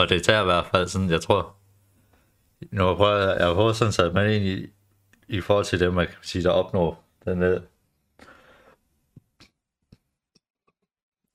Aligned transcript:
og 0.00 0.08
det 0.08 0.22
tager 0.22 0.42
i 0.42 0.44
hvert 0.44 0.66
fald 0.66 0.88
sådan, 0.88 1.10
jeg 1.10 1.20
tror, 1.20 1.56
nu 2.70 2.88
jeg 2.88 2.96
prøver, 2.96 3.46
jeg 3.46 3.54
prøver 3.54 3.72
sådan 3.72 3.92
sat 3.92 4.14
man 4.14 4.32
ind 4.32 4.44
i, 4.44 4.66
i 5.28 5.40
forhold 5.40 5.64
til 5.64 5.80
dem, 5.80 5.94
man 5.94 6.06
kan 6.06 6.16
sige, 6.22 6.42
der 6.42 6.50
opnår 6.50 7.04
den 7.24 7.42
der, 7.42 7.60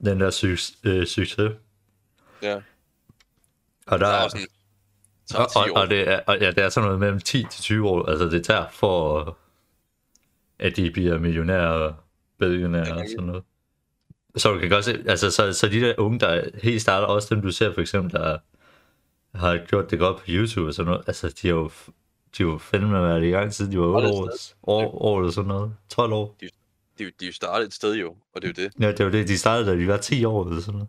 den 0.05 0.19
der 0.19 0.27
øh, 0.83 1.05
succes. 1.07 1.51
Ja. 2.41 2.61
Og 3.87 3.99
der, 3.99 4.07
er 4.07 4.23
også 4.23 4.47
sådan, 5.25 5.45
og, 5.45 5.65
10 5.65 5.69
og, 5.69 5.81
og, 5.81 5.89
det 5.89 6.09
er, 6.09 6.19
og 6.27 6.39
ja, 6.39 6.51
det 6.51 6.63
er 6.63 6.69
sådan 6.69 6.85
noget 6.85 6.99
mellem 6.99 7.19
10 7.19 7.45
til 7.51 7.61
20 7.61 7.89
år, 7.89 8.05
altså 8.05 8.25
det 8.25 8.45
tager 8.45 8.69
for, 8.69 9.37
at 10.59 10.75
de 10.75 10.91
bliver 10.91 11.19
millionærer 11.19 11.67
og 11.67 11.95
billionærer 12.39 12.93
og 12.93 13.05
sådan 13.09 13.25
noget. 13.25 13.43
Så 14.37 14.53
du 14.53 14.59
kan 14.59 14.69
godt 14.69 14.85
se, 14.85 15.03
altså 15.07 15.31
så, 15.31 15.53
så 15.53 15.67
de 15.67 15.81
der 15.81 15.93
unge, 15.97 16.19
der 16.19 16.49
helt 16.63 16.81
starter, 16.81 17.07
også 17.07 17.35
dem 17.35 17.41
du 17.41 17.51
ser 17.51 17.73
for 17.73 17.81
eksempel, 17.81 18.11
der 18.11 18.37
har 19.35 19.65
gjort 19.67 19.91
det 19.91 19.99
godt 19.99 20.17
på 20.17 20.23
YouTube 20.27 20.67
og 20.67 20.73
sådan 20.73 20.91
noget, 20.91 21.03
altså 21.07 21.33
de 21.41 21.47
har 21.47 21.55
jo, 21.55 21.69
de 22.37 22.43
har 22.43 22.51
jo 22.51 22.57
fandme 22.57 22.93
været 22.93 23.23
i 23.23 23.29
gang 23.29 23.53
siden 23.53 23.71
de 23.71 23.79
var 23.79 23.85
8 23.85 24.07
Hold 24.07 24.13
år, 24.13 24.29
år, 24.63 25.01
år 25.01 25.19
eller 25.19 25.31
sådan 25.31 25.47
noget, 25.47 25.75
12 25.89 26.13
år. 26.13 26.35
De, 26.99 27.11
de 27.19 27.25
jo 27.25 27.31
startet 27.31 27.67
et 27.67 27.73
sted 27.73 27.95
jo, 27.95 28.15
og 28.35 28.41
det 28.41 28.43
er 28.43 28.63
jo 28.63 28.67
det. 28.67 28.83
Ja, 28.83 28.91
det 28.91 29.05
var 29.05 29.11
det, 29.11 29.27
de 29.27 29.37
startede, 29.37 29.71
da 29.71 29.77
de 29.77 29.87
var 29.87 29.97
10 29.97 30.25
år 30.25 30.47
eller 30.47 30.61
sådan 30.61 30.73
noget. 30.73 30.87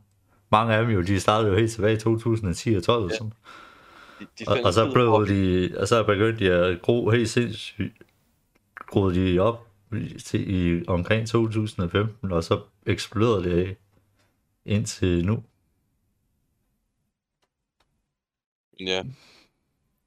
Mange 0.51 0.75
af 0.75 0.83
dem 0.83 0.95
jo, 0.95 1.01
de 1.03 1.21
startede 1.21 1.51
jo 1.51 1.59
helt 1.59 1.73
tilbage 1.73 1.97
i 1.97 1.99
2010 1.99 2.75
og 2.75 2.83
12 2.83 3.05
og 3.05 3.11
sådan 3.11 3.33
De, 4.21 4.27
de 4.39 4.45
Og, 4.49 4.59
og 4.65 4.73
så 4.73 4.91
blev 4.93 5.09
op. 5.09 5.29
de, 5.29 5.71
og 5.79 5.89
så 5.89 6.03
begyndte 6.03 6.45
de 6.45 6.53
at 6.53 6.83
gro 6.83 7.11
helt 7.11 7.31
sindssygt, 7.31 7.93
groede 8.87 9.15
de 9.15 9.39
op 9.39 9.67
til, 10.25 10.51
i 10.51 10.85
omkring 10.87 11.29
2015, 11.29 12.33
og 12.33 12.45
så 12.45 12.61
eksploderede 12.87 13.45
det 13.45 13.77
indtil 14.65 15.27
nu. 15.27 15.43
Ja, 18.81 19.03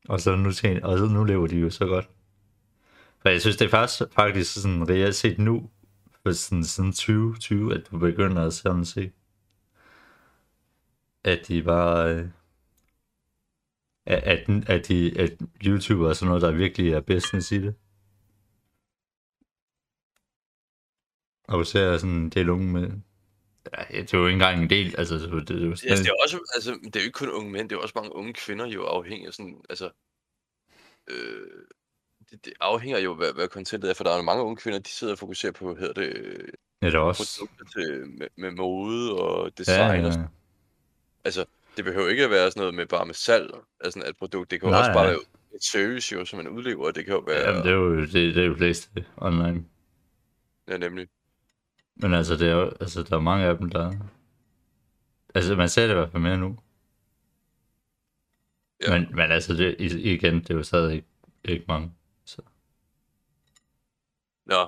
Og 0.10 0.20
så 0.22 0.36
nu, 0.36 0.52
tjener, 0.52 0.88
og 0.88 0.98
så 0.98 1.06
nu 1.06 1.24
lever 1.24 1.48
de 1.48 1.58
jo 1.58 1.70
så 1.70 1.86
godt. 1.86 2.10
For 3.22 3.30
jeg 3.30 3.42
synes, 3.42 3.58
det 3.58 3.66
er 3.66 3.70
faktisk, 3.70 4.02
faktisk 4.12 4.54
sådan 4.62 4.90
reelt 4.90 5.16
set 5.16 5.40
nu, 5.40 5.70
for 6.24 6.32
sådan, 6.32 6.64
sådan 6.64 6.92
2020, 6.92 7.74
at 7.76 7.88
du 7.92 8.00
begynder 8.00 8.46
at 8.46 8.54
sådan 8.54 8.86
se, 8.86 9.12
at 11.24 11.48
de 11.48 11.64
bare, 11.64 12.16
øh, 12.16 12.30
at, 14.06 14.24
at, 14.24 14.70
at, 14.70 14.88
de, 14.88 15.20
at 15.20 15.38
YouTube 15.66 16.10
er 16.10 16.14
sådan 16.14 16.28
noget, 16.28 16.42
der 16.42 16.52
virkelig 16.52 16.94
er 16.94 17.02
business 17.02 17.52
i 17.52 17.58
det. 17.62 17.76
Og 21.48 21.60
du 21.60 21.64
ser 21.64 21.98
sådan 21.98 22.30
det 22.30 22.40
er 22.40 22.44
lunge 22.44 22.72
med, 22.72 22.92
ja, 23.78 24.02
det 24.02 24.14
er 24.14 24.18
jo 24.18 24.26
ikke 24.28 24.34
engang 24.34 24.64
en 24.64 24.70
del, 24.70 24.96
altså 24.98 25.16
det, 25.16 25.48
det 25.48 25.56
er 25.58 25.62
jo 25.62 25.70
Altså, 25.70 25.86
stadig, 25.86 26.04
det 26.04 26.10
er 26.10 26.24
også, 26.24 26.40
altså, 26.56 26.72
det 26.84 26.96
er 26.96 27.00
jo 27.00 27.06
ikke 27.06 27.12
kun 27.12 27.30
unge 27.30 27.52
mænd, 27.52 27.70
det 27.70 27.76
er 27.76 27.80
også 27.80 27.94
mange 27.96 28.16
unge 28.16 28.34
kvinder 28.34 28.68
jo 28.68 28.84
afhængig 28.84 29.28
af 29.28 29.34
sådan, 29.34 29.62
altså, 29.70 29.90
øh, 31.08 31.66
det, 32.32 32.46
det 32.46 32.54
afhænger 32.60 33.00
jo, 33.00 33.14
hvad, 33.14 33.34
hvad 33.34 33.48
contentet 33.48 33.90
er, 33.90 33.94
for 33.94 34.04
der 34.04 34.12
er 34.12 34.22
mange 34.22 34.44
unge 34.44 34.58
kvinder, 34.58 34.80
de 34.80 34.90
sidder 34.90 35.14
og 35.14 35.20
fokuserer 35.20 35.52
på, 35.52 35.76
hedder 35.76 35.94
det, 35.94 36.14
ja, 36.82 36.88
det 36.88 36.96
er 36.96 37.00
også, 37.00 37.40
produkter 37.40 37.66
til, 37.80 38.08
med, 38.08 38.28
med 38.36 38.52
mode 38.52 39.22
og 39.22 39.46
ja, 39.46 39.50
design 39.58 40.02
ja, 40.02 40.08
og 40.08 40.14
sådan. 40.14 40.28
Altså, 41.24 41.46
det 41.78 41.86
behøver 41.86 42.10
ikke 42.10 42.24
at 42.24 42.30
være 42.30 42.52
sådan 42.52 42.62
noget 42.62 42.76
med 42.76 42.86
bare 42.86 43.06
med 43.06 43.14
salg 43.14 43.52
af 43.80 43.92
sådan 43.92 44.10
et 44.10 44.18
produkt, 44.18 44.52
det 44.52 44.60
kan 44.60 44.70
jo 44.70 44.72
Nej, 44.72 44.80
også 44.80 44.94
bare 44.94 45.04
nej. 45.04 45.12
være 45.12 45.22
et 45.56 45.64
service 45.64 46.16
jo, 46.16 46.26
som 46.26 46.38
man 46.38 46.48
udlever, 46.48 46.92
det 46.92 47.06
kan 47.06 47.14
jo 47.14 47.20
være, 47.20 47.50
Jamen, 47.50 47.64
det 47.64 47.70
er 47.70 47.76
jo 47.76 48.02
det, 48.02 48.14
det 48.14 48.38
er 48.38 48.44
jo 48.48 48.56
flest 48.56 48.92
online. 49.18 49.66
ja, 50.68 50.78
nemlig, 50.78 51.08
Men 52.00 52.14
altså, 52.14 52.36
det 52.36 52.48
er 52.48 52.52
jo, 52.52 52.72
altså, 52.82 53.04
der 53.04 53.16
er 53.16 53.22
mange 53.22 53.46
af 53.46 53.58
dem, 53.58 53.70
der... 53.70 53.94
Altså, 55.36 55.56
man 55.56 55.70
ser 55.70 55.82
det 55.88 55.94
i 55.94 55.96
hvert 55.96 56.12
fald 56.12 56.24
mere 56.24 56.38
nu. 56.38 56.60
Ja. 58.88 59.00
Men, 59.00 59.16
men 59.16 59.32
altså, 59.32 59.54
det, 59.54 59.76
i- 59.80 60.14
igen, 60.14 60.36
det 60.36 60.50
er 60.50 60.56
jo 60.56 60.64
stadig 60.64 60.96
ikke, 60.96 61.08
ikke 61.46 61.66
mange. 61.68 61.94
Så. 62.26 62.42
Nå. 64.46 64.68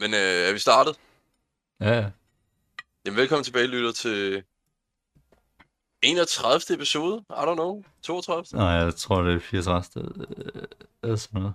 Men 0.00 0.14
øh, 0.14 0.48
er 0.48 0.52
vi 0.52 0.58
startet? 0.58 1.00
Ja, 1.80 1.90
ja. 1.90 2.10
Jamen, 3.06 3.16
velkommen 3.16 3.44
tilbage, 3.44 3.66
lytter 3.66 3.92
til 3.92 4.44
31. 6.02 6.74
episode, 6.74 7.24
I 7.30 7.32
don't 7.32 7.54
know, 7.54 7.82
32. 8.02 8.44
Nå, 8.58 8.68
jeg 8.68 8.94
tror, 8.94 9.22
det 9.22 9.34
er 9.34 9.38
34. 9.40 10.04
Øh, 10.04 10.62
eller 11.02 11.16
sådan 11.16 11.40
noget. 11.40 11.54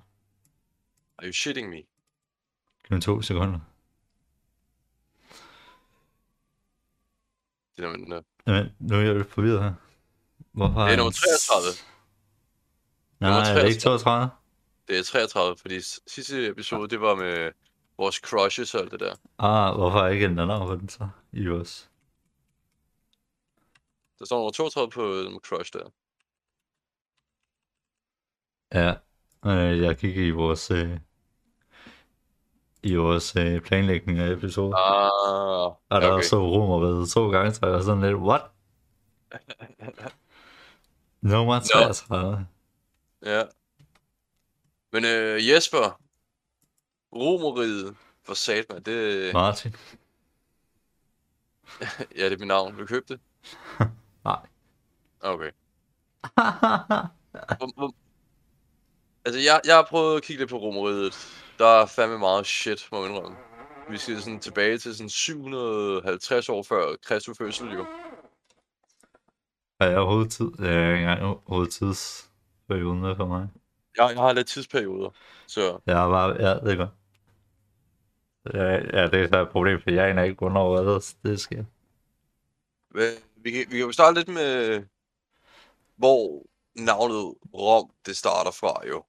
Are 1.17 1.27
you 1.27 1.33
shitting 1.33 1.69
me? 1.69 1.75
Giv 1.75 1.85
mig 2.91 3.01
to 3.01 3.21
sekunder. 3.21 3.59
Det 7.77 7.85
er, 7.85 7.89
men, 7.89 8.13
uh, 8.13 8.21
Jamen, 8.47 8.71
nu 8.79 8.95
er 8.95 9.01
jeg 9.01 9.15
lidt 9.15 9.31
forvirret 9.31 9.63
her. 9.63 9.73
Hvorfor 10.51 10.81
det 10.81 10.93
er 10.93 10.97
nummer 10.97 11.11
33. 11.11 11.67
Nej, 13.19 13.29
nummer 13.29 13.45
er 13.45 13.61
det 13.61 13.69
ikke 13.69 13.81
32? 13.81 14.29
Det 14.87 14.99
er 14.99 15.03
33, 15.03 15.57
fordi 15.57 15.81
sidste 16.07 16.47
episode, 16.47 16.89
det 16.89 17.01
var 17.01 17.15
med 17.15 17.51
vores 17.97 18.15
crushes 18.15 18.75
og 18.75 18.81
alt 18.81 18.91
det 18.91 18.99
der. 18.99 19.15
Ah, 19.39 19.75
hvorfor 19.75 19.99
er 19.99 20.07
ikke 20.07 20.25
en 20.25 20.39
anden 20.39 20.67
på 20.67 20.75
den 20.75 20.89
så? 20.89 21.09
I 21.33 21.47
os. 21.47 21.89
Der 24.19 24.25
står 24.25 24.37
nummer 24.37 24.51
32 24.51 24.91
på 24.91 25.01
nummer 25.23 25.39
crush 25.39 25.73
der. 25.73 25.89
Ja, 28.73 28.93
øh, 29.45 29.81
jeg 29.81 29.97
kigger 29.97 30.23
i 30.23 30.29
vores... 30.29 30.71
Øh, 30.71 30.99
i 32.83 32.95
vores 32.95 33.35
øh, 33.35 33.61
planlægning 33.61 34.19
af 34.19 34.31
episoden. 34.31 34.73
Ah, 34.77 35.65
Og 35.89 36.01
der 36.01 36.11
okay. 36.11 36.23
så 36.23 36.37
rummet 36.47 37.09
to 37.09 37.31
gange, 37.31 37.53
så 37.53 37.59
jeg 37.65 37.71
var 37.73 37.81
sådan 37.81 38.01
lidt, 38.03 38.15
what? 38.15 38.41
Nummer 41.21 41.59
33. 41.59 42.47
Ja. 43.25 43.43
Men 44.91 45.05
øh, 45.05 45.49
Jesper, 45.49 45.99
Romeriet 47.15 47.95
for 48.23 48.33
Satman, 48.33 48.83
det, 48.83 49.33
Martin. 49.33 49.75
ja, 52.17 52.23
det 52.25 52.33
er 52.33 52.37
mit 52.37 52.47
navn. 52.47 52.77
Du 52.77 52.85
købe 52.85 53.05
det? 53.07 53.19
Nej. 54.25 54.39
Okay. 55.21 55.51
Hvor- 56.33 57.73
hvor- 57.75 57.95
Altså, 59.25 59.41
jeg, 59.41 59.61
jeg 59.65 59.75
har 59.75 59.87
prøvet 59.89 60.17
at 60.17 60.23
kigge 60.23 60.41
lidt 60.41 60.49
på 60.49 60.57
Romeriet. 60.57 61.13
Der 61.57 61.65
er 61.65 61.85
fandme 61.85 62.19
meget 62.19 62.45
shit, 62.45 62.87
må 62.91 63.01
man 63.01 63.11
indrømme. 63.11 63.37
Vi 63.89 63.97
skal 63.97 64.21
sådan 64.21 64.39
tilbage 64.39 64.77
til 64.77 64.95
sådan 64.95 65.09
750 65.09 66.49
år 66.49 66.63
før 66.63 66.95
Kristi 67.03 67.31
fødsel, 67.37 67.71
jo. 67.71 67.85
Er 69.79 69.87
jeg 69.87 69.97
overhovedet 69.97 70.31
tid? 70.31 70.45
Det 70.45 70.69
er 70.69 70.89
ikke 70.89 70.99
engang 70.99 71.21
overhovedet 71.21 71.73
tidsperioden 71.73 73.01
med 73.01 73.15
for 73.15 73.25
mig. 73.25 73.47
Jeg, 73.97 74.09
jeg 74.13 74.21
har 74.21 74.33
lidt 74.33 74.47
tidsperioder, 74.47 75.09
så 75.47 75.79
Jeg 75.85 75.97
har 75.97 76.09
bare, 76.09 76.29
ja, 76.29 76.53
det 76.53 76.71
er 76.71 76.75
godt. 76.75 76.89
Ja, 78.53 78.99
ja, 78.99 79.07
det 79.07 79.23
er 79.23 79.27
så 79.27 79.41
et 79.41 79.49
problem, 79.49 79.81
for 79.81 79.91
jeg 79.91 80.09
aner 80.09 80.23
ikke, 80.23 80.37
hvornår 80.37 80.81
hvad 80.81 81.31
det 81.31 81.39
sker. 81.39 81.63
vi 83.43 83.51
kan, 83.51 83.65
vi 83.69 83.77
kan 83.77 83.79
jo 83.79 83.91
starte 83.91 84.17
lidt 84.19 84.27
med, 84.27 84.83
hvor 85.95 86.43
navnet 86.75 87.33
Rom, 87.53 87.89
det 88.05 88.17
starter 88.17 88.51
fra, 88.51 88.87
jo. 88.87 89.03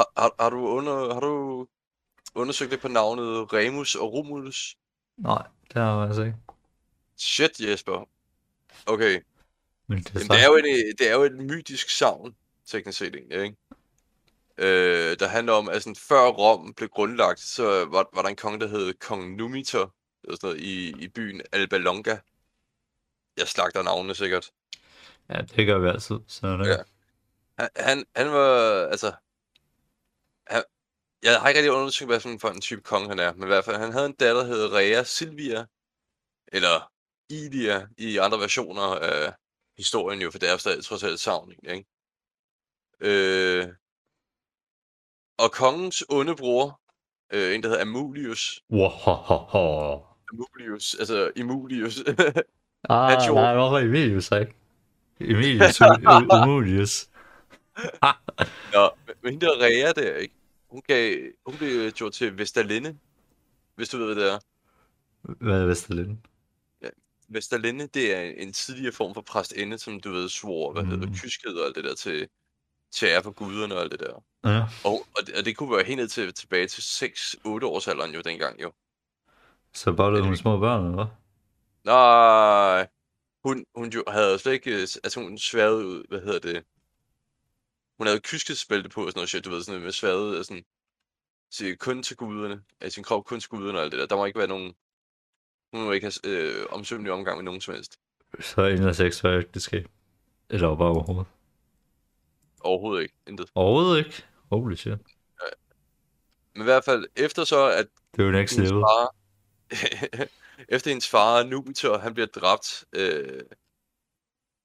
Har, 0.00 0.12
har, 0.16 0.34
har, 0.40 0.50
du, 0.50 0.68
under, 0.68 1.14
har 1.14 1.20
du 1.20 1.66
undersøgt 2.34 2.70
lidt 2.70 2.80
på 2.80 2.88
navnet 2.88 3.52
Remus 3.52 3.94
og 3.94 4.12
Romulus? 4.12 4.76
Nej, 5.16 5.46
det 5.74 5.82
har 5.82 5.98
jeg 5.98 6.06
altså 6.06 6.22
ikke. 6.22 6.36
Shit, 7.16 7.60
Jesper. 7.60 8.08
Okay. 8.86 9.20
Men 9.86 9.98
det, 9.98 10.14
Jamen, 10.14 10.28
det, 10.28 10.42
er 10.42 10.46
jo 10.46 10.56
en, 10.56 10.64
det 10.98 11.08
er 11.08 11.14
jo 11.14 11.22
et 11.22 11.36
mytisk 11.36 11.90
savn, 11.90 12.36
teknisk 12.66 12.98
set 12.98 13.14
egentlig, 13.14 13.42
ikke? 13.42 13.56
Øh, 14.58 15.16
der 15.18 15.28
handler 15.28 15.52
om, 15.52 15.68
at 15.68 15.82
sådan, 15.82 15.96
før 15.96 16.26
Rom 16.26 16.74
blev 16.74 16.88
grundlagt, 16.88 17.40
så 17.40 17.84
var, 17.84 18.08
var 18.14 18.22
der 18.22 18.28
en 18.28 18.36
konge, 18.36 18.60
der 18.60 18.68
hed 18.68 18.94
Kong 18.94 19.36
Numitor, 19.36 19.94
eller 20.24 20.36
sådan 20.36 20.48
noget, 20.48 20.60
i, 20.60 20.88
i 20.88 21.08
byen 21.08 21.42
Alba 21.52 21.76
Longa. 21.76 22.16
Jeg 23.36 23.48
slagter 23.48 23.82
navnene 23.82 24.14
sikkert. 24.14 24.50
Ja, 25.28 25.40
det 25.56 25.66
gør 25.66 25.78
vi 25.78 25.88
altid. 25.88 26.16
Så 26.26 26.46
er 26.46 26.56
det. 26.56 26.68
Ja. 26.68 26.76
Han, 27.58 27.68
han, 27.76 28.04
han 28.16 28.30
var, 28.30 28.86
altså... 28.86 29.12
Han, 30.50 30.62
jeg 31.22 31.40
har 31.40 31.48
ikke 31.48 31.58
rigtig 31.58 31.72
undersøgt, 31.72 32.08
hvad 32.10 32.20
for 32.20 32.28
en, 32.28 32.40
for 32.40 32.48
en 32.48 32.60
type 32.60 32.80
konge 32.82 33.08
han 33.08 33.18
er, 33.18 33.32
men 33.34 33.42
i 33.42 33.46
hvert 33.46 33.64
fald, 33.64 33.76
han 33.76 33.92
havde 33.92 34.06
en 34.06 34.12
datter, 34.12 34.40
der 34.42 34.46
hed 34.48 34.72
Rea 34.72 35.02
Silvia, 35.04 35.66
eller 36.52 36.90
Ilia 37.30 37.86
i 37.98 38.16
andre 38.18 38.38
versioner 38.38 38.82
af 38.82 39.34
historien 39.78 40.20
jo, 40.22 40.30
for 40.30 40.38
det 40.38 40.50
er 40.50 40.56
stadig 40.56 40.84
trods 40.84 41.02
alt 41.02 41.20
savn, 41.20 41.52
ikke? 41.68 41.84
Øh, 43.00 43.68
og 45.38 45.52
kongens 45.52 46.04
onde 46.08 46.36
bror, 46.36 46.80
øh, 47.32 47.54
en 47.54 47.62
der 47.62 47.68
hedder 47.68 47.82
Amulius, 47.82 48.62
Wow. 48.70 48.90
Amulius, 50.32 50.94
altså 50.94 51.32
Emulius, 51.36 51.98
Ah, 52.88 53.10
Han 53.10 53.18
gjorde- 53.26 53.34
nej, 53.42 53.54
hvorfor 53.54 53.78
Emilius 53.78 54.24
så 54.24 54.34
ikke? 54.36 54.54
Emilius 55.20 55.80
Umulius. 56.42 57.10
Nå, 58.74 58.90
men- 59.06 59.32
hende 59.32 59.46
der 59.46 59.60
Rea 59.62 59.92
der, 59.92 60.16
ikke? 60.16 60.34
Hun, 60.70 60.82
gav, 60.86 61.16
hun 61.46 61.56
blev 61.58 61.90
gjort 61.90 62.12
til 62.12 62.38
Vestalinde, 62.38 62.98
hvis 63.74 63.88
du 63.88 63.98
ved, 63.98 64.14
hvad 64.14 64.24
det 64.24 64.32
er. 64.32 64.38
Hvad 65.22 65.62
er 65.62 65.66
Vesterlind? 65.66 66.18
Vesterlinde, 67.32 67.86
det 67.86 68.14
er 68.16 68.22
en 68.22 68.52
tidligere 68.52 68.92
form 68.92 69.14
for 69.14 69.20
præstinde, 69.22 69.78
som 69.78 70.00
du 70.00 70.10
ved, 70.10 70.28
svor, 70.28 70.72
hvad 70.72 70.84
hedder 70.84 71.06
Mm. 71.06 71.12
det, 71.12 71.22
kyskhed 71.22 71.54
og 71.54 71.66
alt 71.66 71.76
det 71.76 71.84
der 71.84 71.94
til, 71.94 72.28
til 72.92 73.06
ære 73.06 73.22
for 73.22 73.30
guderne 73.30 73.74
og 73.74 73.80
alt 73.80 73.92
det 73.92 74.00
der. 74.00 74.24
Ja. 74.44 74.62
Og, 74.84 75.06
og, 75.16 75.26
det, 75.26 75.34
og 75.38 75.44
det 75.44 75.56
kunne 75.56 75.76
være 75.76 75.84
helt 75.84 75.96
ned 75.96 76.08
til, 76.08 76.34
tilbage 76.34 76.66
til 76.66 76.80
6-8 77.06 77.46
års 77.46 77.88
alderen 77.88 78.14
jo 78.14 78.20
dengang 78.20 78.62
jo. 78.62 78.72
Så 79.74 79.92
bare 79.92 80.16
det 80.16 80.24
hun 80.24 80.36
små 80.36 80.58
børn, 80.58 80.84
eller 80.84 80.94
hvad? 80.94 81.06
Nej, 81.84 82.88
hun, 83.44 83.64
hun 83.74 83.88
jo 83.88 84.04
havde 84.08 84.38
slet 84.38 84.52
ikke, 84.52 84.74
øh, 84.74 84.80
altså 84.80 85.20
hun 85.20 85.38
sværede 85.38 85.86
ud, 85.86 86.04
hvad 86.08 86.20
hedder 86.20 86.38
det, 86.38 86.64
hun 88.00 88.06
havde 88.06 88.20
kyskhedsbælte 88.20 88.88
på 88.88 89.00
og 89.04 89.10
sådan 89.10 89.18
noget 89.18 89.28
shit, 89.28 89.44
du 89.44 89.50
ved, 89.50 89.62
sådan 89.62 89.80
med 89.80 89.92
sværede, 89.92 90.38
og 90.38 90.44
sådan, 90.44 90.64
til, 91.50 91.78
kun 91.78 92.02
til 92.02 92.16
guderne, 92.16 92.62
af 92.80 92.92
sin 92.92 93.04
krop 93.04 93.24
kun 93.24 93.40
til 93.40 93.50
guderne 93.50 93.78
og 93.78 93.84
alt 93.84 93.92
det 93.92 94.00
der. 94.00 94.06
Der 94.06 94.16
må 94.16 94.24
ikke 94.24 94.38
være 94.38 94.48
nogen, 94.48 94.74
hun 95.72 95.84
må 95.84 95.92
ikke 95.92 96.12
have 96.24 96.34
øh, 96.34 96.66
omsømmelig 96.70 97.12
omgang 97.12 97.36
med 97.38 97.44
nogen 97.44 97.60
som 97.60 97.74
helst. 97.74 97.98
Så 98.40 98.60
en 98.64 98.72
eller 98.72 98.92
seks 98.92 99.24
var 99.24 99.38
ægteskab. 99.38 99.88
Eller 100.50 100.76
bare 100.76 100.88
overhovedet. 100.88 101.26
Overhovedet 102.60 103.02
ikke, 103.02 103.14
intet. 103.26 103.50
Overhovedet 103.54 103.98
ikke. 103.98 104.24
Holy 104.50 104.74
shit. 104.74 104.98
Men 106.54 106.62
i 106.62 106.64
hvert 106.64 106.84
fald, 106.84 107.06
efter 107.16 107.44
så, 107.44 107.66
at 107.66 107.86
Det 108.16 108.22
er 108.22 108.26
jo 108.26 108.32
next 108.32 108.58
level. 108.58 108.70
far, 108.70 109.14
efter 110.76 110.90
hendes 110.90 111.08
far, 111.08 111.42
Numitor, 111.42 111.98
han 111.98 112.14
bliver 112.14 112.26
dræbt 112.26 112.84
øh, 112.92 113.40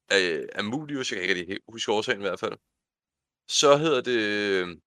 af, 0.09 0.45
af 0.53 0.63
Mulius, 0.63 1.11
jeg 1.11 1.27
kan 1.27 1.37
ikke 1.37 1.59
huske 1.67 1.91
årsagen 1.91 2.21
i 2.21 2.27
hvert 2.27 2.39
fald, 2.39 2.57
så 3.47 3.77
hedder 3.77 4.01
det, 4.01 4.19
øh, 4.21 4.77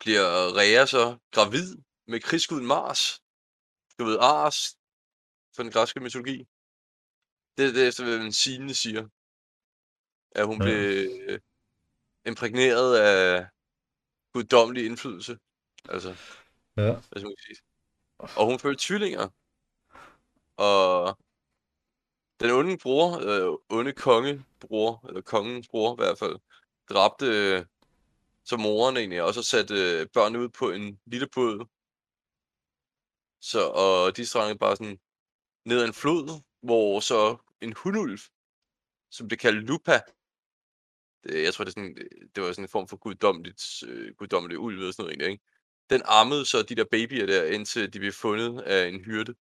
bliver 0.00 0.56
Rhea 0.58 0.86
så 0.86 1.18
gravid 1.30 1.76
med 2.06 2.20
krigsguden 2.20 2.66
Mars. 2.66 3.20
Du 3.98 4.04
ved, 4.04 4.18
Ars, 4.20 4.76
for 5.56 5.62
den 5.62 5.72
græske 5.72 6.00
mytologi. 6.00 6.46
Det 7.56 7.68
er 7.68 7.72
det, 7.72 7.88
efter 7.88 8.04
hvad 8.04 8.32
sigende 8.32 8.74
siger. 8.74 9.08
At 10.30 10.46
hun 10.46 10.62
Ja. 10.62 10.64
blev 10.64 11.08
øh, 11.28 11.40
impregneret 12.26 12.96
af 12.96 13.46
guddommelig 14.32 14.86
indflydelse. 14.86 15.38
Altså, 15.88 16.08
Ja. 16.76 16.92
hvad 16.92 17.02
skal 17.20 17.24
man 17.24 17.36
sige. 17.46 17.56
Og 18.18 18.46
hun 18.46 18.58
fødte 18.58 18.86
tvillinger. 18.86 19.28
Og 20.56 21.18
den 22.40 22.50
onde 22.50 22.78
bror, 22.78 23.18
øh, 23.18 23.58
onde 23.78 23.92
kongebror, 23.92 25.06
eller 25.08 25.20
kongens 25.20 25.68
bror 25.68 25.92
i 25.94 25.96
hvert 25.96 26.18
fald, 26.18 26.36
dræbte 26.88 27.26
øh, 27.26 27.64
så 28.44 28.56
moren 28.56 28.96
egentlig, 28.96 29.22
og 29.22 29.34
så 29.34 29.42
satte 29.42 29.74
øh, 29.74 30.06
børnene 30.06 30.38
ud 30.44 30.48
på 30.48 30.70
en 30.70 31.00
lille 31.06 31.28
båd. 31.34 31.66
Så, 33.40 33.68
og 33.68 34.16
de 34.16 34.26
strandede 34.26 34.58
bare 34.58 34.76
sådan 34.76 34.98
ned 35.64 35.80
ad 35.80 35.86
en 35.86 35.92
flod, 35.92 36.42
hvor 36.62 37.00
så 37.00 37.36
en 37.60 37.72
hundulv, 37.76 38.18
som 39.10 39.28
blev 39.28 39.38
kaldt 39.38 39.66
Lupa, 39.66 40.00
det, 41.24 41.44
jeg 41.44 41.54
tror, 41.54 41.64
det, 41.64 41.70
er 41.70 41.80
sådan, 41.80 41.96
det 42.34 42.42
var 42.42 42.52
sådan 42.52 42.64
en 42.64 42.68
form 42.68 42.88
for 42.88 42.96
guddommeligt, 42.96 43.82
øh, 43.86 44.14
guddommelig 44.14 44.58
ulv 44.58 44.78
eller 44.78 44.92
sådan 44.92 45.02
noget 45.02 45.12
egentlig, 45.12 45.32
ikke? 45.32 45.44
Den 45.90 46.02
ammede 46.04 46.44
så 46.46 46.62
de 46.62 46.74
der 46.74 46.84
babyer 46.84 47.26
der, 47.26 47.44
indtil 47.44 47.92
de 47.92 47.98
blev 47.98 48.12
fundet 48.12 48.60
af 48.60 48.88
en 48.88 49.00
hyrde. 49.00 49.34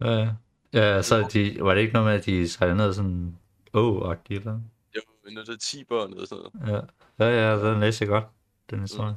Ja, 0.00 0.10
ja. 0.10 0.34
Ja, 0.72 1.02
så 1.02 1.28
de, 1.32 1.56
var 1.60 1.74
det 1.74 1.80
ikke 1.80 1.92
noget 1.92 2.06
med, 2.06 2.18
at 2.18 2.26
de 2.26 2.48
sejlede 2.48 2.76
ned 2.76 2.94
sådan 2.94 3.38
åh-agtigt 3.74 4.38
eller? 4.38 4.60
Til 5.46 5.58
10 5.58 5.84
børn 5.84 6.12
eller 6.12 6.26
sådan 6.26 6.44
noget. 6.54 6.86
Ja. 7.18 7.24
Ja, 7.24 7.50
ja, 7.50 7.70
den 7.70 7.80
læste 7.80 8.02
jeg 8.02 8.08
godt, 8.08 8.24
den 8.70 8.80
historie. 8.80 9.16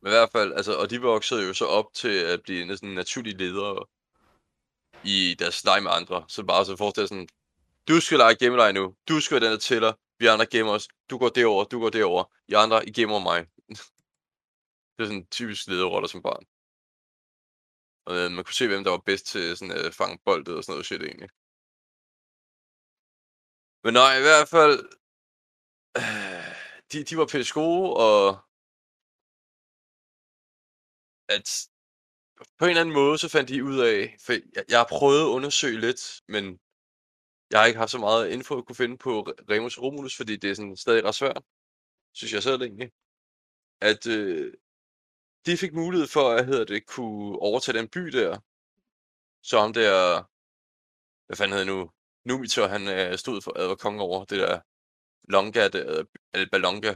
Men 0.00 0.12
i 0.12 0.14
hvert 0.14 0.30
fald, 0.32 0.52
altså, 0.52 0.76
og 0.76 0.90
de 0.90 1.00
voksede 1.00 1.46
jo 1.46 1.54
så 1.54 1.66
op 1.66 1.92
til 1.94 2.18
at 2.18 2.42
blive 2.42 2.64
næsten 2.64 2.94
naturlige 2.94 3.36
ledere 3.36 3.86
i 5.04 5.36
deres 5.38 5.64
leg 5.64 5.82
med 5.82 5.90
andre. 5.94 6.24
Så 6.28 6.44
bare 6.44 6.64
så 6.64 6.76
forestil 6.76 7.08
sådan, 7.08 7.28
du 7.88 8.00
skal 8.00 8.18
lege 8.18 8.34
gemmeleg 8.34 8.72
nu, 8.72 8.94
du 9.08 9.20
skal 9.20 9.34
være 9.34 9.44
den, 9.44 9.52
der 9.52 9.58
tæller, 9.58 9.92
vi 10.18 10.26
andre 10.26 10.46
gemmer 10.46 10.72
os, 10.72 10.88
du 11.10 11.18
går 11.18 11.28
derover, 11.28 11.64
du 11.64 11.80
går 11.80 11.90
derover, 11.90 12.24
I 12.48 12.52
andre, 12.52 12.88
I 12.88 12.92
gemmer 12.92 13.18
mig. 13.18 13.46
det 14.96 15.02
er 15.02 15.04
sådan 15.04 15.26
typisk 15.26 15.66
lederroller 15.68 16.08
som 16.08 16.22
barn. 16.22 16.44
Og 18.06 18.16
øh, 18.16 18.30
man 18.30 18.44
kunne 18.44 18.54
se, 18.54 18.68
hvem 18.68 18.84
der 18.84 18.90
var 18.90 19.02
bedst 19.06 19.26
til 19.26 19.56
sådan 19.56 19.76
at 19.76 19.94
fange 19.94 20.18
boldet 20.24 20.56
og 20.56 20.64
sådan 20.64 20.72
noget 20.72 20.86
shit 20.86 21.02
egentlig. 21.02 21.28
Men 23.84 23.94
nej, 23.94 24.12
i 24.18 24.22
hvert 24.28 24.48
fald, 24.48 24.76
øh, 25.96 26.54
de, 26.92 27.04
de 27.04 27.16
var 27.16 27.26
pisse 27.32 27.54
gode, 27.54 27.96
og 27.96 28.22
at 31.28 31.68
på 32.58 32.64
en 32.64 32.70
eller 32.70 32.80
anden 32.80 32.94
måde, 32.94 33.18
så 33.18 33.28
fandt 33.28 33.48
de 33.48 33.64
ud 33.64 33.78
af, 33.78 34.16
for 34.24 34.32
jeg, 34.32 34.64
jeg 34.68 34.78
har 34.78 34.86
prøvet 34.90 35.20
at 35.20 35.32
undersøge 35.36 35.80
lidt, 35.80 36.20
men 36.28 36.44
jeg 37.50 37.58
har 37.60 37.66
ikke 37.66 37.78
haft 37.78 37.90
så 37.90 37.98
meget 37.98 38.30
info 38.30 38.58
at 38.58 38.66
kunne 38.66 38.76
finde 38.76 38.98
på 38.98 39.20
Remus 39.50 39.78
Romulus, 39.78 40.16
fordi 40.16 40.36
det 40.36 40.50
er 40.50 40.54
sådan 40.54 40.76
stadig 40.76 41.04
ret 41.04 41.14
svært, 41.14 41.42
synes 42.12 42.32
jeg 42.32 42.42
selv 42.42 42.62
egentlig, 42.62 42.90
at 43.80 44.06
øh, 44.06 44.54
de 45.46 45.56
fik 45.56 45.72
mulighed 45.74 46.08
for, 46.08 46.30
at 46.30 46.46
hedder 46.46 46.64
det, 46.64 46.86
kunne 46.86 47.38
overtage 47.38 47.78
den 47.78 47.88
by 47.88 48.00
der, 48.00 48.38
så 49.42 49.56
om 49.56 49.72
der, 49.72 50.22
hvad 51.26 51.36
fanden 51.36 51.58
hedder 51.58 51.72
nu, 51.74 51.90
Numitor, 52.24 52.66
han 52.66 52.88
øh, 52.88 53.18
stod 53.18 53.42
for, 53.42 53.58
at 53.58 53.68
var 53.68 53.74
konge 53.74 54.02
over 54.02 54.24
det 54.24 54.38
der 54.38 54.60
Longa, 55.28 55.68
der, 55.68 56.04
Alba 56.32 56.56
Longa, 56.56 56.94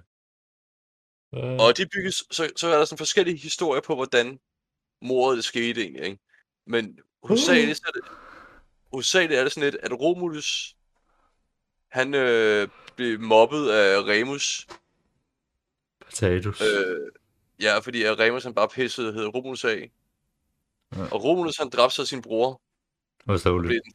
Ja. 1.37 1.63
Og 1.63 1.77
de 1.77 1.87
bygges, 1.87 2.25
så, 2.31 2.53
så 2.57 2.69
er 2.69 2.79
der 2.79 2.85
sådan 2.85 2.99
forskellige 2.99 3.37
historier 3.37 3.81
på, 3.81 3.95
hvordan 3.95 4.41
mordet 5.03 5.37
det 5.37 5.45
skete 5.45 5.81
egentlig, 5.81 6.05
ikke? 6.05 6.19
Men 6.67 6.99
hovedsageligt, 7.23 7.77
så 7.77 7.83
er 7.87 7.93
det, 7.93 8.03
hovedsageligt 8.93 9.39
er 9.39 9.43
det 9.43 9.53
sådan 9.53 9.71
lidt, 9.71 9.83
at 9.83 10.01
Romulus, 10.01 10.77
han 11.89 12.15
øh, 12.15 12.69
blev 12.97 13.21
mobbet 13.21 13.71
af 13.71 14.03
Remus. 14.03 14.67
Potatoes. 16.01 16.61
Øh, 16.61 17.13
ja, 17.61 17.79
fordi 17.79 18.03
at 18.03 18.19
Remus 18.19 18.45
han 18.45 18.55
bare 18.55 18.69
pissede 18.69 19.13
hed 19.13 19.27
Romulus 19.27 19.65
af. 19.65 19.93
Ja. 20.97 21.03
Og 21.03 21.25
Romulus 21.25 21.57
han 21.57 21.69
dræbte 21.69 21.95
så 21.95 22.07
sin 22.07 22.23
bror, 22.23 22.61
Hvor 23.25 23.37
så 23.37 23.59
blev, 23.59 23.71
den, 23.71 23.93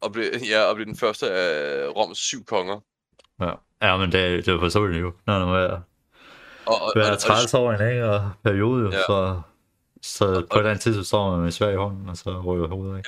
og, 0.00 0.12
blev, 0.12 0.24
ja, 0.50 0.62
og 0.62 0.74
blev 0.74 0.86
den 0.86 0.96
første 0.96 1.30
af 1.30 1.88
Roms 1.96 2.18
syv 2.18 2.44
konger. 2.44 2.80
Ja. 3.40 3.52
ja, 3.82 3.96
men 3.96 4.12
det, 4.12 4.46
det 4.46 4.54
var 4.54 4.60
forståeligt 4.60 5.00
jo. 5.02 5.12
Når 5.26 5.46
man 5.46 5.54
er 5.62 5.68
Og, 5.70 5.80
og, 6.66 6.82
og, 6.82 6.92
hver 6.94 7.12
og, 7.12 7.18
30 7.18 7.58
år 7.64 7.72
en 7.72 7.88
ikke? 7.90 8.04
Og 8.10 8.30
periode, 8.44 8.82
jo, 8.82 8.90
Ja. 8.90 8.98
så, 9.06 9.40
så 10.02 10.24
på 10.26 10.30
Og- 10.30 10.38
et 10.40 10.46
eller 10.56 10.70
andet 10.70 10.82
tidspunkt 10.82 11.06
står 11.06 11.30
man 11.30 11.40
med 11.44 11.50
svær 11.52 11.70
i 11.70 11.76
hånden, 11.76 12.08
og 12.08 12.16
så 12.16 12.40
ryger 12.40 12.68
hovedet 12.68 12.96
af. 12.96 13.02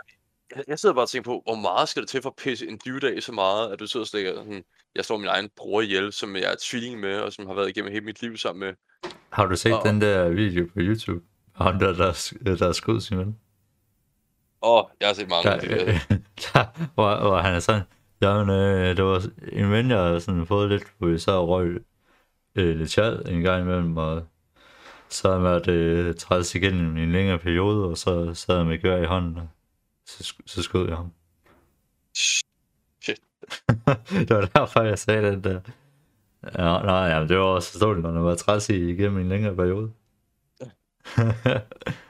jeg, 0.57 0.65
jeg 0.69 0.79
sidder 0.79 0.95
bare 0.95 1.05
og 1.05 1.09
tænker 1.09 1.31
på, 1.31 1.43
hvor 1.47 1.55
meget 1.57 1.89
skal 1.89 2.03
det 2.03 2.09
til 2.11 2.23
for 2.23 2.29
at 2.31 2.37
pisse 2.37 2.69
en 2.69 2.81
dyvdag 2.85 3.17
af 3.17 3.23
så 3.23 3.33
meget, 3.33 3.73
at 3.73 3.81
du 3.81 3.87
sidder 3.87 4.05
og 4.05 4.09
stikker 4.09 4.35
sådan, 4.35 4.65
jeg 4.95 5.05
slår 5.05 5.17
min 5.17 5.27
egen 5.29 5.49
bror 5.57 5.81
ihjel, 5.81 6.13
som 6.13 6.37
jeg 6.37 6.43
er 6.53 6.55
tvilling 6.63 7.01
med, 7.01 7.21
og 7.21 7.33
som 7.33 7.47
har 7.47 7.55
været 7.55 7.69
igennem 7.69 7.93
hele 7.93 8.05
mit 8.05 8.23
liv 8.23 8.37
sammen 8.37 8.61
med. 8.61 8.75
Har 9.33 9.47
du 9.47 9.57
set 9.57 9.73
Og- 9.75 9.85
den 9.85 10.01
der 10.01 10.29
video 10.29 10.65
på 10.65 10.73
YouTube? 10.79 11.21
Ham 11.55 11.79
der, 11.79 11.93
der, 11.93 12.57
der 12.57 12.73
skød 12.73 13.01
sin 13.01 13.19
ven? 13.19 13.39
Åh, 14.63 14.85
oh, 14.85 14.91
jeg 15.01 15.09
har 15.09 15.15
set 15.15 15.29
mange. 15.29 15.51
Der, 15.51 15.59
Der, 15.61 16.17
der, 16.55 16.89
hvor, 16.95 17.21
hvor 17.21 17.39
han 17.39 17.55
er 17.55 17.61
sådan, 17.61 17.83
jamen, 18.21 18.51
øh, 18.51 18.97
det 18.97 19.05
var 19.05 19.23
en 19.53 19.71
ven, 19.71 19.91
jeg 19.91 19.99
havde 19.99 20.21
sådan 20.21 20.47
fået 20.47 20.69
lidt, 20.69 20.85
hvor 20.99 21.09
vi 21.09 21.19
så 21.19 21.47
røg 21.47 21.85
øh, 22.55 22.77
lidt 22.77 22.91
chad 22.91 23.29
en 23.29 23.43
gang 23.43 23.63
imellem, 23.63 23.97
og 23.97 24.27
så 25.09 25.33
jeg 25.33 25.43
været 25.43 25.69
øh, 25.69 26.15
træet 26.15 26.55
igennem 26.55 26.97
en 26.97 27.13
længere 27.13 27.39
periode, 27.39 27.87
og 27.87 27.99
så 27.99 28.35
sad 28.35 28.57
jeg 28.57 28.67
med 28.67 28.83
gør 28.83 29.03
i 29.03 29.07
hånden, 29.07 29.37
og 29.37 29.49
så, 30.07 30.35
så 30.47 30.63
skød 30.63 30.89
jeg 30.89 30.97
ham. 30.97 31.13
Shit. 32.17 33.21
det 34.29 34.31
var 34.31 34.51
derfor, 34.57 34.83
jeg 34.83 34.99
sagde 34.99 35.31
den 35.31 35.45
der. 35.45 35.61
Ja, 36.59 36.83
nej, 36.83 37.09
jamen, 37.09 37.29
det 37.29 37.39
var 37.39 37.45
også 37.45 37.71
forståeligt, 37.71 38.03
når 38.03 38.13
man 38.13 38.25
var 38.25 38.35
træt 38.35 38.69
i 38.69 38.91
igennem 38.91 39.19
en 39.19 39.29
længere 39.29 39.57
periode. 39.57 39.93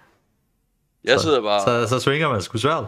jeg 1.04 1.18
så- 1.18 1.22
sidder 1.22 1.42
bare... 1.42 1.64
så, 1.64 1.88
så 1.88 2.00
svinger 2.00 2.28
man 2.28 2.42
sgu 2.42 2.58
svært. 2.58 2.84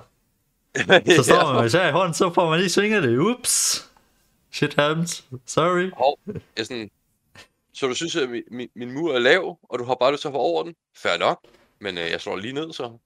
Så 1.16 1.22
står 1.24 1.52
man 1.52 1.62
med 1.62 1.70
svær 1.70 1.88
i 1.88 1.92
hånden, 1.92 2.14
så 2.14 2.32
får 2.34 2.50
man 2.50 2.58
lige 2.58 2.70
svinget 2.70 3.02
det. 3.02 3.18
Ups. 3.18 3.86
Shit 4.52 4.74
happens. 4.74 5.24
Sorry. 5.46 5.90
Hov, 5.96 6.18
jeg 6.56 6.66
sådan, 6.66 6.90
så 7.74 7.86
du 7.86 7.94
synes, 7.94 8.16
at 8.16 8.30
min, 8.30 8.42
min, 8.50 8.68
min 8.76 8.92
mur 8.92 9.14
er 9.14 9.18
lav, 9.18 9.58
og 9.62 9.78
du 9.78 9.84
har 9.84 9.94
bare 10.00 10.12
lyst 10.12 10.20
til 10.20 10.28
at 10.28 10.32
få 10.32 10.38
over 10.38 10.62
den? 10.62 10.74
Fair 10.96 11.18
nok. 11.18 11.40
Men 11.80 11.98
øh, 11.98 12.10
jeg 12.10 12.20
slår 12.20 12.36
lige 12.36 12.52
ned, 12.52 12.72
så. 12.72 12.98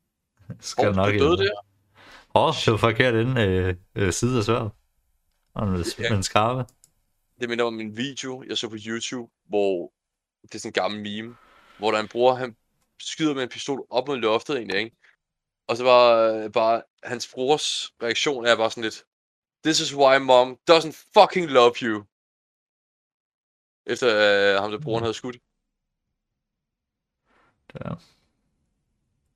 Skal 0.61 0.85
Hov, 0.85 0.95
nok 0.95 1.12
du 1.15 1.19
døde 1.19 1.37
der. 1.37 1.50
Åh, 2.35 2.45
oh, 2.49 2.55
det 2.65 2.71
var 2.73 2.77
forkert 2.79 3.15
inde 3.15 3.43
øh, 3.43 3.75
øh, 3.95 4.12
side 4.12 4.38
af 4.38 4.45
sværet. 4.45 4.71
Og 5.55 5.69
en, 5.69 5.85
Ja. 5.99 6.15
en 6.15 6.23
skarpe. 6.23 6.65
Det 7.41 7.49
minder 7.49 7.65
om 7.65 7.81
en 7.81 7.97
video, 7.97 8.45
jeg 8.49 8.59
så 8.59 8.69
på 8.69 8.77
YouTube, 8.87 9.31
hvor 9.49 9.93
det 10.43 10.55
er 10.55 10.59
sådan 10.59 10.69
en 10.69 10.73
gammel 10.73 11.00
meme, 11.03 11.37
hvor 11.79 11.91
der 11.91 11.99
er 11.99 12.03
en 12.03 12.09
bror, 12.09 12.35
han 12.35 12.57
skyder 13.00 13.35
med 13.35 13.43
en 13.43 13.49
pistol 13.49 13.87
op 13.91 14.09
mod 14.09 14.17
loftet 14.17 14.57
egentlig, 14.57 14.79
ikke? 14.79 14.97
Og 15.69 15.77
så 15.77 15.85
var 15.85 16.33
øh, 16.33 16.53
bare, 16.53 16.83
hans 17.03 17.29
brors 17.35 17.95
reaktion 18.03 18.47
er 18.47 18.57
bare 18.57 18.71
sådan 18.71 18.83
lidt, 18.83 19.05
This 19.65 19.81
is 19.81 19.95
why 19.95 20.19
mom 20.19 20.59
doesn't 20.71 21.11
fucking 21.15 21.51
love 21.51 21.75
you. 21.83 22.05
Efter 23.87 24.09
øh, 24.09 24.61
ham 24.63 24.71
der 24.71 24.81
broren 24.81 25.03
havde 25.03 25.15
skudt. 25.15 25.37
Ja. 27.75 27.91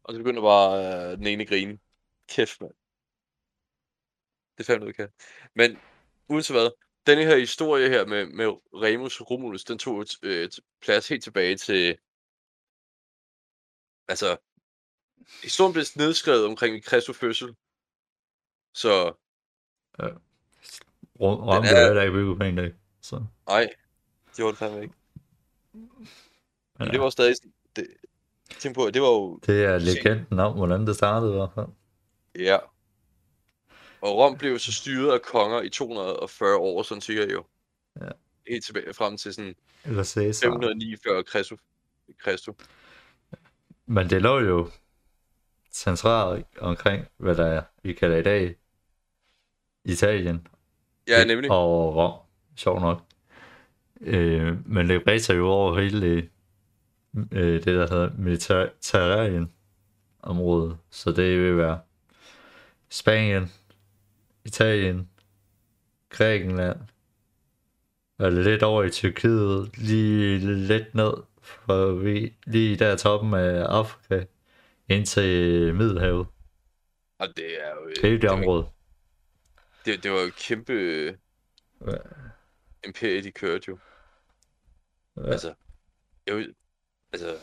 Og 0.04 0.14
så 0.14 0.18
begynder 0.18 0.42
bare 0.42 1.10
øh, 1.10 1.18
den 1.18 1.26
ene 1.26 1.46
grine. 1.46 1.78
Kæft, 2.28 2.60
mand. 2.60 2.74
Det 4.58 4.66
fandt 4.66 4.84
ud 4.84 4.92
kan. 4.92 5.08
Men 5.54 5.78
uanset 6.28 6.56
hvad, 6.56 6.70
denne 7.06 7.24
her 7.24 7.36
historie 7.36 7.88
her 7.88 8.06
med, 8.06 8.26
med 8.26 8.46
Remus 8.74 9.20
og 9.20 9.30
Romulus, 9.30 9.64
den 9.64 9.78
tog 9.78 10.00
et, 10.00 10.18
øh, 10.22 10.50
plads 10.80 11.08
helt 11.08 11.24
tilbage 11.24 11.56
til... 11.56 11.98
Altså, 14.08 14.36
historien 15.42 15.72
blev 15.72 15.84
nedskrevet 15.96 16.46
omkring 16.46 16.84
Kristi 16.84 17.12
fødsel. 17.12 17.54
Så 18.74 19.12
Rom, 21.20 21.40
Rom 21.40 21.62
blev 21.62 21.72
er- 21.72 21.86
heller 21.86 22.02
ikke 22.02 22.12
bygget 22.12 22.38
på 22.38 22.44
en 22.44 22.56
dag. 22.56 22.72
Så, 23.00 23.24
nej, 23.48 23.68
det 24.36 24.44
var 24.44 24.50
det 24.50 24.58
fandme 24.58 24.82
ikke. 24.82 24.94
men, 25.72 25.88
Men 26.78 26.88
det 26.90 27.00
var 27.00 27.10
stadig... 27.10 27.34
Det, 27.76 27.86
tænk 28.58 28.74
på, 28.74 28.90
det 28.90 29.02
var 29.02 29.08
jo... 29.08 29.38
det 29.46 29.64
er 29.64 29.78
legenden 29.78 30.38
om, 30.38 30.56
hvordan 30.56 30.86
det 30.86 30.96
startede 30.96 31.32
i 31.32 31.36
hvert 31.36 31.50
fald. 31.54 31.66
Ja. 32.38 32.58
Og 34.00 34.16
Rom 34.18 34.38
blev 34.38 34.58
så 34.58 34.72
styret 34.72 35.12
af 35.12 35.22
konger 35.22 35.62
i 35.62 35.68
240 35.68 36.56
år, 36.56 36.82
sådan 36.82 37.00
cirka 37.00 37.32
jo. 37.32 37.44
Ja. 38.00 38.08
Helt 38.48 38.64
tilbage 38.64 38.94
frem 38.94 39.16
til 39.16 39.34
sådan 39.34 39.54
Eller 39.84 40.04
Caesar. 40.04 40.46
509 40.46 40.96
før 41.06 41.22
Kristus. 41.22 41.60
Kristus. 42.18 42.54
Men 43.86 44.10
det 44.10 44.22
lå 44.22 44.38
jo 44.40 44.70
centralt 45.72 46.46
omkring, 46.58 47.06
hvad 47.16 47.34
der 47.36 47.46
er, 47.46 47.62
vi 47.82 47.92
kalder 47.92 48.16
i 48.16 48.22
dag 48.22 48.54
Italien 49.84 50.46
Ja, 51.08 51.24
nemlig. 51.24 51.50
og 51.50 51.96
Rom, 51.96 52.20
sjov 52.56 52.80
nok. 52.80 53.02
Øh, 54.00 54.68
men 54.68 54.88
det 54.88 55.04
bredte 55.04 55.34
jo 55.34 55.48
over 55.48 55.80
hele 55.80 56.28
øh, 57.32 57.54
det, 57.54 57.66
der 57.66 57.88
hedder 57.90 58.10
Mediterranean 58.18 59.52
området. 60.22 60.78
Så 60.90 61.12
det 61.12 61.38
vil 61.38 61.56
være 61.56 61.80
Spanien, 62.88 63.52
Italien, 64.44 65.08
Grækenland, 66.08 66.78
og 68.18 68.32
lidt 68.32 68.62
over 68.62 68.82
i 68.82 68.90
Tyrkiet, 68.90 69.78
lige 69.78 70.38
lidt 70.38 70.94
ned, 70.94 71.12
for 71.42 71.92
vi, 71.92 72.34
lige 72.46 72.76
der 72.76 72.96
toppen 72.96 73.34
af 73.34 73.62
Afrika, 73.62 74.24
ind 74.96 75.06
til 75.06 75.74
Middelhavet. 75.74 76.26
Og 77.18 77.28
det 77.36 77.64
er 77.66 77.70
jo... 77.74 77.88
Det 77.88 78.04
er 78.04 78.08
jo 78.08 78.16
det 78.18 78.30
var- 78.30 78.36
område. 78.36 78.66
Det, 79.84 80.02
det 80.02 80.10
var 80.10 80.20
jo 80.20 80.26
et 80.26 80.36
kæmpe 80.36 80.72
øh, 80.72 81.14
Ja. 81.86 81.96
imperie, 82.86 83.22
de 83.22 83.32
kørte 83.32 83.64
jo. 83.68 83.78
Ja. 85.16 85.30
Altså, 85.30 85.54
jeg 86.26 86.46
altså, 87.12 87.36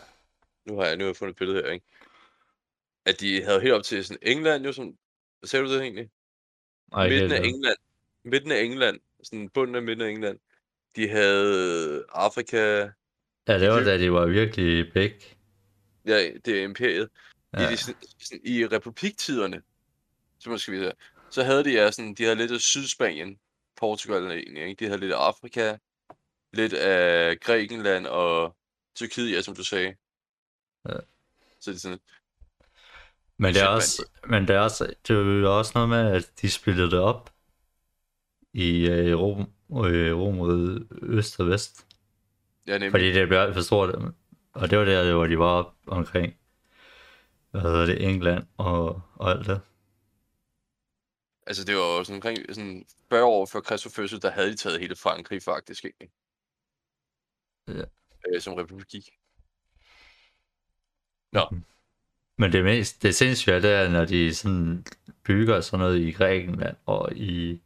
nu 0.66 0.78
har 0.78 0.86
jeg, 0.86 0.98
nu 0.98 1.04
har 1.04 1.10
jeg 1.10 1.16
fundet 1.16 1.34
et 1.34 1.38
billede 1.38 1.62
her, 1.64 1.72
ikke? 1.72 1.86
At 3.06 3.20
de 3.20 3.44
havde 3.44 3.62
helt 3.62 3.74
op 3.74 3.84
til 3.84 4.06
sådan 4.06 4.20
England 4.22 4.66
jo, 4.66 4.72
som, 4.72 4.98
sagde 5.44 5.66
du 5.66 5.74
det 5.74 5.82
egentlig? 5.82 6.10
Ej, 6.94 7.10
midten 7.10 7.32
af 7.32 7.42
England, 7.44 7.78
midten 8.24 8.52
af 8.52 8.62
England, 8.62 9.00
sådan 9.24 9.50
bunden 9.50 9.76
af 9.76 9.82
midten 9.84 10.06
af 10.06 10.10
England, 10.10 10.40
de 10.96 11.10
havde 11.10 12.06
Afrika, 12.10 12.90
Ja, 13.48 13.60
det 13.60 13.70
var 13.70 13.80
da 13.80 13.98
de 13.98 14.12
var 14.12 14.26
virkelig 14.26 14.94
big. 14.94 15.14
ja, 16.06 16.32
det 16.46 16.60
er 16.60 16.64
imperiet. 16.64 17.10
Ja. 17.54 17.70
I, 17.70 17.72
de, 17.72 17.78
sådan, 17.78 18.42
I 18.44 18.66
republiktiderne, 18.66 19.62
så 20.40 20.50
måske 20.50 20.72
vi 20.72 20.92
så 21.30 21.44
havde 21.44 21.64
de 21.64 21.72
ja, 21.72 21.92
sådan, 21.92 22.14
de 22.14 22.24
havde 22.24 22.36
lidt 22.36 22.52
af 22.52 22.60
Sydspanien, 22.60 23.40
Portugal 23.76 24.32
egentlig, 24.32 24.64
ikke? 24.64 24.86
De 24.86 24.90
havde 24.90 25.02
lidt 25.02 25.14
af 25.14 25.18
Afrika, 25.18 25.78
lidt 26.54 26.74
af 26.74 27.40
Grækenland 27.40 28.08
og 28.08 28.56
Tyrkiet, 28.96 29.36
ja, 29.36 29.42
som 29.42 29.56
du 29.56 29.64
sagde. 29.64 29.96
Ja. 30.90 30.96
Så 31.60 31.72
det 31.72 31.76
er 31.76 31.80
sådan, 31.80 32.00
Men 33.38 33.54
det 33.54 33.62
er 33.62 33.68
også, 33.68 34.06
men 34.28 34.48
det 34.48 34.56
er 34.56 34.60
også, 34.60 34.94
det 35.08 35.16
er 35.16 35.20
jo 35.20 35.58
også 35.58 35.72
noget 35.76 35.90
med, 35.90 36.12
at 36.12 36.32
de 36.42 36.50
spillede 36.50 36.92
det 36.92 37.00
op 37.00 37.34
i 38.54 38.90
øh, 38.90 39.20
Rom, 39.20 39.40
øh, 39.86 40.18
Romeriet 40.18 40.88
Øst 41.02 41.40
og 41.40 41.48
Vest. 41.48 41.86
ja, 42.68 42.74
nemlig. 42.74 42.92
Fordi 42.92 43.14
det 43.14 43.28
blev 43.28 43.40
alt 43.40 43.54
for 43.54 43.62
stort. 43.62 43.96
Og 44.54 44.70
det 44.70 44.78
var 44.78 44.86
der, 44.86 45.14
hvor 45.14 45.28
de 45.28 45.40
var 45.40 45.46
op 45.46 45.76
omkring, 45.88 46.40
hvad 47.52 47.62
hedder 47.62 47.86
det, 47.86 48.04
England 48.10 48.48
og, 48.58 49.02
og 49.16 49.32
alt 49.32 49.48
det. 49.48 49.62
Altså, 51.48 51.64
det 51.64 51.76
var 51.76 51.98
jo 51.98 52.04
sådan 52.04 52.16
omkring 52.16 52.38
sådan 52.50 52.86
40 53.10 53.24
år 53.24 53.46
før 53.46 53.60
Kristi 53.60 53.90
fødsel, 53.90 54.22
der 54.22 54.32
havde 54.32 54.52
de 54.52 54.56
taget 54.56 54.80
hele 54.80 54.96
Frankrig 54.96 55.44
faktisk, 55.44 55.86
ikke? 55.86 56.12
Ja. 57.68 57.84
Øh, 58.34 58.42
som 58.42 58.54
republik. 58.54 59.04
Men 62.38 62.52
det 62.52 62.64
mest, 62.64 63.04
det 63.04 63.16
sindssyge 63.16 63.56
er, 63.56 63.60
det 63.60 63.72
er, 63.72 63.90
når 63.90 64.06
de 64.06 64.36
sådan 64.36 64.86
bygger 65.24 65.62
sådan 65.62 65.80
noget 65.80 66.00
i 66.00 66.12
Grækenland 66.12 66.76
og 66.86 67.14
i 67.16 67.62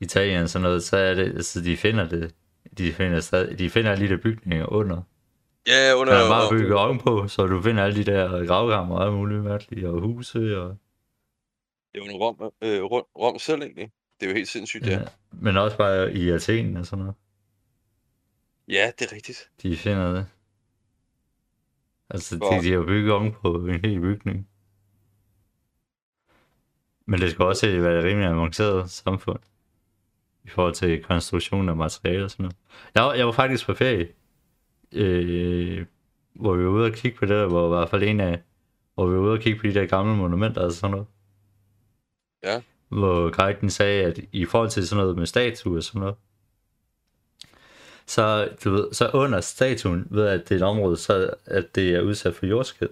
Italien 0.00 0.48
sådan 0.48 0.62
noget, 0.62 0.84
så 0.84 0.96
er 0.96 1.14
det, 1.14 1.24
altså 1.24 1.60
de 1.60 1.76
finder 1.76 2.08
det, 2.08 2.34
de 2.78 2.92
finder, 2.92 3.20
stadig, 3.20 3.58
de 3.58 3.70
finder 3.70 3.92
alle 3.92 4.08
de 4.08 4.14
der 4.14 4.22
bygninger 4.22 4.66
under. 4.66 5.02
Ja, 5.66 5.94
under... 5.94 6.12
Man 6.12 6.22
har 6.22 6.28
bare 6.28 6.50
bygget 6.50 6.74
ovenpå, 6.74 7.28
så 7.28 7.46
du 7.46 7.62
finder 7.62 7.84
alle 7.84 8.04
de 8.04 8.12
der 8.12 8.46
gravkammer 8.46 8.96
og 8.96 9.04
alt 9.04 9.12
muligt 9.14 9.42
mærkeligt, 9.44 9.86
og 9.86 10.00
huse 10.00 10.58
og... 10.60 10.76
Det 11.94 12.00
var 12.02 12.12
Rom, 12.12 12.52
øh, 12.62 12.82
Rom, 13.18 13.38
selv 13.38 13.62
egentlig. 13.62 13.90
Det 14.20 14.26
er 14.26 14.30
jo 14.30 14.36
helt 14.36 14.48
sindssygt, 14.48 14.86
ja. 14.86 14.98
Ja. 14.98 15.04
Men 15.32 15.56
også 15.56 15.76
bare 15.76 16.12
i 16.14 16.30
Athen 16.30 16.76
og 16.76 16.86
sådan 16.86 16.98
noget. 16.98 17.14
Ja, 18.68 18.90
det 18.98 19.06
er 19.10 19.14
rigtigt. 19.14 19.50
De 19.62 19.76
finder 19.76 20.12
det. 20.14 20.26
Altså, 22.10 22.36
Hvor- 22.36 22.50
de, 22.50 22.62
de 22.64 22.72
har 22.72 22.82
bygget 22.82 23.12
ovenpå 23.12 23.66
en 23.66 23.80
hel 23.84 24.00
bygning. 24.00 24.48
Men 27.06 27.20
det 27.20 27.30
skal 27.30 27.44
også 27.44 27.66
være 27.80 27.98
et 27.98 28.04
rimelig 28.04 28.28
avanceret 28.28 28.90
samfund. 28.90 29.38
I 30.44 30.48
forhold 30.48 30.74
til 30.74 31.02
konstruktion 31.04 31.68
af 31.68 31.76
materialer 31.76 32.24
og 32.24 32.30
sådan 32.30 32.42
noget. 32.44 32.56
Jeg, 32.94 33.18
jeg 33.18 33.26
var 33.26 33.32
faktisk 33.32 33.66
på 33.66 33.74
ferie. 33.74 34.08
Øh, 34.94 35.86
hvor 36.32 36.54
vi 36.54 36.64
var 36.64 36.70
ude 36.70 36.86
og 36.86 36.92
kigge 36.92 37.18
på 37.18 37.26
det 37.26 37.36
der, 37.36 37.46
hvor 37.46 37.66
i 37.66 37.76
hvert 37.76 37.90
fald 37.90 38.02
en 38.02 38.20
af... 38.20 38.42
Hvor 38.94 39.06
vi 39.06 39.16
var 39.16 39.22
ude 39.22 39.32
og 39.32 39.40
kigge 39.40 39.60
på 39.60 39.66
de 39.66 39.74
der 39.74 39.86
gamle 39.86 40.16
monumenter 40.16 40.60
og 40.60 40.72
sådan 40.72 40.90
noget. 40.90 41.06
Ja. 42.44 42.60
Hvor 42.88 43.30
guiden 43.30 43.70
sagde, 43.70 44.04
at 44.04 44.20
i 44.32 44.44
forhold 44.44 44.70
til 44.70 44.88
sådan 44.88 45.02
noget 45.02 45.18
med 45.18 45.26
statuer 45.26 45.76
og 45.76 45.82
sådan 45.82 46.00
noget, 46.00 46.16
så, 48.06 48.48
du 48.64 48.70
ved, 48.70 48.92
så 48.92 49.10
under 49.14 49.40
statuen, 49.40 50.06
ved 50.10 50.26
at 50.26 50.48
det 50.48 50.54
er 50.54 50.56
et 50.56 50.62
område, 50.62 50.96
så 50.96 51.30
at 51.46 51.74
det 51.74 51.94
er 51.94 52.00
udsat 52.00 52.34
for 52.34 52.46
jordskred. 52.46 52.88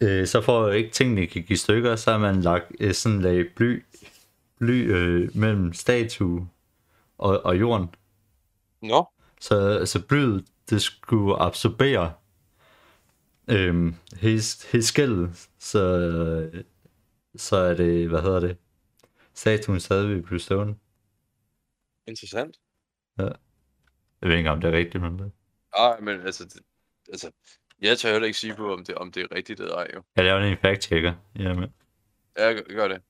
Øh, 0.00 0.26
så 0.26 0.66
at 0.68 0.76
ikke 0.76 0.90
tingene 0.90 1.26
kan 1.26 1.42
give 1.42 1.56
stykker, 1.56 1.96
så 1.96 2.10
har 2.10 2.18
man 2.18 2.40
lagt 2.40 2.64
øh, 2.80 2.94
sådan 2.94 3.20
lag 3.20 3.46
bly, 3.56 3.84
bly 4.58 4.92
øh, 4.92 5.36
mellem 5.36 5.72
statue 5.72 6.48
og, 7.18 7.44
og 7.44 7.60
jorden. 7.60 7.88
Nå, 8.82 9.06
Så, 9.42 9.86
så 9.86 10.06
blyet, 10.06 10.44
det 10.70 10.82
skulle 10.82 11.36
absorbere 11.36 12.14
øhm, 13.50 13.94
hele, 14.20 14.42
hele 14.72 14.82
skældet, 14.82 15.48
så, 15.58 16.62
så 17.36 17.56
er 17.56 17.74
det, 17.74 18.08
hvad 18.08 18.22
hedder 18.22 18.40
det, 18.40 18.56
statuen 19.34 19.80
stadig 19.80 20.08
vil 20.08 20.22
blive 20.22 20.40
stående. 20.40 20.74
interessant. 22.06 22.56
Jeg 23.18 23.34
ved 24.20 24.36
ikke, 24.36 24.50
om 24.50 24.60
det 24.60 24.74
er 24.74 24.78
rigtigt, 24.78 25.02
men 25.02 25.18
det. 25.18 25.32
Ej, 25.76 26.00
men 26.00 26.20
altså, 26.20 26.44
det, 26.44 26.60
altså, 27.08 27.30
jeg 27.80 27.98
tør 27.98 28.12
heller 28.12 28.26
ikke 28.26 28.38
sige 28.38 28.54
på, 28.54 28.72
om 28.72 28.84
det, 28.84 28.94
om 28.94 29.12
det 29.12 29.22
er 29.22 29.36
rigtigt 29.36 29.60
eller 29.60 29.74
ej, 29.74 29.90
jo. 29.94 30.02
Jeg 30.16 30.24
laver 30.24 30.40
en 30.40 30.58
fact-checker. 30.58 31.14
Jamen. 31.38 31.74
Ja, 32.38 32.46
jeg 32.46 32.54
gør, 32.54 32.74
gør 32.74 32.88
det. 32.88 33.02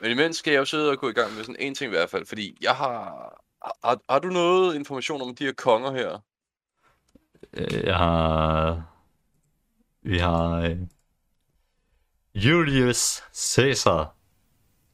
Men 0.00 0.10
imens 0.10 0.36
skal 0.36 0.50
jeg 0.50 0.58
jo 0.58 0.64
sidde 0.64 0.90
og 0.90 0.98
gå 0.98 1.08
i 1.08 1.12
gang 1.12 1.34
med 1.34 1.44
sådan 1.44 1.56
en 1.58 1.74
ting 1.74 1.92
i 1.92 1.96
hvert 1.96 2.10
fald, 2.10 2.26
fordi 2.26 2.58
jeg 2.60 2.76
har... 2.76 3.44
Har, 3.62 4.00
har 4.12 4.18
du 4.18 4.28
noget 4.28 4.74
information 4.74 5.22
om 5.22 5.34
de 5.34 5.44
her 5.44 5.52
konger 5.52 5.92
her? 5.92 6.18
Øh, 7.52 7.84
Jeg 7.84 7.96
har... 7.96 8.82
Vi 10.02 10.18
har... 10.18 10.56
Øh, 10.56 10.78
Julius 12.34 13.22
Caesar, 13.34 14.14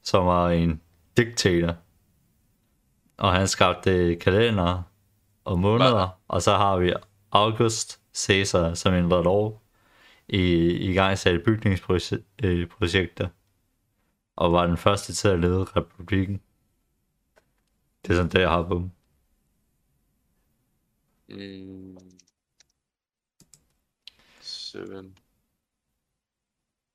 som 0.02 0.26
var 0.26 0.50
en 0.50 0.82
diktator. 1.16 1.76
Og 3.16 3.32
han 3.32 3.48
skabte 3.48 4.16
kalender 4.16 4.82
og 5.44 5.58
måneder. 5.58 6.20
Og 6.28 6.42
så 6.42 6.56
har 6.56 6.76
vi 6.76 6.92
August 7.32 8.00
Caesar, 8.14 8.74
som 8.74 8.94
ændrede 8.94 9.22
lov 9.22 9.62
i, 10.28 10.42
i 10.90 10.92
gang 10.92 11.18
satte 11.18 11.38
bygningsprojekter. 11.38 13.28
Og 14.36 14.52
var 14.52 14.66
den 14.66 14.76
første 14.76 15.12
til 15.12 15.28
at 15.28 15.40
lede 15.40 15.64
republikken. 15.64 16.40
Det 18.06 18.12
er 18.12 18.16
sådan 18.16 18.30
det, 18.30 18.40
jeg 18.40 18.48
har 18.50 18.68
på 18.68 18.74
dem. 18.74 18.90
Mm. 21.28 21.98
Seven. 24.40 25.18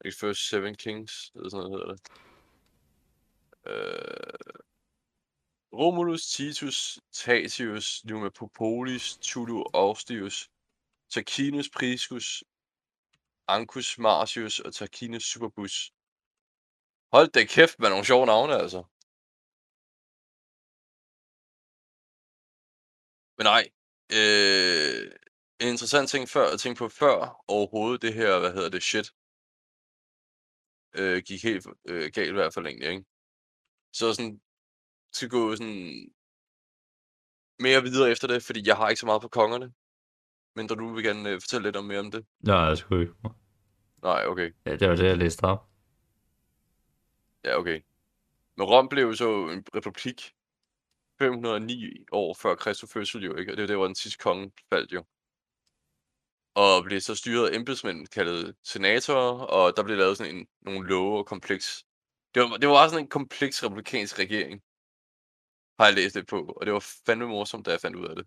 Ikke 0.05 0.17
først 0.17 0.49
Seven 0.49 0.75
Kings, 0.75 1.31
eller 1.35 1.49
sådan 1.49 1.69
noget 1.69 1.79
hedder 1.79 1.95
det. 1.95 2.01
Øh, 3.65 4.63
Romulus, 5.73 6.25
Titus, 6.25 6.99
Tatius, 7.11 8.05
Numapopolis, 8.05 9.17
Tullio 9.17 9.65
Austius, 9.73 10.49
Tarquinius 11.09 11.69
Priscus, 11.69 12.43
Ancus 13.47 13.97
Marcius 13.99 14.59
og 14.59 14.73
Tarquinius 14.73 15.23
Superbus. 15.23 15.91
Hold 17.13 17.31
da 17.31 17.45
kæft 17.45 17.79
med 17.79 17.89
nogle 17.89 18.05
sjove 18.05 18.25
navne, 18.25 18.55
altså. 18.55 18.83
Men 23.41 23.45
nej, 23.45 23.69
øh, 24.13 25.11
en 25.59 25.67
interessant 25.67 26.09
ting 26.09 26.29
før, 26.29 26.53
at 26.53 26.59
tænke 26.59 26.77
på 26.77 26.89
før 26.89 27.43
overhovedet 27.47 28.01
det 28.01 28.13
her, 28.13 28.39
hvad 28.39 28.53
hedder 28.53 28.69
det, 28.69 28.83
shit, 28.83 29.11
øh, 30.95 31.23
gik 31.27 31.43
helt 31.43 31.67
øh, 31.85 32.11
galt 32.13 32.29
i 32.29 32.33
hvert 32.33 32.53
fald 32.53 32.65
egentlig, 32.65 32.89
ikke? 32.89 33.05
Så 33.93 34.13
sådan, 34.13 34.41
skal 35.13 35.29
gå 35.29 35.55
sådan 35.55 36.11
mere 37.59 37.83
videre 37.83 38.11
efter 38.11 38.27
det, 38.27 38.43
fordi 38.43 38.67
jeg 38.67 38.77
har 38.77 38.89
ikke 38.89 38.99
så 38.99 39.05
meget 39.05 39.21
på 39.21 39.27
kongerne. 39.27 39.73
Men 40.55 40.67
du 40.67 40.93
vil 40.93 41.03
gerne 41.03 41.29
øh, 41.29 41.41
fortælle 41.41 41.67
lidt 41.67 41.75
om 41.75 41.85
mere 41.85 41.99
om 41.99 42.11
det. 42.11 42.25
Nej, 42.39 42.57
jeg 42.57 42.77
skulle 42.77 43.01
ikke. 43.01 43.13
Nej, 44.03 44.25
okay. 44.25 44.51
Ja, 44.65 44.75
det 44.75 44.89
var 44.89 44.95
det, 44.95 45.07
jeg 45.07 45.17
læste 45.17 45.43
op. 45.43 45.69
Ja, 47.43 47.57
okay. 47.57 47.81
Men 48.55 48.65
Rom 48.67 48.89
blev 48.89 49.03
jo 49.03 49.13
så 49.13 49.47
en 49.47 49.65
republik 49.75 50.33
509 51.21 52.05
år 52.11 52.33
før 52.33 52.55
Kristi 52.55 52.87
fødsel 52.87 53.23
jo, 53.23 53.35
ikke? 53.35 53.51
Og 53.51 53.57
det 53.57 53.61
var 53.63 53.67
der, 53.67 53.75
hvor 53.75 53.85
den 53.85 53.95
sidste 53.95 54.17
konge 54.17 54.51
faldt 54.71 54.91
jo. 54.97 55.01
Og 56.55 56.83
blev 56.83 57.01
så 57.01 57.15
styret 57.15 57.49
af 57.49 57.55
embedsmænd, 57.55 58.07
kaldet 58.07 58.55
senatorer, 58.63 59.45
og 59.55 59.73
der 59.75 59.83
blev 59.83 59.97
lavet 59.97 60.17
sådan 60.17 60.35
en, 60.35 60.47
nogle 60.61 60.87
love 60.89 61.17
og 61.19 61.25
kompleks. 61.33 61.65
Det 62.33 62.39
var, 62.41 62.57
det 62.61 62.67
var 62.69 62.75
også 62.81 62.93
sådan 62.93 63.05
en 63.05 63.15
kompleks 63.19 63.63
republikansk 63.63 64.19
regering, 64.19 64.55
har 65.79 65.85
jeg 65.87 65.95
læst 65.95 66.15
det 66.15 66.27
på, 66.27 66.39
og 66.57 66.65
det 66.65 66.73
var 66.73 66.83
fandme 67.05 67.27
morsomt, 67.27 67.65
da 67.65 67.71
jeg 67.71 67.81
fandt 67.81 67.97
ud 68.01 68.07
af 68.11 68.15
det. 68.19 68.25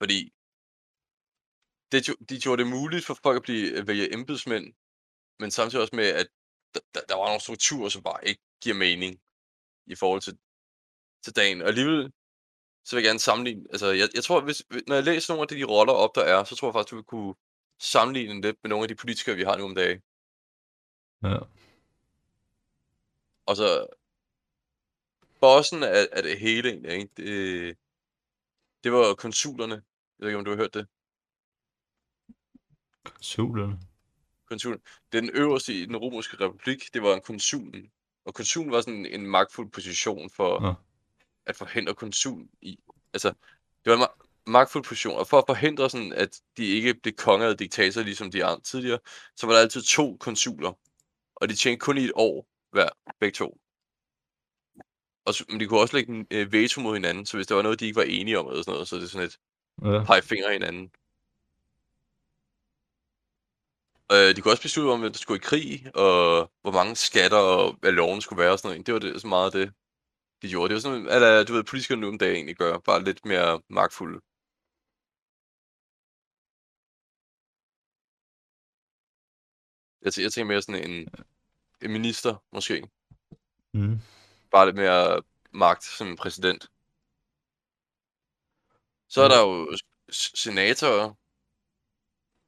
Fordi 0.00 0.20
det, 1.92 2.00
de 2.28 2.40
gjorde 2.42 2.62
det 2.62 2.70
muligt 2.76 3.04
for 3.06 3.14
folk 3.22 3.36
at 3.36 3.46
blive 3.48 3.78
at 3.78 3.86
vælge 3.86 4.12
embedsmænd, 4.16 4.66
men 5.40 5.50
samtidig 5.50 5.82
også 5.82 5.96
med, 5.96 6.08
at 6.20 6.28
der, 6.74 6.80
der, 6.94 7.00
der 7.08 7.16
var 7.16 7.26
nogle 7.26 7.46
strukturer, 7.46 7.88
som 7.88 8.02
bare 8.02 8.26
ikke 8.28 8.42
giver 8.62 8.76
mening 8.86 9.12
i 9.86 9.94
forhold 9.94 10.20
til, 10.20 10.38
til 11.22 11.36
dagen. 11.36 11.62
Og 11.62 11.68
alligevel, 11.68 12.12
så 12.84 12.96
vil 12.96 13.02
jeg 13.02 13.08
gerne 13.08 13.18
sammenligne, 13.18 13.64
altså 13.70 13.86
jeg, 13.86 14.08
jeg 14.14 14.24
tror, 14.24 14.40
hvis, 14.40 14.62
når 14.86 14.94
jeg 14.94 15.04
læser 15.04 15.34
nogle 15.34 15.42
af 15.42 15.48
de, 15.48 15.64
roller 15.64 15.92
op, 15.92 16.14
der 16.14 16.22
er, 16.22 16.44
så 16.44 16.56
tror 16.56 16.68
jeg 16.68 16.74
faktisk, 16.74 16.90
du 16.90 16.96
vil 16.96 17.04
kunne 17.04 17.34
sammenligne 17.78 18.40
lidt 18.40 18.56
med 18.62 18.68
nogle 18.68 18.84
af 18.84 18.88
de 18.88 18.94
politikere, 18.94 19.36
vi 19.36 19.42
har 19.42 19.56
nu 19.56 19.64
om 19.64 19.74
dagen. 19.74 20.02
Ja. 21.22 21.38
Og 23.46 23.56
så, 23.56 23.86
bossen 25.40 25.82
af, 25.82 26.08
af 26.12 26.22
det 26.22 26.38
hele 26.38 26.68
egentlig, 26.68 26.92
ikke? 26.92 27.10
Det, 27.16 27.78
det 28.84 28.92
var 28.92 29.14
konsulerne. 29.14 29.74
Jeg 29.74 29.82
ved 30.18 30.28
ikke, 30.28 30.38
om 30.38 30.44
du 30.44 30.50
har 30.50 30.56
hørt 30.56 30.74
det. 30.74 30.86
Konsulerne. 33.04 33.80
Konsulen. 34.46 34.80
Det 35.12 35.18
er 35.18 35.22
den 35.22 35.30
øverste 35.30 35.74
i 35.74 35.86
den 35.86 35.96
romerske 35.96 36.36
republik, 36.40 36.94
det 36.94 37.02
var 37.02 37.14
en 37.14 37.20
konsulen. 37.20 37.92
Og 38.26 38.34
konsulen 38.34 38.72
var 38.72 38.80
sådan 38.80 39.06
en 39.06 39.26
magtfuld 39.26 39.70
position 39.70 40.30
for 40.30 40.66
Ja. 40.66 40.72
at 41.46 41.56
forhindre 41.56 41.94
konsul 41.94 42.48
i... 42.62 42.78
Altså, 43.12 43.28
det 43.84 43.92
var 43.92 43.96
en 43.96 44.02
ma- 44.02 44.26
magtfuld 44.46 44.84
position, 44.84 45.18
og 45.18 45.26
for 45.26 45.38
at 45.38 45.44
forhindre 45.48 45.90
sådan, 45.90 46.12
at 46.12 46.40
de 46.56 46.64
ikke 46.66 46.94
blev 46.94 47.14
konger 47.14 47.48
og 47.48 47.58
diktatorer, 47.58 48.04
ligesom 48.04 48.30
de 48.30 48.44
andre 48.44 48.60
tidligere, 48.62 48.98
så 49.36 49.46
var 49.46 49.54
der 49.54 49.60
altid 49.60 49.82
to 49.82 50.16
konsuler. 50.16 50.72
Og 51.36 51.48
de 51.48 51.54
tjente 51.54 51.78
kun 51.80 51.98
i 51.98 52.04
et 52.04 52.12
år 52.14 52.46
hver, 52.72 52.88
begge 53.20 53.34
to. 53.34 53.60
Og, 55.24 55.34
så- 55.34 55.44
men 55.48 55.60
de 55.60 55.66
kunne 55.66 55.80
også 55.80 55.96
lægge 55.96 56.12
en 56.12 56.26
øh, 56.30 56.52
veto 56.52 56.80
mod 56.80 56.94
hinanden, 56.94 57.26
så 57.26 57.36
hvis 57.36 57.46
der 57.46 57.54
var 57.54 57.62
noget, 57.62 57.80
de 57.80 57.84
ikke 57.86 57.96
var 57.96 58.02
enige 58.02 58.38
om, 58.38 58.46
eller 58.48 58.62
sådan 58.62 58.72
noget, 58.72 58.88
så 58.88 58.96
er 58.96 59.00
det 59.00 59.10
sådan 59.10 59.26
et 59.26 59.38
Ja. 59.82 60.04
pege 60.04 60.22
fingre 60.22 60.52
hinanden. 60.52 60.90
Øh, 64.12 64.36
de 64.36 64.40
kunne 64.40 64.52
også 64.52 64.62
beslutte 64.62 64.90
om, 64.90 65.04
at 65.04 65.12
der 65.12 65.18
skulle 65.18 65.38
i 65.38 65.46
krig, 65.50 65.96
og 65.96 66.50
hvor 66.62 66.72
mange 66.72 66.96
skatter 66.96 67.38
og 67.38 67.76
hvad 67.80 67.92
loven 67.92 68.20
skulle 68.20 68.42
være 68.42 68.52
og 68.52 68.58
sådan 68.58 68.70
noget. 68.70 68.86
Det 68.86 68.94
var 68.94 69.00
det, 69.00 69.20
så 69.20 69.26
meget 69.26 69.52
det, 69.52 69.72
de 70.42 70.48
gjorde. 70.48 70.68
Det 70.68 70.74
var 70.74 70.80
sådan, 70.80 71.08
eller 71.08 71.44
du 71.44 71.52
ved, 71.52 71.64
politikere 71.64 71.98
nu 71.98 72.08
om 72.08 72.18
dagen 72.18 72.36
egentlig 72.36 72.56
gør, 72.56 72.78
bare 72.78 73.04
lidt 73.04 73.24
mere 73.24 73.62
magtfulde. 73.68 74.20
Jeg, 80.02 80.12
jeg 80.24 80.32
tænker 80.32 80.44
mere 80.52 80.62
sådan 80.62 80.90
en, 80.90 81.08
en 81.82 81.92
minister, 81.92 82.44
måske. 82.52 82.88
Mm. 83.74 84.00
Bare 84.50 84.66
lidt 84.66 84.76
mere 84.76 85.22
magt 85.52 85.84
som 85.84 86.08
en 86.08 86.16
præsident. 86.16 86.70
Så 89.08 89.20
er 89.22 89.24
Ja. 89.24 89.30
der 89.34 89.40
jo 89.46 89.76
senatorer, 90.10 91.14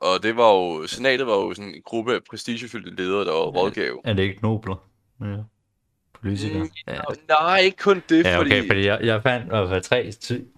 og 0.00 0.22
det 0.22 0.37
var 0.37 0.52
jo, 0.54 0.87
senatet 0.87 1.26
var 1.26 1.34
jo 1.34 1.54
sådan 1.54 1.74
en 1.74 1.82
gruppe 1.82 2.14
af 2.14 2.20
prestigefyldte 2.30 2.94
ledere, 2.94 3.24
der 3.24 3.32
var 3.32 3.40
rådgav. 3.46 4.00
Er 4.04 4.12
det 4.12 4.22
ikke 4.22 4.42
nobler? 4.42 4.88
Ja. 5.20 5.37
Politikere? 6.12 6.62
Mm, 6.64 6.70
Ja. 6.87 7.00
Nej, 7.28 7.58
ikke 7.58 7.76
kun 7.76 8.02
det, 8.08 8.24
Ja, 8.24 8.38
fordi... 8.38 8.50
okay, 8.50 8.66
fordi 8.66 8.84
jeg, 8.87 8.98
jeg 9.02 9.22
fandt 9.22 9.46
i 9.46 9.48
hvert 9.48 9.68
fald 9.68 9.82
tre, 9.82 9.96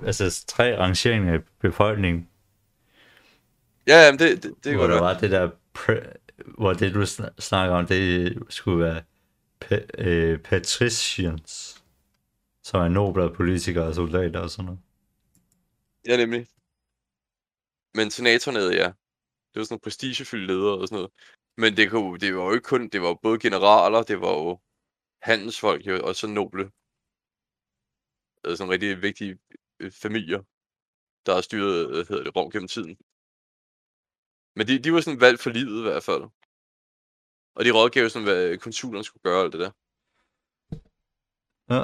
altså 0.07 0.45
tre 0.49 0.79
rangeringer 0.79 1.33
af 1.35 1.39
befolkningen, 1.61 2.27
Ja, 3.87 4.05
jamen 4.05 4.19
det, 4.19 4.43
det, 4.43 4.55
det 4.65 4.77
hvor 4.77 4.87
der 4.87 5.01
var 5.01 5.19
det 5.19 5.31
der, 5.31 5.51
pre- 5.79 6.17
hvor 6.59 6.73
det 6.73 6.95
du 6.95 7.03
sn- 7.03 7.35
snakker 7.39 7.77
om, 7.77 7.87
det 7.87 8.39
skulle 8.49 8.85
være 8.85 9.03
pa- 9.65 9.87
øh, 9.99 10.39
patricians, 10.39 11.83
som 12.63 12.81
er 12.81 12.89
nobler 12.89 13.35
politikere 13.35 13.85
og 13.87 13.95
soldater 13.95 14.41
og 14.41 14.51
sådan 14.51 14.65
noget. 14.65 14.81
Ja, 16.09 16.17
nemlig. 16.17 16.47
Men 17.95 18.11
senatorerne, 18.11 18.77
ja. 18.77 18.91
Det 19.51 19.57
var 19.59 19.65
sådan 19.65 19.75
nogle 19.75 19.87
prestigefyldte 19.87 20.47
ledere 20.47 20.79
og 20.79 20.89
sådan 20.89 20.97
noget. 20.97 21.13
Men 21.57 21.77
det, 21.77 21.91
kunne, 21.91 22.19
det 22.19 22.37
var 22.37 22.45
jo 22.45 22.53
ikke 22.53 22.71
kun, 22.73 22.89
det 22.89 23.01
var 23.03 23.09
jo 23.09 23.19
både 23.23 23.39
generaler, 23.39 24.03
det 24.03 24.21
var 24.21 24.33
jo 24.33 24.61
handelsfolk 25.23 25.87
jo, 25.87 26.07
og 26.07 26.17
så 26.17 26.27
noble. 26.27 26.65
Altså 28.45 28.57
sådan 28.57 28.73
rigtig 28.73 29.03
vigtige 29.03 29.39
øh, 29.81 29.91
familier, 29.91 30.43
der 31.27 31.35
har 31.35 31.41
styret, 31.41 31.89
hvad 31.89 32.05
hedder 32.05 32.25
det, 32.25 32.37
Rom 32.37 32.51
gennem 32.51 32.69
tiden. 32.69 32.97
Men 34.57 34.67
de, 34.67 34.83
de 34.85 34.93
var 34.93 35.01
sådan 35.01 35.21
valgt 35.21 35.43
for 35.43 35.51
livet 35.51 35.79
i 35.79 35.83
hvert 35.83 36.03
fald. 36.03 36.23
Og 37.57 37.65
de 37.65 37.71
rådgav 37.71 38.09
sådan, 38.09 38.29
hvad 38.29 38.59
konsulerne 38.59 39.05
skulle 39.05 39.23
gøre 39.23 39.43
alt 39.43 39.53
det 39.53 39.61
der. 39.61 39.73
Ja. 41.75 41.83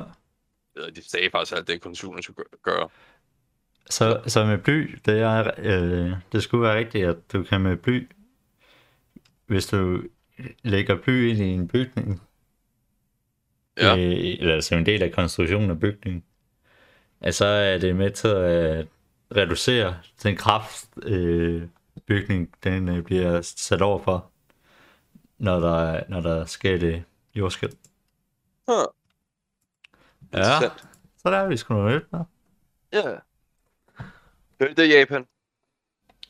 Eller 0.75 0.91
de 0.91 1.03
sagde 1.03 1.31
faktisk 1.31 1.57
alt 1.57 1.69
det, 1.69 1.83
konsulerne 1.83 2.23
skulle 2.23 2.37
gø- 2.37 2.57
gøre. 2.63 2.89
Så, 3.91 4.23
så 4.27 4.45
med 4.45 4.59
bly, 4.59 4.99
det, 5.05 5.21
er, 5.21 5.51
øh, 5.59 6.13
det 6.33 6.43
skulle 6.43 6.63
være 6.63 6.79
rigtigt, 6.79 7.07
at 7.07 7.33
du 7.33 7.43
kan 7.43 7.61
med 7.61 7.77
bly, 7.77 8.09
hvis 9.47 9.67
du 9.67 10.03
lægger 10.63 10.97
bly 11.03 11.29
ind 11.29 11.39
i 11.39 11.49
en 11.49 11.69
bygning, 11.69 12.23
Ja. 13.81 13.97
øh, 13.97 14.37
eller 14.41 14.61
som 14.61 14.79
en 14.79 14.87
del 14.87 15.03
af 15.03 15.13
konstruktionen 15.13 15.71
af 15.71 15.81
bygningen, 15.81 16.25
at 17.21 17.35
så 17.35 17.47
er 17.47 17.79
det 17.79 17.97
med 17.97 18.11
til 18.11 18.29
at 18.29 18.87
reducere 19.37 19.97
den 20.23 20.37
kraft, 20.37 20.89
øh, 21.03 21.63
bygning 22.07 22.55
den 22.65 22.89
øh, 22.89 23.03
bliver 23.05 23.41
sat 23.43 23.83
over 23.83 24.03
for, 24.03 24.31
når 25.39 25.61
der, 25.61 26.03
når 26.09 26.21
der 26.21 26.45
sker 26.45 26.79
det 26.79 27.05
jordskæld. 27.35 27.73
Huh. 28.69 28.85
Ja, 30.33 30.61
så 31.19 31.31
der 31.31 31.37
er 31.37 31.49
vi 31.49 31.57
sgu 31.57 31.75
noget 31.75 31.97
nyt. 32.13 32.19
Ja. 32.93 33.17
Hør 34.61 34.75
det 34.75 34.91
Japan. 34.91 35.27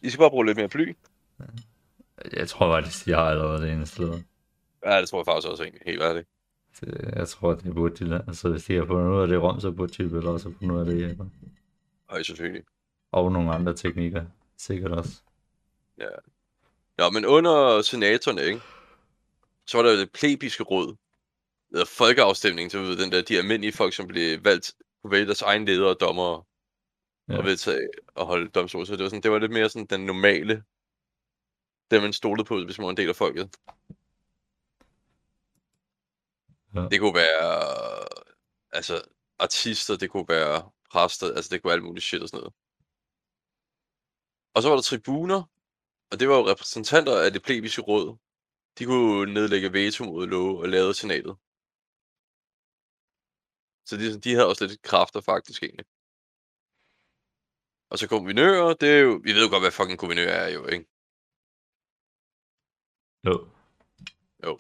I 0.02 0.10
skal 0.10 0.18
bare 0.18 0.30
bruge 0.30 0.46
lidt 0.46 0.56
mere 0.56 0.68
bly. 0.68 0.96
Jeg 2.32 2.48
tror 2.48 2.76
faktisk, 2.76 3.04
de 3.04 3.12
har 3.12 3.30
allerede 3.30 3.62
det 3.62 3.72
ene 3.72 3.86
sted. 3.86 4.22
Ja, 4.84 5.00
det 5.00 5.08
tror 5.08 5.18
jeg 5.18 5.26
faktisk 5.26 5.48
også 5.48 5.62
egentlig, 5.62 5.82
helt 5.86 6.02
ærligt. 6.02 6.28
Det, 6.80 7.12
jeg 7.16 7.28
tror, 7.28 7.54
det 7.54 7.74
burde 7.74 8.04
de. 8.04 8.24
Altså, 8.28 8.48
hvis 8.48 8.64
de 8.64 8.74
har 8.74 8.86
fundet 8.86 9.10
ud 9.10 9.20
af 9.22 9.26
det 9.28 9.34
i 9.34 9.38
Rom, 9.38 9.60
så 9.60 9.70
burde 9.70 9.92
de 9.92 10.12
vel 10.12 10.26
også 10.26 10.48
have 10.48 10.56
fundet 10.58 10.74
ud 10.74 10.80
af 10.80 10.86
det 10.86 11.00
i 11.00 11.06
Japan. 11.06 11.32
Ej, 12.10 12.22
selvfølgelig. 12.22 12.62
Og 13.12 13.32
nogle 13.32 13.54
andre 13.54 13.74
teknikker, 13.74 14.24
sikkert 14.58 14.92
også. 14.92 15.20
Ja. 15.98 16.08
Ja, 16.98 17.10
men 17.10 17.26
under 17.26 17.82
senatorerne, 17.82 18.42
ikke? 18.42 18.60
Så 19.66 19.78
var 19.78 19.84
der 19.84 19.92
jo 19.92 19.98
det 19.98 20.12
plebiske 20.12 20.62
råd. 20.62 20.96
Eller 21.72 21.84
folkeafstemning, 21.84 22.70
så 22.70 22.78
ved 22.78 22.96
den 22.96 23.12
der, 23.12 23.22
de 23.22 23.38
almindelige 23.38 23.72
folk, 23.72 23.94
som 23.94 24.06
blev 24.06 24.44
valgt, 24.44 24.74
kunne 25.02 25.10
vælge 25.10 25.26
deres 25.26 25.42
egen 25.42 25.64
ledere 25.64 25.90
og 25.90 26.00
dommere 26.00 26.42
Ja. 27.28 27.38
og 27.38 27.44
vedtage 27.44 27.88
og 28.14 28.26
holde 28.26 28.50
domstol. 28.50 28.86
Så 28.86 28.92
det 28.92 29.02
var, 29.02 29.08
sådan, 29.08 29.22
det 29.22 29.30
var 29.30 29.38
lidt 29.38 29.52
mere 29.52 29.68
sådan 29.68 29.86
den 29.86 30.06
normale, 30.06 30.64
den 31.90 32.02
man 32.02 32.12
stolede 32.12 32.44
på, 32.44 32.64
hvis 32.64 32.78
man 32.78 32.84
var 32.84 32.90
en 32.90 32.96
del 32.96 33.08
af 33.08 33.16
folket. 33.16 33.56
Ja. 36.74 36.88
Det 36.90 37.00
kunne 37.00 37.14
være, 37.14 38.08
altså, 38.72 39.02
artister, 39.38 39.96
det 39.96 40.10
kunne 40.10 40.28
være 40.28 40.70
præster, 40.90 41.26
altså 41.26 41.48
det 41.50 41.62
kunne 41.62 41.68
være 41.68 41.76
alt 41.76 41.84
muligt 41.84 42.04
shit 42.04 42.22
og 42.22 42.28
sådan 42.28 42.38
noget. 42.38 42.54
Og 44.54 44.62
så 44.62 44.68
var 44.68 44.76
der 44.76 44.82
tribuner, 44.82 45.42
og 46.10 46.20
det 46.20 46.28
var 46.28 46.36
jo 46.36 46.48
repræsentanter 46.48 47.20
af 47.20 47.32
det 47.32 47.42
plebiske 47.42 47.82
råd. 47.82 48.16
De 48.78 48.84
kunne 48.84 49.34
nedlægge 49.34 49.72
veto 49.72 50.04
mod 50.04 50.26
love 50.26 50.60
og 50.60 50.68
lave 50.68 50.94
senatet. 50.94 51.36
Så 53.84 53.96
de, 53.96 54.20
de 54.20 54.34
havde 54.34 54.48
også 54.48 54.66
lidt 54.66 54.82
kræfter 54.82 55.20
faktisk 55.20 55.62
egentlig. 55.62 55.86
Og 57.90 57.99
så 57.99 58.09
guvernører, 58.09 58.75
det 58.75 58.88
er 58.88 58.99
jo, 58.99 59.20
vi 59.25 59.33
ved 59.33 59.44
jo 59.44 59.51
godt, 59.51 59.62
hvad 59.62 59.70
fucking 59.70 59.99
guvernør 59.99 60.27
er 60.29 60.49
jo, 60.49 60.66
ikke? 60.66 60.87
Jo. 64.44 64.59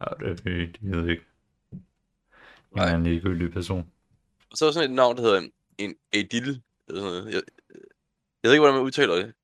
Ja, 0.00 0.06
det 0.20 0.30
er 0.30 0.34
det, 0.34 0.80
det 0.80 0.90
ved 0.90 1.00
jeg 1.02 1.10
ikke. 1.10 1.24
En 1.72 1.86
Nej. 2.70 2.84
eller 2.84 2.94
anden 2.96 3.12
ligegyldig 3.12 3.52
person. 3.52 3.92
Og 4.50 4.56
så 4.56 4.64
er 4.64 4.66
der 4.68 4.72
sådan 4.72 4.90
et 4.90 4.96
navn, 4.96 5.16
der 5.16 5.22
hedder 5.22 5.38
en, 5.40 5.52
en 5.78 5.96
Adil. 6.12 6.62
Eller 6.88 7.00
sådan 7.00 7.02
noget. 7.02 7.34
Jeg, 7.34 7.42
jeg 8.42 8.48
ved 8.48 8.52
ikke, 8.52 8.60
hvordan 8.60 8.74
man 8.74 8.84
udtaler 8.84 9.14
det. 9.14 9.34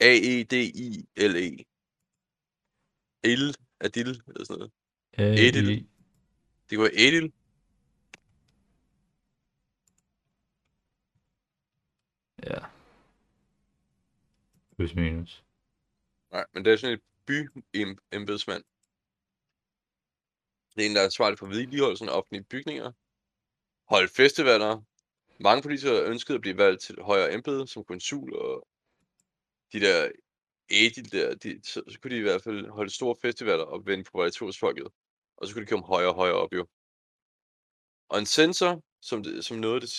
E 0.00 0.04
A-E-D-I-L-E. 0.04 1.64
Adil. 3.24 3.56
Adil, 3.80 4.08
eller 4.28 4.44
sådan 4.44 4.58
noget. 4.58 4.72
Edil. 5.48 5.68
A-I- 5.70 5.88
Det 6.70 6.78
kunne 6.78 6.84
være 6.90 7.06
Adil. 7.06 7.32
Ja. 12.46 12.58
Plus 14.76 14.94
minus. 14.94 15.44
Nej, 16.32 16.46
men 16.52 16.64
det 16.64 16.72
er 16.72 16.76
sådan 16.76 16.94
et 16.98 17.02
by-embedsmand. 17.26 18.64
Det 20.74 20.82
er 20.82 20.88
en, 20.88 20.94
der 20.94 21.00
er 21.00 21.04
ansvarlig 21.04 21.38
for 21.38 21.46
vedligeholdelsen 21.46 22.08
af 22.08 22.12
offentlige 22.12 22.44
bygninger. 22.44 22.92
Holde 23.88 24.08
festivaler. 24.08 24.82
Mange 25.40 25.62
politikere 25.62 26.04
ønskede 26.04 26.34
at 26.34 26.40
blive 26.40 26.56
valgt 26.56 26.82
til 26.82 27.02
højere 27.02 27.32
embede, 27.34 27.66
som 27.66 27.84
konsul 27.84 28.36
og 28.36 28.68
de 29.72 29.80
der 29.80 30.10
edil 30.70 31.12
der, 31.12 31.34
de, 31.34 31.60
så, 31.64 31.82
så, 31.88 31.98
kunne 32.00 32.10
de 32.10 32.18
i 32.18 32.22
hvert 32.22 32.42
fald 32.42 32.68
holde 32.68 32.94
store 32.94 33.16
festivaler 33.22 33.64
og 33.64 33.86
vende 33.86 34.04
popularitetsfolket. 34.04 34.88
Og 35.36 35.46
så 35.46 35.54
kunne 35.54 35.64
de 35.64 35.70
komme 35.70 35.86
højere 35.86 36.10
og 36.10 36.14
højere 36.14 36.36
op 36.36 36.52
jo. 36.52 36.66
Og 38.08 38.18
en 38.18 38.26
censor, 38.26 38.82
som, 39.00 39.22
det, 39.22 39.44
som 39.44 39.56
noget 39.56 39.74
af 39.74 39.80
det 39.80 39.90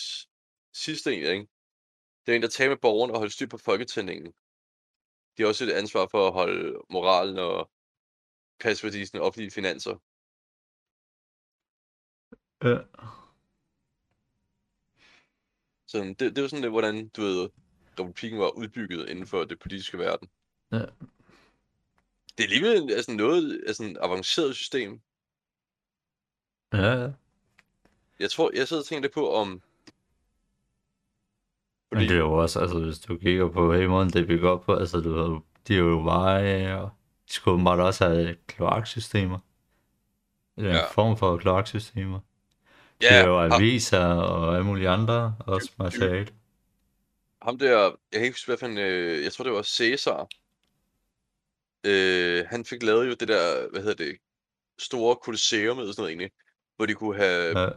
sidste 0.72 1.10
egentlig, 1.10 1.32
ikke? 1.32 1.48
det 2.26 2.32
er 2.32 2.36
en, 2.36 2.42
der 2.42 2.48
tager 2.48 2.70
med 2.70 2.76
borgerne 2.76 3.12
og 3.12 3.18
holder 3.18 3.30
styr 3.30 3.46
på 3.46 3.58
folketændingen. 3.58 4.34
De 5.38 5.42
har 5.42 5.48
også 5.48 5.64
et 5.64 5.70
ansvar 5.72 6.06
for 6.06 6.26
at 6.26 6.32
holde 6.32 6.82
moralen 6.90 7.38
og 7.38 7.70
passe 8.60 8.86
på 8.86 8.90
de 8.90 9.06
sådan, 9.06 9.20
offentlige 9.20 9.50
finanser. 9.50 9.96
Ja. 12.64 12.78
Så 15.86 15.98
det, 16.18 16.36
det 16.36 16.42
var 16.42 16.48
sådan 16.48 16.62
lidt, 16.62 16.72
hvordan, 16.72 17.08
du 17.08 17.22
ved, 17.22 17.50
republikken 17.98 18.40
var 18.40 18.50
udbygget 18.50 19.08
inden 19.08 19.26
for 19.26 19.44
det 19.44 19.58
politiske 19.58 19.98
verden. 19.98 20.30
Ja. 20.72 20.86
Det 22.38 22.44
er 22.44 22.48
alligevel 22.48 22.92
altså, 22.92 23.12
noget 23.12 23.64
altså, 23.66 23.84
et 23.84 23.98
avanceret 24.00 24.56
system. 24.56 25.00
Ja, 26.72 26.92
ja. 27.02 27.12
Jeg 28.18 28.30
tror, 28.30 28.50
jeg 28.54 28.68
sidder 28.68 28.82
og 28.82 28.86
tænker 28.86 29.02
lidt 29.02 29.14
på, 29.14 29.32
om... 29.32 29.62
Men 31.92 32.00
det 32.00 32.10
er 32.10 32.16
jo 32.16 32.32
også, 32.32 32.60
altså 32.60 32.78
hvis 32.78 32.98
du 32.98 33.16
kigger 33.16 33.48
på 33.48 33.72
hele 33.72 33.88
måden, 33.88 34.08
det 34.10 34.22
er 34.22 34.26
bygget 34.26 34.50
op 34.50 34.62
på, 34.64 34.74
altså 34.74 35.00
du 35.00 35.12
ved, 35.12 35.40
de 35.68 35.74
er 35.74 35.78
jo 35.78 36.02
veje, 36.04 36.80
og 36.80 36.90
de 37.28 37.32
skulle 37.32 37.52
åbenbart 37.54 37.80
også 37.80 38.08
have 38.08 38.36
kloaksystemer. 38.46 39.38
Eller 40.56 40.70
en 40.70 40.76
Ja. 40.76 40.90
form 40.92 41.16
for 41.16 41.36
kloaksystemer. 41.36 42.20
Ja, 43.02 43.22
er 43.22 43.26
jo 43.28 43.38
aviser 43.38 44.04
og 44.04 44.54
alle 44.54 44.66
mulige 44.66 44.88
andre, 44.88 45.34
også 45.46 45.70
materiale. 45.78 46.28
ham 47.42 47.58
der, 47.58 47.68
jeg 47.68 47.92
kan 48.12 48.22
ikke 48.22 48.34
huske, 48.34 48.56
hvad 48.56 48.68
en, 48.68 48.78
øh, 48.78 49.24
jeg 49.24 49.32
tror 49.32 49.44
det 49.44 49.52
var 49.52 49.62
Cæsar. 49.62 50.28
Øh, 51.84 52.44
han 52.50 52.64
fik 52.64 52.82
lavet 52.82 53.06
jo 53.06 53.14
det 53.20 53.28
der, 53.28 53.70
hvad 53.70 53.80
hedder 53.80 54.04
det, 54.04 54.16
store 54.78 55.16
kolosseum 55.16 55.78
eller 55.78 55.92
sådan 55.92 56.02
noget 56.02 56.10
egentlig, 56.10 56.30
hvor 56.76 56.86
de 56.86 56.94
kunne 56.94 57.16
have, 57.16 57.58
Ja, 57.58 57.68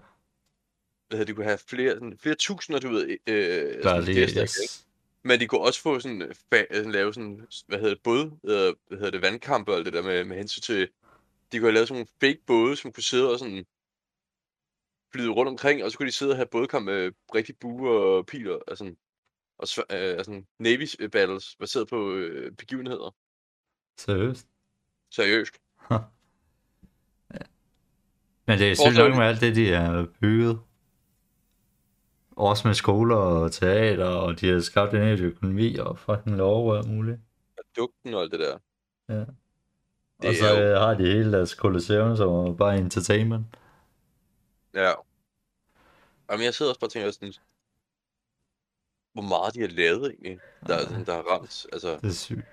hedder, 1.17 1.31
de 1.31 1.35
kunne 1.35 1.45
have 1.45 1.57
flere, 1.57 1.93
sådan, 1.93 2.17
flere 2.17 2.35
tusinder, 2.35 2.79
du 2.79 2.89
ved, 2.89 3.17
øh, 3.27 3.35
der 3.37 3.73
er 3.73 3.81
sådan 3.83 4.05
det, 4.05 4.15
gæster, 4.15 4.41
ikke? 4.41 4.53
yes. 4.63 4.85
Men 5.23 5.39
de 5.39 5.47
kunne 5.47 5.61
også 5.61 5.81
få 5.81 5.99
sådan, 5.99 6.21
fa- 6.21 6.77
øh, 6.77 6.85
lave 6.85 7.13
sådan, 7.13 7.47
hvad 7.67 7.79
hedder 7.79 7.93
det, 7.93 8.03
båd, 8.03 8.25
øh, 8.25 8.75
hvad 8.87 8.97
hedder 8.97 9.11
det, 9.11 9.21
vandkampe 9.21 9.71
og 9.71 9.77
alt 9.77 9.85
det 9.85 9.93
der 9.93 10.03
med, 10.03 10.23
med 10.23 10.37
hensyn 10.37 10.61
til, 10.61 10.89
de 11.51 11.59
kunne 11.59 11.67
have 11.67 11.73
lavet 11.73 11.87
sådan 11.87 11.97
nogle 11.97 12.07
fake 12.21 12.45
både, 12.47 12.75
som 12.75 12.91
kunne 12.91 13.03
sidde 13.03 13.31
og 13.31 13.39
sådan 13.39 13.65
flyde 15.11 15.29
rundt 15.29 15.49
omkring, 15.49 15.83
og 15.83 15.91
så 15.91 15.97
kunne 15.97 16.07
de 16.07 16.11
sidde 16.11 16.31
og 16.31 16.35
have 16.35 16.47
bådkamp 16.51 16.85
med 16.85 17.11
rigtig 17.35 17.55
bue 17.57 17.89
og 17.89 18.25
piler, 18.25 18.59
og 18.67 18.77
sådan, 18.77 18.97
og 19.57 19.67
øh, 19.79 19.85
altså 19.89 20.43
Navy 20.59 20.87
battles, 21.11 21.55
baseret 21.59 21.87
på 21.87 22.13
øh, 22.13 22.51
begivenheder. 22.51 23.15
Seriøst. 23.97 24.47
Seriøst. 25.11 25.53
Men 28.47 28.59
det 28.59 28.71
er 28.71 28.75
sygt 28.75 28.97
nok 28.97 29.15
med 29.15 29.25
alt 29.25 29.41
det, 29.41 29.55
de 29.55 29.73
er 29.73 30.05
bygget. 30.21 30.59
Også 32.35 32.67
med 32.67 32.75
skoler 32.75 33.15
og 33.15 33.51
teater, 33.51 34.05
og 34.05 34.39
de 34.41 34.49
har 34.49 34.59
skabt 34.59 34.93
en 34.93 35.01
hel 35.01 35.23
økonomi 35.23 35.75
og 35.75 35.99
fucking 35.99 36.37
lov 36.37 36.69
og 36.71 36.77
alt 36.77 36.89
muligt. 36.89 37.19
Dugten 37.77 38.13
og 38.13 38.21
alt 38.21 38.31
det 38.31 38.39
der. 38.39 38.57
Ja. 39.09 39.19
Det 39.19 40.29
og 40.29 40.35
så 40.35 40.45
er 40.47 40.59
jo- 40.59 40.65
øh, 40.73 40.79
har 40.81 40.93
de 40.93 41.05
hele 41.05 41.31
deres 41.31 41.53
kolosseum, 41.53 42.17
som 42.17 42.29
er 42.29 42.53
bare 42.53 42.77
entertainment. 42.77 43.45
Ja. 44.73 44.91
Jamen, 46.31 46.45
jeg 46.45 46.53
sidder 46.53 46.71
også 46.71 46.79
bare 46.79 46.87
og 46.87 46.91
tænker 46.91 47.11
sådan, 47.11 47.33
hvor 49.13 49.21
meget 49.21 49.53
de 49.53 49.61
har 49.61 49.67
lavet 49.67 50.05
egentlig, 50.11 50.39
der, 50.67 50.75
er 50.75 50.81
sådan, 50.81 51.05
der 51.05 51.13
har 51.15 51.21
ramt. 51.21 51.65
Altså, 51.73 51.91
Det 52.01 52.03
er 52.09 52.13
sygt. 52.13 52.45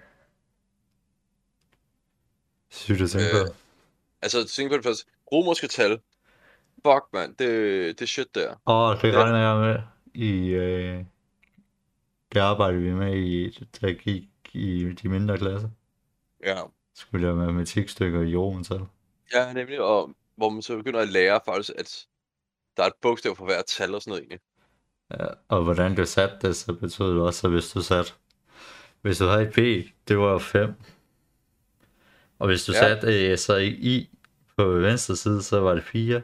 Sygt 2.71 3.01
at 3.01 3.11
tænke 3.11 3.27
Øh, 3.27 3.47
på. 3.47 3.55
altså 4.23 4.49
tænk 4.49 4.71
på 4.71 4.77
det 4.77 4.85
først. 4.85 5.07
Romerske 5.33 5.67
tal. 5.69 6.01
Fuck, 6.87 7.05
mand. 7.13 7.37
Det, 7.37 7.99
det 7.99 8.09
shit 8.09 8.35
der. 8.35 8.55
Åh, 8.67 8.97
det 9.03 9.13
ja. 9.13 9.23
regner 9.23 9.39
jeg 9.39 9.57
med 9.59 9.83
i... 10.15 10.49
Øh, 10.49 11.05
det 12.33 12.41
arbejdede 12.41 12.83
vi 12.83 12.95
med 12.95 13.17
i, 13.17 13.67
jeg 13.83 13.97
gik 13.97 14.29
i 14.53 14.93
de 15.03 15.09
mindre 15.09 15.39
klasser. 15.39 15.69
Ja. 16.45 16.63
Skulle 16.95 17.27
jeg 17.27 17.35
have 17.35 17.45
matematikstykker 17.45 18.21
i 18.21 18.31
jordens 18.31 18.73
Ja, 19.35 19.53
nemlig. 19.53 19.81
Og 19.81 20.11
hvor 20.37 20.51
man 20.51 20.63
så 20.63 20.77
begynder 20.77 21.01
at 21.01 21.09
lære 21.09 21.41
faktisk, 21.45 21.71
at 21.79 22.07
der 22.77 22.83
er 22.83 22.87
et 22.87 22.93
bogstav 23.03 23.37
for 23.37 23.45
hver 23.45 23.63
tal 23.63 23.95
og 23.95 24.03
sådan 24.03 24.11
noget 24.11 24.23
egentlig. 24.23 24.41
Ja, 25.11 25.27
og 25.49 25.65
hvordan 25.65 25.95
du 25.95 26.07
satte 26.07 26.49
det, 26.49 26.57
så 26.57 26.73
betød 26.73 27.15
det 27.15 27.23
også, 27.23 27.47
at 27.47 27.53
hvis 27.53 27.71
du 27.71 27.81
satte... 27.83 28.13
Hvis 29.01 29.19
du 29.19 29.25
havde 29.25 29.43
et 29.43 29.53
B, 29.53 29.89
det 30.09 30.19
var 30.19 30.39
5. 30.39 30.75
Og 32.39 32.47
hvis 32.47 32.65
du 32.65 32.73
Ja. 32.73 32.79
satte 32.79 33.31
øh, 33.31 33.39
så 33.39 33.57
i 33.57 33.69
I 33.69 34.11
på 34.57 34.65
venstre 34.65 35.17
side, 35.17 35.43
så 35.43 35.61
var 35.61 35.75
det 35.75 35.85
4. 35.85 36.23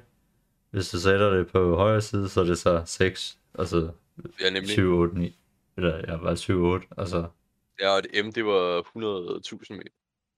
Hvis 0.74 0.90
du 0.90 0.98
sætter 1.00 1.30
det 1.30 1.52
på 1.52 1.76
højre 1.76 2.00
side, 2.02 2.28
så 2.28 2.40
er 2.40 2.44
det 2.44 2.58
så 2.58 2.82
6. 2.86 3.38
Altså 3.58 3.92
Ja, 4.40 4.50
nemlig. 4.50 4.68
7, 4.70 4.94
8, 4.98 5.18
9. 5.18 5.38
Eller 5.76 5.96
ja, 6.12 6.16
bare 6.16 6.36
7, 6.36 6.62
8. 6.64 6.86
Altså, 6.98 7.28
Ja, 7.80 7.88
og 7.96 8.02
det 8.02 8.24
M, 8.26 8.32
det 8.32 8.44
var 8.44 8.82
100.000 8.82 9.72
meter. 9.76 9.90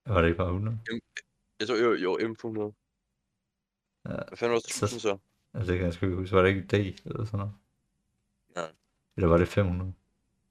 var 0.07 0.21
det 0.21 0.29
ikke 0.29 0.37
bare 0.39 0.49
100? 0.49 0.79
Jeg 1.61 1.69
tror, 1.69 1.77
jo, 1.77 1.93
jo, 1.95 2.29
M 2.29 2.35
på 2.35 2.49
100. 2.49 2.73
Ja. 4.09 4.11
Hvad 4.29 4.37
fanden 4.37 4.53
var 4.53 4.59
det, 4.61 4.73
Så- 4.73 4.85
1000 4.87 5.01
så? 5.01 5.19
Altså, 5.55 5.73
det 5.73 5.79
kan 5.79 5.85
jeg 5.87 5.95
sgu 5.95 6.07
ikke 6.07 6.17
huske. 6.19 6.37
Var 6.37 6.43
det 6.43 6.49
ikke 6.49 6.61
D 6.61 6.75
eller 7.07 7.25
sådan 7.25 7.39
noget? 7.39 7.53
Ja. 8.57 8.65
Eller 9.17 9.29
var 9.29 9.37
det 9.39 9.49
500? 9.49 9.93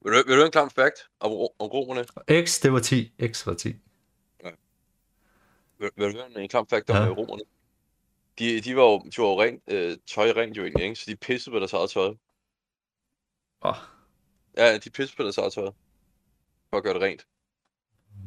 Vil 0.04 0.13
du, 0.13 0.24
vil 0.28 0.38
du 0.38 0.45
en 0.45 0.52
klam 0.52 0.69
fact 0.69 0.95
om, 1.19 1.32
om 1.32 1.67
romerne? 1.67 2.06
Og 2.15 2.24
X, 2.45 2.60
det 2.62 2.74
var 2.74 2.80
10. 2.80 3.13
X 3.32 3.45
var 3.48 3.54
10. 3.54 3.76
Vil, 5.80 5.89
vil 5.95 6.13
du 6.13 6.17
have 6.19 6.39
en 6.43 6.50
klam 6.50 6.67
fact 6.67 6.89
om 6.89 6.95
Ja. 6.95 7.04
ja. 7.04 7.10
romerne? 7.10 7.41
De, 8.39 8.62
de 8.62 8.76
var 8.76 8.82
jo, 8.84 9.00
de 9.00 9.17
var 9.17 9.28
jo 9.28 9.41
rent, 9.41 9.63
øh, 9.67 9.98
tøj 10.08 10.32
rent 10.32 10.58
jo 10.58 10.62
egentlig, 10.63 10.84
ikke? 10.84 10.95
Så 10.95 11.06
de 11.12 11.15
pissede 11.15 11.54
på 11.54 11.60
deres 11.60 11.74
eget 11.74 11.89
tøj. 11.89 12.13
Åh, 13.65 13.76
Ja, 14.58 14.78
de 14.78 14.89
pissede 14.89 15.17
på 15.17 15.24
deres 15.24 15.38
eget 15.38 15.54
tøj. 15.54 15.71
For 16.69 16.78
at 16.78 16.84
gøre 16.84 16.93
det 16.93 17.02
rent. 17.02 17.28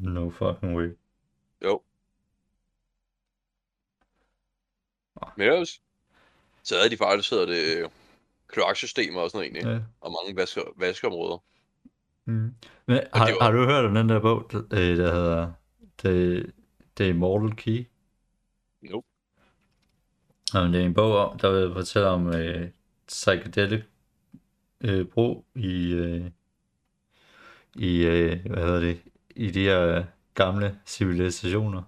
no 0.01 0.31
fucking 0.31 0.77
way. 0.77 0.89
Jo. 1.65 1.83
Men 5.37 5.47
ellers, 5.49 5.83
så 6.63 6.77
havde 6.77 6.91
de 6.91 6.97
faktisk 6.97 7.31
hedder 7.31 7.47
det 7.47 7.91
kloaksystemer 8.47 9.21
og 9.21 9.31
sådan 9.31 9.53
noget 9.53 9.65
egentlig. 9.65 9.81
Ja. 9.83 9.85
Og 10.01 10.13
mange 10.13 10.37
vaske, 10.37 10.61
vaskeområder. 10.77 11.39
Mm. 12.25 12.55
Men 12.87 12.97
har, 13.15 13.31
var- 13.33 13.43
har 13.43 13.51
du 13.51 13.65
hørt 13.65 13.85
om 13.85 13.95
den 13.95 14.09
der 14.09 14.21
bog, 14.21 14.53
der, 14.53 14.59
øh, 14.73 14.97
der 14.97 15.13
hedder 15.15 15.53
The, 15.99 16.53
The 16.97 17.09
Immortal 17.09 17.57
Key? 17.57 17.87
Nope. 18.83 19.07
Jamen, 20.55 20.73
det 20.75 20.81
er 20.81 20.85
en 20.87 20.95
bog, 20.95 21.17
om, 21.17 21.39
der 21.39 21.51
vil 21.51 21.73
fortælle 21.75 22.09
om 22.09 22.35
øh, 22.35 22.69
psychedelic 23.09 23.83
øh, 24.81 25.07
brug 25.07 25.47
i, 25.55 25.93
øh, 25.93 26.25
i 27.75 28.05
øh, 28.07 28.47
hvad 28.47 28.63
hedder 28.65 28.81
det, 28.81 29.01
i 29.37 29.51
de 29.51 29.63
her 29.65 30.05
gamle 30.35 30.79
civilisationer. 30.87 31.83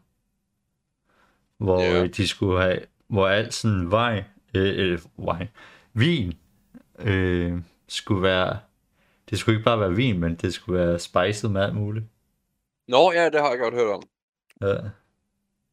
Hvor 1.57 1.81
Ja. 1.81 2.03
øh, 2.03 2.09
de 2.09 2.29
skulle 2.29 2.63
have, 2.63 2.81
hvor 3.09 3.29
alt 3.29 3.55
sådan 3.55 3.91
vej, 3.91 4.25
øh, 4.55 4.99
vej, 5.17 5.49
vin, 5.93 6.33
øh, 6.99 7.59
skulle 7.89 8.23
være, 8.23 8.59
det 9.31 9.39
skulle 9.39 9.57
ikke 9.57 9.65
bare 9.65 9.81
være 9.81 9.95
vin, 9.95 10.19
men 10.21 10.35
det 10.35 10.55
skulle 10.55 10.79
være 10.81 10.99
spicet 10.99 11.51
med 11.51 11.63
alt 11.63 11.75
muligt. 11.75 12.05
Nå, 12.89 13.13
ja, 13.13 13.25
det 13.25 13.41
har 13.41 13.51
jeg 13.51 13.59
godt 13.59 13.75
hørt 13.75 13.95
om. 13.95 14.03
Ja. 14.61 14.77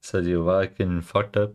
Så 0.01 0.21
de 0.21 0.29
er 0.29 0.33
jo 0.33 0.43
bare 0.43 0.65
igen 0.65 1.03
fucked 1.03 1.43
up. 1.43 1.49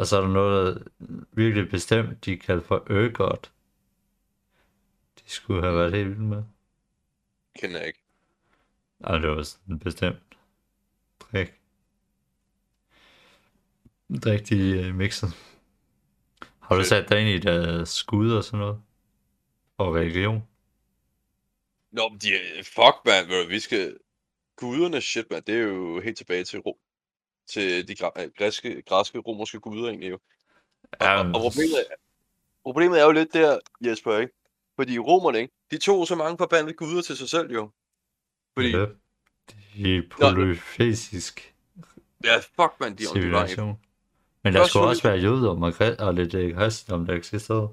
Og 0.00 0.06
så 0.06 0.16
er 0.16 0.20
der 0.20 0.28
noget 0.28 0.88
virkelig 1.32 1.70
bestemt, 1.70 2.24
de 2.24 2.36
kalder 2.36 2.62
for 2.62 2.86
Urgot. 2.90 3.52
De 5.16 5.30
skulle 5.30 5.62
have 5.62 5.76
været 5.76 5.92
helt 5.92 6.08
vilde 6.08 6.22
med. 6.22 6.42
Kender 7.60 7.78
jeg 7.78 7.86
ikke. 7.86 8.02
Ej, 9.00 9.18
det 9.18 9.30
var 9.30 9.42
sådan 9.42 9.74
en 9.74 9.78
bestemt 9.78 10.38
drik. 11.20 11.48
rigtig 14.10 14.88
uh, 14.88 14.94
mixet. 14.94 15.28
Har 16.60 16.76
du 16.76 16.84
sat 16.84 17.08
dig 17.08 17.20
ind 17.20 17.28
i 17.28 17.38
deres 17.38 17.88
skud 17.88 18.32
og 18.32 18.44
sådan 18.44 18.58
noget? 18.58 18.82
Og 19.76 19.94
religion? 19.94 20.48
Nå, 21.90 22.08
men 22.08 22.18
de, 22.18 22.28
fuck, 22.64 22.96
man, 23.04 23.48
vi 23.48 23.60
skal... 23.60 23.98
Guderne, 24.56 25.00
shit, 25.00 25.30
man, 25.30 25.42
det 25.46 25.54
er 25.54 25.62
jo 25.62 26.00
helt 26.00 26.16
tilbage 26.16 26.44
til 26.44 26.58
Rom. 26.58 26.76
Til 27.52 27.88
de 27.88 27.94
øh, 28.18 28.30
græske, 28.38 28.82
græske 28.82 29.18
romerske 29.18 29.60
guder, 29.60 29.88
egentlig 29.88 30.10
jo. 30.10 30.18
Og, 31.00 31.06
og, 31.08 31.18
og 31.18 31.40
problemet, 31.42 31.80
er, 31.90 31.94
problemet 32.62 33.00
er 33.00 33.04
jo 33.04 33.10
lidt 33.12 33.32
der, 33.32 33.58
Jesper, 33.84 34.18
ikke? 34.18 34.32
Fordi 34.76 34.98
romerne, 34.98 35.38
ikke? 35.38 35.54
De 35.70 35.78
tog 35.78 36.06
så 36.06 36.14
mange 36.16 36.38
forbandede 36.38 36.76
guder 36.76 37.02
til 37.02 37.16
sig 37.16 37.28
selv, 37.28 37.52
jo. 37.52 37.70
Fordi, 38.56 38.76
Ja. 38.76 38.86
De 39.76 39.96
er 39.96 40.02
polyfesisk 40.10 41.54
ja, 42.24 42.36
fuck, 42.38 42.72
man, 42.80 42.96
de 42.96 43.02
er 43.04 43.08
civilisation. 43.12 43.78
Men 44.44 44.52
der 44.54 44.66
skulle 44.66 44.82
så- 44.84 44.88
også 44.88 45.02
være 45.02 45.18
jødedom 45.18 45.62
og, 45.62 45.72
og 45.98 46.14
lidt 46.14 46.34
øh, 46.34 46.54
kristendom, 46.56 47.06
der 47.06 47.14
eksisterede. 47.14 47.68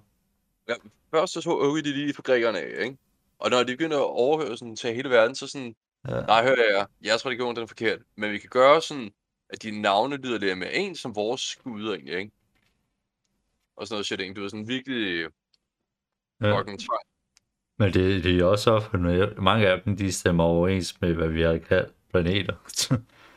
Først 1.11 1.33
så 1.33 1.41
tog 1.41 1.61
Ogi 1.61 1.81
de 1.81 1.91
lige 1.93 2.13
for 2.13 2.21
grækerne 2.21 2.59
af, 2.59 2.83
ikke? 2.85 2.97
Og 3.39 3.49
når 3.49 3.63
de 3.63 3.65
begynder 3.77 3.97
at 3.97 4.03
overhøre 4.03 4.57
sådan 4.57 4.75
til 4.75 4.93
hele 4.95 5.09
verden, 5.09 5.35
så 5.35 5.47
sådan, 5.47 5.75
Ja. 6.09 6.21
nej, 6.21 6.43
hør 6.43 6.55
jeg, 6.77 6.85
jeres 7.05 7.25
religion 7.25 7.55
den 7.55 7.63
er 7.63 7.67
forkert. 7.67 7.99
Men 8.17 8.31
vi 8.31 8.37
kan 8.37 8.49
gøre 8.49 8.81
sådan, 8.81 9.11
at 9.49 9.63
de 9.63 9.81
navne 9.81 10.17
lyder 10.17 10.37
lidt 10.39 10.57
mere 10.57 10.73
ens 10.73 10.99
som 10.99 11.15
vores 11.15 11.55
guder 11.55 11.93
egentlig, 11.93 12.17
ikke? 12.17 12.31
Og 13.75 13.87
sådan 13.87 13.95
noget 13.95 14.05
shit, 14.05 14.19
ikke? 14.19 14.33
Du 14.33 14.43
er 14.43 14.47
sådan 14.49 14.67
virkelig 14.67 15.29
Ja. 16.41 16.59
fucking 16.59 16.79
tvang. 16.79 17.01
Men 17.77 17.93
det, 17.93 18.23
det 18.23 18.39
er 18.39 18.45
også 18.45 18.71
opfundet. 18.71 19.37
Mange 19.37 19.67
af 19.67 19.81
dem, 19.81 19.97
de 19.97 20.11
stemmer 20.11 20.43
overens 20.43 21.01
med, 21.01 21.13
hvad 21.13 21.27
vi 21.27 21.41
har 21.41 21.57
kaldt 21.57 21.93
planeter. 22.09 22.55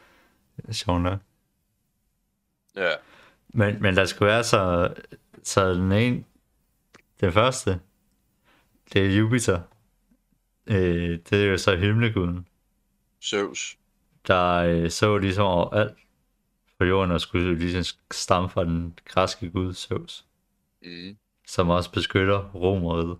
Sjovt 0.72 1.02
nok. 1.02 1.20
Ja. 2.76 2.90
Men, 3.48 3.82
men 3.82 3.96
der 3.96 4.04
skulle 4.04 4.26
være 4.32 4.44
så, 4.44 4.94
så 5.42 5.74
den 5.74 5.92
ene, 5.92 6.24
den 7.20 7.32
første, 7.32 7.80
det 8.92 9.06
er 9.06 9.18
Jupiter. 9.18 9.60
Øh, 10.66 11.18
det 11.30 11.32
er 11.32 11.46
jo 11.46 11.58
så 11.58 11.76
himmelguden, 11.76 12.46
Zeus. 13.22 13.76
Der 14.26 14.54
øh, 14.56 14.90
så 14.90 15.18
ligesom 15.18 15.44
overalt 15.46 15.96
på 16.78 16.84
jorden 16.84 17.12
og 17.12 17.20
skulle 17.20 17.58
ligesom 17.58 17.96
stamme 18.10 18.48
fra 18.48 18.64
den 18.64 18.98
græske 19.04 19.50
gud 19.50 19.74
Zeus, 19.74 20.24
Mm. 20.82 21.16
som 21.46 21.70
også 21.70 21.92
beskytter 21.92 22.50
Romeriet. 22.54 23.18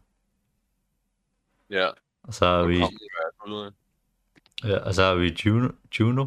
Ja. 1.71 1.89
Og 2.23 2.35
så 2.35 2.47
har 2.47 2.63
vi, 2.65 2.77
ja, 4.65 4.79
og 4.79 4.95
så 4.95 5.03
har 5.03 5.15
vi 5.15 5.37
Juno, 5.45 5.69
Juno, 6.01 6.27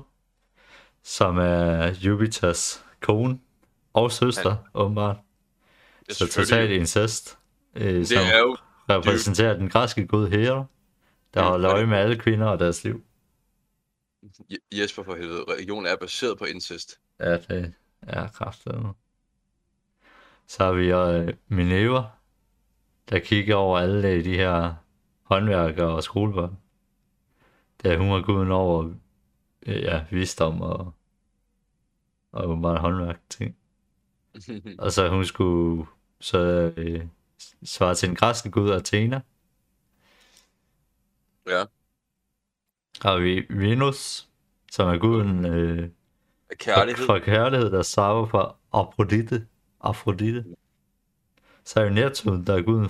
som 1.04 1.38
er 1.38 1.94
Jupiters 1.94 2.86
kone 3.02 3.40
og 3.94 4.12
søster, 4.12 4.50
ja. 4.50 4.56
åbenbart. 4.74 5.18
Det 6.08 6.16
Så 6.16 6.28
totalt 6.28 6.72
incest, 6.72 7.38
øh, 7.76 8.06
som 8.06 8.18
Det 8.18 8.36
er 8.36 8.40
jo 8.40 8.58
repræsenterer 8.90 9.54
den 9.58 9.70
græske 9.70 10.08
gud 10.08 10.28
Hera, 10.30 10.66
der 11.34 11.42
Ja, 11.44 11.50
holder 11.50 11.70
det- 11.70 11.76
øje 11.76 11.86
med 11.86 11.98
alle 11.98 12.16
kvinder 12.20 12.48
og 12.48 12.60
deres 12.60 12.84
liv. 12.84 13.04
Je- 14.50 14.80
Jesper 14.80 15.04
for 15.04 15.16
helvede. 15.16 15.44
Religion 15.48 15.86
er 15.86 15.96
baseret 15.96 16.38
på 16.38 16.46
incest. 16.46 17.00
Ja, 17.20 17.38
det 17.38 17.74
er 18.02 18.28
kraftigt. 18.28 18.76
Så 20.48 20.64
har 20.66 20.72
vi 20.74 20.92
øh, 20.92 21.34
Minerva, 21.48 22.04
der 23.10 23.20
kigger 23.20 23.56
over 23.56 23.80
alle 23.80 24.24
de 24.24 24.36
her 24.36 24.74
håndværkere 25.24 25.96
og 25.96 26.04
skolebørn. 26.04 26.58
Der 27.84 27.98
hun 27.98 28.12
var 28.12 28.22
guden 28.22 28.52
over 28.52 28.94
øh, 29.66 29.82
ja, 29.82 30.06
visdom 30.12 30.62
og, 30.62 30.94
og 32.32 32.62
bare 32.62 32.78
håndværk 32.80 33.22
ting. 33.30 33.58
Og 34.80 34.92
så 34.92 35.10
hun 35.10 35.26
skulle 35.26 35.86
så 36.20 36.74
øh, 36.78 37.08
svare 37.64 37.96
til 37.96 38.08
den 38.10 38.16
græske 38.16 38.52
gud 38.52 38.72
Athena. 38.72 39.22
ja. 41.48 41.66
Har 43.04 43.18
vi 43.18 43.46
Venus, 43.50 44.30
som 44.72 44.90
er 44.90 44.98
guden 44.98 45.46
øh, 45.46 45.90
Kærlighed. 46.58 47.06
For, 47.06 47.14
for 47.14 47.26
kærlighed, 47.26 47.72
der 47.72 47.82
stammer 47.82 48.28
fra 48.28 48.56
Afrodite. 48.72 49.48
Afrodite. 49.82 50.46
Så 51.64 51.80
er 51.80 51.84
jo 51.84 51.90
Neptun, 51.90 52.46
der 52.46 52.56
er 52.56 52.62
guden, 52.62 52.90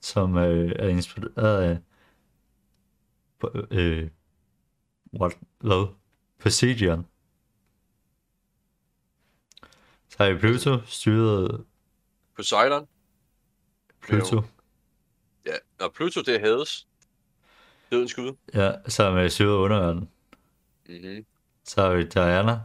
som 0.00 0.36
øh, 0.36 0.72
er 0.76 0.88
inspireret 0.88 1.62
af 1.62 1.78
øh, 3.70 4.10
what, 5.20 5.38
hvad? 5.58 5.94
Poseidon. 6.38 7.06
Så 10.08 10.16
er 10.18 10.32
vi 10.32 10.38
Pluto, 10.38 10.80
styret 10.86 11.64
Poseidon. 12.36 12.88
Pluto. 14.00 14.42
Ja. 15.46 15.54
Og 15.80 15.92
Pluto, 15.92 16.20
det 16.20 16.34
er 16.34 16.40
Hades. 16.40 16.88
Dødens 17.94 18.14
gud. 18.14 18.32
Ja, 18.54 18.72
som 18.88 19.16
er 19.16 19.28
styret 19.28 19.56
underverden. 19.56 20.08
Mm-hmm. 20.88 21.26
Så 21.64 21.82
har 21.82 21.94
vi 21.94 22.04
Diana, 22.04 22.60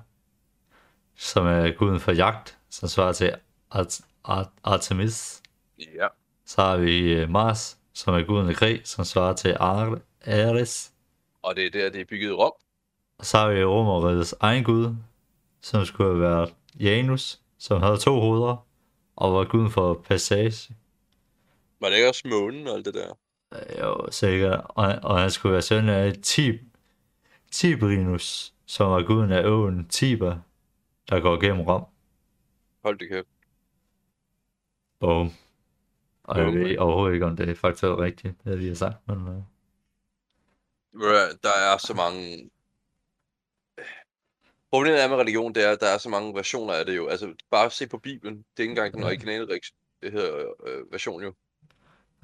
som 1.15 1.45
er 1.45 1.71
guden 1.71 1.99
for 1.99 2.11
jagt, 2.11 2.57
som 2.69 2.87
svarer 2.89 3.13
til 3.13 3.33
Art- 3.71 4.01
Art- 4.23 4.51
Artemis. 4.63 5.41
Ja. 5.79 6.07
Så 6.45 6.61
har 6.61 6.77
vi 6.77 7.13
øh, 7.13 7.29
Mars, 7.29 7.77
som 7.93 8.13
er 8.13 8.23
guden 8.23 8.49
af 8.49 8.55
krig, 8.55 8.81
som 8.83 9.05
svarer 9.05 9.33
til 9.35 9.57
Ar- 9.59 9.99
Ares. 10.25 10.93
Og 11.41 11.55
det 11.55 11.65
er 11.65 11.69
der, 11.69 11.89
det 11.89 12.01
er 12.01 12.05
bygget 12.05 12.29
i 12.29 12.33
Rom. 12.33 12.51
Og 13.17 13.25
så 13.25 13.37
har 13.37 13.49
vi 13.49 13.63
Romerrigets 13.63 14.35
egen 14.39 14.63
gud, 14.63 14.95
som 15.61 15.85
skulle 15.85 16.09
have 16.09 16.21
været 16.21 16.53
Janus, 16.79 17.39
som 17.57 17.81
havde 17.81 17.97
to 17.97 18.19
hoveder, 18.19 18.67
og 19.15 19.33
var 19.33 19.43
guden 19.45 19.71
for 19.71 19.93
passage. 19.93 20.75
Var 21.81 21.89
det 21.89 21.95
ikke 21.95 22.09
også 22.09 22.27
månen 22.27 22.67
og 22.67 22.73
alt 22.73 22.85
det 22.85 22.93
der? 22.93 23.17
Øh, 23.53 23.79
Jo, 23.79 24.11
sikkert. 24.11 24.65
Og, 24.69 24.85
og 25.03 25.19
han 25.19 25.31
skulle 25.31 25.53
være 25.53 25.61
søn 25.61 25.89
af 25.89 26.13
Tib 26.23 26.55
Tiberinus, 27.51 28.53
som 28.65 28.91
var 28.91 29.03
guden 29.03 29.31
af 29.31 29.45
åen 29.45 29.87
Tiber, 29.87 30.39
der 31.09 31.19
går 31.19 31.41
gennem 31.41 31.61
Rom. 31.61 31.85
Hold 32.83 32.99
det 32.99 33.09
kæft. 33.09 33.27
Boom. 34.99 35.31
Og 36.23 36.37
jeg 36.37 36.45
Boom. 36.45 36.55
ved 36.55 36.77
overhovedet 36.77 37.13
ikke, 37.13 37.25
om 37.25 37.35
det 37.35 37.49
er 37.49 37.55
faktisk 37.55 37.83
er 37.83 38.01
rigtigt, 38.01 38.43
det 38.43 38.59
vi 38.59 38.67
har 38.67 38.75
sagt, 38.75 39.07
men... 39.07 39.17
Uh... 39.17 39.43
Hvad, 40.91 41.37
Der 41.43 41.49
er 41.49 41.77
så 41.77 41.93
mange... 41.93 42.49
Problemet 44.71 45.03
er 45.03 45.07
med 45.07 45.17
religion, 45.17 45.55
det 45.55 45.65
er, 45.65 45.71
at 45.71 45.79
der 45.79 45.87
er 45.87 45.97
så 45.97 46.09
mange 46.09 46.33
versioner 46.33 46.73
af 46.73 46.85
det 46.85 46.95
jo. 46.95 47.07
Altså, 47.07 47.33
bare 47.51 47.71
se 47.71 47.87
på 47.87 47.97
Bibelen. 47.97 48.37
Det 48.37 48.43
er 48.57 48.63
ikke 48.63 48.71
engang 48.71 48.93
den 48.93 49.03
originale 49.03 49.55
reks- 49.55 49.73
det 50.01 50.11
hedder, 50.11 50.53
øh, 50.67 50.91
version 50.91 51.23
jo. 51.23 51.33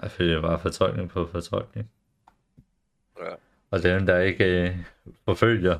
Jeg 0.02 0.12
føler 0.12 0.42
bare 0.42 0.60
fortolkning 0.60 1.10
på 1.10 1.28
fortolkning. 1.28 1.92
Ja. 3.20 3.36
Og 3.72 3.84
dem, 3.84 4.06
der 4.06 4.20
ikke 4.20 4.70
øh, 4.70 4.78
forfølger 5.26 5.80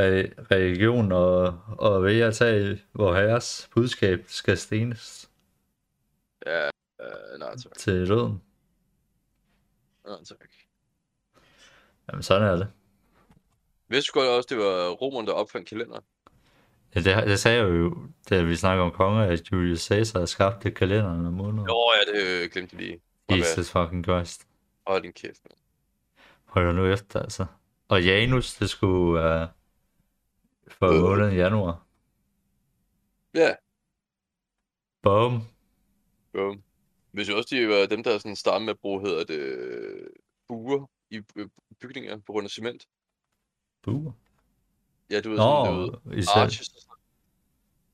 re- 0.00 0.44
religion 0.50 1.12
og, 1.12 1.60
og 1.78 2.02
ved 2.02 2.20
at 2.20 2.34
tage 2.34 2.82
vor 2.94 3.14
herres 3.14 3.70
budskab, 3.74 4.24
skal 4.26 4.58
stenes 4.58 5.30
Ja, 6.46 6.66
øh, 7.00 7.38
nej 7.38 7.56
tak. 7.56 7.72
til 7.76 8.08
døden. 8.08 8.42
Nej 10.06 10.24
tak. 10.24 10.48
Jamen, 12.08 12.22
sådan 12.22 12.48
er 12.48 12.56
det. 12.56 12.68
Vidste 13.88 14.10
du 14.14 14.18
godt 14.20 14.28
også, 14.28 14.46
det 14.50 14.58
var 14.58 14.90
romerne, 14.90 15.26
der 15.26 15.32
opfandt 15.32 15.68
kalender? 15.68 16.00
Ja, 16.94 17.00
det, 17.00 17.26
det 17.26 17.40
sagde 17.40 17.58
jeg 17.58 17.68
jo, 17.68 17.96
da 18.30 18.42
vi 18.42 18.56
snakker 18.56 18.84
om 18.84 18.90
konger, 18.90 19.22
at 19.22 19.52
Julius 19.52 19.80
Caesar 19.80 20.24
skabte 20.24 20.70
kalenderen 20.70 21.26
om 21.26 21.32
måneden. 21.32 21.68
Jo, 21.68 21.92
ja, 21.94 22.12
det 22.12 22.42
øh, 22.44 22.50
glemte 22.50 22.76
jeg 22.76 22.82
lige. 22.82 23.00
Jesus 23.30 23.70
fucking 23.70 24.04
Christ. 24.04 24.46
Hold 24.86 25.02
din 25.02 25.12
kæft, 25.12 25.40
man. 25.44 25.58
Hold 26.44 26.74
nu 26.74 26.86
efter, 26.86 27.20
altså. 27.20 27.46
Og 27.88 28.04
Janus, 28.04 28.54
det 28.54 28.70
skulle 28.70 29.20
være 29.20 29.42
uh, 29.42 30.72
for 30.72 30.86
Øh. 30.86 31.00
måneden 31.00 31.34
januar. 31.36 31.86
Ja, 33.34 33.54
Boom. 35.02 35.42
bum. 36.32 36.62
Hvis 37.12 37.28
jo 37.28 37.36
også, 37.36 37.48
de 37.56 37.68
var 37.68 37.86
dem, 37.86 38.02
der 38.02 38.18
sådan 38.18 38.36
startede 38.36 38.64
med 38.64 38.70
at 38.72 38.78
bruge, 38.78 39.00
hedder 39.00 39.24
det, 39.24 40.08
buer 40.48 40.90
i 41.10 41.20
øh, 41.36 41.48
bygninger 41.80 42.16
på 42.16 42.32
grund 42.32 42.44
af 42.44 42.50
cement. 42.50 42.86
Buer. 43.82 44.12
Ja, 45.10 45.20
du 45.20 45.28
ved 45.30 45.38
sådan, 45.38 45.66
du 45.66 45.80
Nå, 45.80 45.98
ved, 46.04 46.24
arches 46.34 46.68
og 46.68 46.74
sådan. 46.80 46.96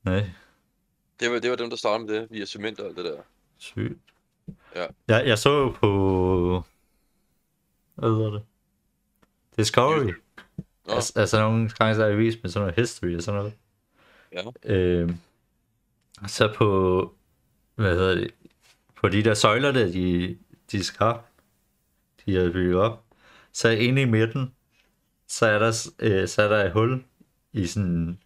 Nej, 0.03 0.29
Det 1.19 1.31
var, 1.31 1.39
det 1.39 1.49
var 1.49 1.55
dem, 1.55 1.69
der 1.69 1.77
startede 1.77 2.07
med 2.07 2.15
det, 2.21 2.27
via 2.31 2.45
cement 2.45 2.79
og 2.79 2.87
alt 2.87 2.97
det 2.97 3.05
der. 3.05 3.21
sygt. 3.57 3.99
Ja. 4.75 4.85
Jeg, 5.07 5.27
jeg 5.27 5.39
så 5.39 5.49
jo 5.49 5.69
på... 5.69 6.63
Hvad 7.95 8.09
hedder 8.09 8.31
det? 8.31 8.43
Discovery. 9.57 10.11
Nå. 10.87 10.93
Altså, 10.93 11.19
altså 11.19 11.39
nogle 11.39 11.69
gange 11.69 11.95
så 11.95 12.03
er 12.03 12.15
vist 12.15 12.39
med 12.43 12.51
sådan 12.51 12.61
noget 12.63 12.79
history 12.79 13.15
og 13.15 13.21
sådan 13.21 13.39
noget. 13.39 13.53
Ja. 14.31 14.73
Øh, 14.73 15.09
så 16.27 16.53
på... 16.57 17.13
Hvad 17.75 17.95
hedder 17.95 18.15
det? 18.15 18.31
På 18.95 19.09
de 19.09 19.23
der 19.23 19.33
søjler 19.33 19.71
der, 19.71 19.85
de, 19.91 20.37
de 20.71 20.83
skab, 20.83 21.15
de 22.25 22.35
havde 22.35 22.51
bygget 22.51 22.75
op. 22.75 23.03
Så 23.51 23.69
inde 23.69 24.01
i 24.01 24.05
midten, 24.05 24.54
så 25.27 25.45
er 25.45 25.59
der, 25.59 25.89
øh, 25.99 26.27
så 26.27 26.41
er 26.41 26.47
der 26.49 26.63
et 26.65 26.71
hul 26.71 27.03
i 27.53 27.67
sådan 27.67 28.19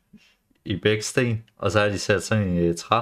i 0.65 0.75
begge 0.75 1.01
sten, 1.03 1.43
og 1.57 1.71
så 1.71 1.79
har 1.79 1.87
de 1.89 1.99
sat 1.99 2.23
sådan 2.23 2.47
en 2.47 2.69
uh, 2.69 2.75
træ, 2.75 3.01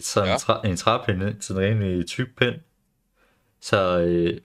sådan 0.00 0.28
Ja. 0.28 0.34
en, 0.34 0.40
træ, 0.40 0.68
en 0.68 0.76
træpinde, 0.76 1.36
sådan 1.40 1.62
en 1.62 1.68
rimelig 1.68 2.06
tyk 2.06 2.36
pind, 2.36 2.54
så, 3.60 3.98
øh, 4.00 4.40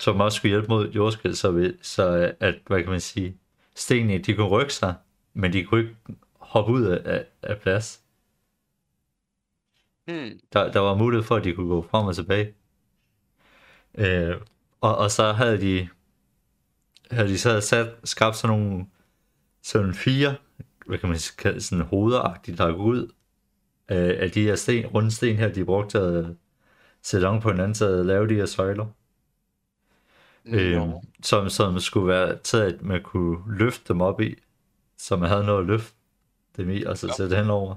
som 0.00 0.20
også 0.20 0.36
skulle 0.36 0.50
hjælpe 0.50 0.68
mod 0.68 0.90
jordskæld, 0.90 1.34
så, 1.34 1.72
så 1.82 2.16
øh, 2.16 2.34
at, 2.40 2.54
hvad 2.66 2.82
kan 2.82 2.90
man 2.90 3.00
sige, 3.00 3.36
stenene, 3.74 4.18
de 4.18 4.34
kunne 4.34 4.48
rykke 4.48 4.74
sig, 4.74 4.94
men 5.34 5.52
de 5.52 5.64
kunne 5.64 5.80
ikke 5.80 5.96
hoppe 6.34 6.72
ud 6.72 6.82
af, 6.84 7.02
af, 7.14 7.24
af 7.42 7.58
plads. 7.60 8.00
Hmm. 10.06 10.40
Der, 10.52 10.72
der 10.72 10.80
var 10.80 10.94
mulighed 10.94 11.24
for, 11.24 11.36
at 11.36 11.44
de 11.44 11.52
kunne 11.52 11.68
gå 11.68 11.86
frem 11.90 12.06
og 12.06 12.14
tilbage. 12.14 12.54
Øh, 13.94 14.36
og, 14.80 14.96
og 14.96 15.10
så 15.10 15.32
havde 15.32 15.60
de, 15.60 15.88
havde 17.10 17.28
de 17.28 17.38
så 17.38 17.60
sat, 17.60 17.94
skabt 18.04 18.36
sådan 18.36 18.58
nogle 18.58 18.86
sådan 19.62 19.94
fire, 19.94 20.34
hvad 20.86 20.98
kan 20.98 21.08
man 21.08 21.18
kalde 21.38 21.60
sådan 21.60 21.84
hovedagtigt, 21.84 22.58
der 22.58 22.72
går 22.72 22.84
ud 22.84 23.12
af, 23.88 24.16
af 24.24 24.30
de 24.30 24.42
her 24.42 24.56
sten, 24.56 24.86
runde 24.86 25.10
sten 25.10 25.36
her, 25.36 25.48
de 25.52 25.64
brugte 25.64 25.90
til 25.98 25.98
at 25.98 26.26
sætte 27.02 27.24
om 27.24 27.40
på 27.40 27.50
hinanden 27.50 27.74
til 27.74 27.84
at 27.84 28.06
lave 28.06 28.28
de 28.28 28.34
her 28.34 28.46
søjler. 28.46 28.86
Øh, 30.46 30.80
som, 31.22 31.48
som 31.48 31.78
skulle 31.80 32.06
være 32.06 32.38
til, 32.38 32.56
at 32.56 32.82
man 32.82 33.02
kunne 33.02 33.58
løfte 33.58 33.84
dem 33.92 34.00
op 34.00 34.20
i, 34.20 34.34
så 34.98 35.16
man 35.16 35.28
havde 35.28 35.44
noget 35.44 35.60
at 35.60 35.66
løfte 35.66 35.94
dem 36.56 36.70
i, 36.70 36.82
og 36.84 36.98
så 36.98 37.06
Ja. 37.06 37.12
sætte 37.12 37.36
henover. 37.36 37.74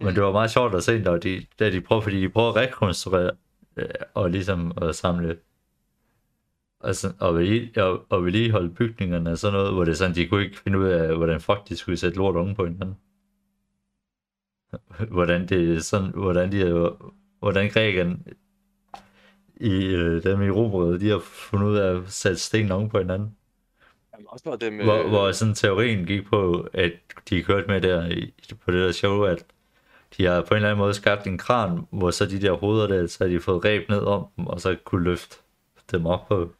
Men 0.00 0.08
Mm. 0.08 0.14
det 0.14 0.22
var 0.22 0.32
meget 0.32 0.50
sjovt 0.50 0.74
at 0.74 0.84
se, 0.84 1.04
da 1.04 1.18
de, 1.18 1.46
da 1.58 1.70
de 1.70 1.80
prøver, 1.80 2.02
fordi 2.02 2.20
de 2.20 2.28
prøver 2.28 2.48
at 2.48 2.56
rekonstruere, 2.56 3.30
øh, 3.76 3.88
og 4.14 4.30
ligesom 4.30 4.72
at 4.82 4.96
samle, 4.96 5.38
altså, 6.80 7.12
og, 7.20 7.34
vedlige, 7.34 7.84
og, 7.84 8.06
og 8.08 8.24
vedligeholde 8.24 8.70
bygningerne 8.70 9.30
og 9.30 9.38
sådan 9.38 9.58
noget, 9.58 9.74
hvor 9.74 9.84
det 9.84 9.92
er 9.92 9.96
sådan, 9.96 10.14
de 10.14 10.26
kunne 10.26 10.44
ikke 10.44 10.58
finde 10.58 10.78
ud 10.78 10.86
af, 10.86 11.16
hvordan 11.16 11.40
fuck 11.40 11.68
de 11.68 11.76
skulle 11.76 11.96
sætte 11.96 12.18
lort 12.18 12.36
oven 12.36 12.54
på 12.54 12.64
hinanden. 12.64 12.96
Hvordan 15.10 15.48
det 15.48 15.84
sådan, 15.84 16.10
hvordan 16.10 16.52
de 16.52 16.90
hvordan 17.40 17.70
grækerne 17.70 18.18
i 19.60 19.86
øh, 19.86 20.22
dem 20.22 20.42
i 20.42 20.50
Romerriget, 20.50 21.00
de 21.00 21.08
har 21.08 21.18
fundet 21.18 21.66
ud 21.66 21.76
af 21.76 21.96
at 21.96 22.12
sætte 22.12 22.38
sten 22.38 22.72
oven 22.72 22.88
på 22.88 22.98
hinanden. 22.98 23.36
Jamen, 24.12 24.26
også 24.28 24.56
det 24.60 24.72
med... 24.72 24.84
Hvor, 24.84 25.08
hvor 25.08 25.32
sådan 25.32 25.54
teorien 25.54 26.06
gik 26.06 26.26
på, 26.26 26.68
at 26.72 26.92
de 27.30 27.42
kørte 27.42 27.66
med 27.66 27.80
der 27.80 28.06
i, 28.08 28.34
på 28.64 28.70
det 28.70 28.86
der 28.86 28.92
show, 28.92 29.22
at 29.22 29.44
de 30.16 30.24
har 30.24 30.40
på 30.40 30.54
en 30.54 30.56
eller 30.56 30.68
anden 30.68 30.78
måde 30.78 30.94
skabt 30.94 31.26
en 31.26 31.38
kran, 31.38 31.80
hvor 31.90 32.10
så 32.10 32.26
de 32.26 32.40
der 32.40 32.52
hoveder 32.52 32.86
der, 32.86 33.06
så 33.06 33.24
har 33.24 33.28
de 33.28 33.40
fået 33.40 33.64
reb 33.64 33.88
ned 33.88 34.00
om 34.00 34.26
dem, 34.36 34.46
og 34.46 34.60
så 34.60 34.76
kunne 34.84 35.04
løfte 35.04 35.36
dem 35.92 36.06
op 36.06 36.28
på. 36.28 36.52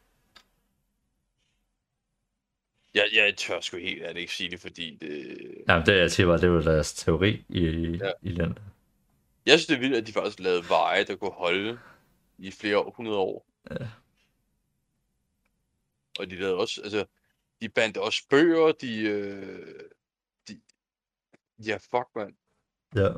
Jeg, 2.93 3.05
jeg 3.13 3.37
tør 3.37 3.59
sgu 3.59 3.77
helt 3.77 4.01
ærligt 4.03 4.17
ikke 4.17 4.33
sige 4.33 4.49
det, 4.49 4.59
fordi 4.59 4.97
det... 5.01 5.37
Jamen 5.67 5.85
det 5.85 5.97
jeg 5.97 6.11
siger 6.11 6.27
bare, 6.27 6.41
det 6.41 6.51
var 6.51 6.61
deres 6.61 6.93
teori 6.93 7.45
i, 7.49 7.61
Ja. 8.01 8.11
i 8.21 8.31
den. 8.33 8.57
Jeg 9.45 9.59
synes, 9.59 9.65
det 9.65 9.75
er 9.75 9.79
vildt, 9.79 9.95
at 9.95 10.07
de 10.07 10.13
faktisk 10.13 10.39
lavede 10.39 10.69
veje, 10.69 11.03
der 11.03 11.15
kunne 11.15 11.31
holde 11.31 11.79
i 12.37 12.51
flere 12.51 12.91
hundrede 12.95 13.17
år. 13.17 13.45
Ja. 13.71 13.87
Og 16.19 16.29
de 16.29 16.35
lavede 16.35 16.57
også, 16.57 16.81
altså, 16.83 17.05
de 17.61 17.69
bandt 17.69 17.97
også 17.97 18.23
bøger, 18.29 18.71
de, 18.71 19.01
øh, 19.01 19.67
de, 20.47 20.59
ja, 21.65 21.75
fuck, 21.75 22.07
mand. 22.15 22.33
Ja. 22.95 23.09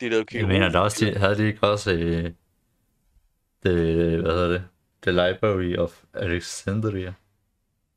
De 0.00 0.08
lavede 0.08 0.38
Jeg 0.38 0.48
mener, 0.48 0.68
der 0.68 0.78
også, 0.78 1.04
de, 1.04 1.18
havde 1.18 1.36
de 1.36 1.46
ikke 1.46 1.66
også 1.66 1.92
øh, 1.92 2.24
det, 3.62 4.20
hvad 4.20 4.32
hedder 4.32 4.48
det, 4.48 4.68
The 5.02 5.10
Library 5.10 5.76
of 5.76 6.04
Alexandria, 6.14 7.14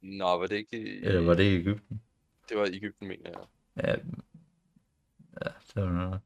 Nå, 0.02 0.38
var 0.38 0.48
det 0.48 0.56
ikke 0.56 0.78
i, 0.78 1.04
eller 1.04 1.22
var 1.22 1.34
det 1.34 1.44
i 1.44 1.56
Ægypten? 1.56 2.02
det 2.50 2.58
var 2.58 2.66
i 2.66 2.76
Ægypten, 2.76 3.08
mener 3.08 3.30
jeg. 3.30 3.48
Ja, 3.76 3.92
ja 5.46 5.52
det 5.74 5.84
var 5.84 5.92
noget. 5.92 6.22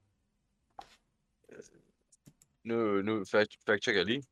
Nu, 2.64 3.02
nu 3.02 3.26
fact, 3.26 3.58
fact 3.66 3.84
checker 3.84 4.00
jeg 4.00 4.06
lige. 4.06 4.24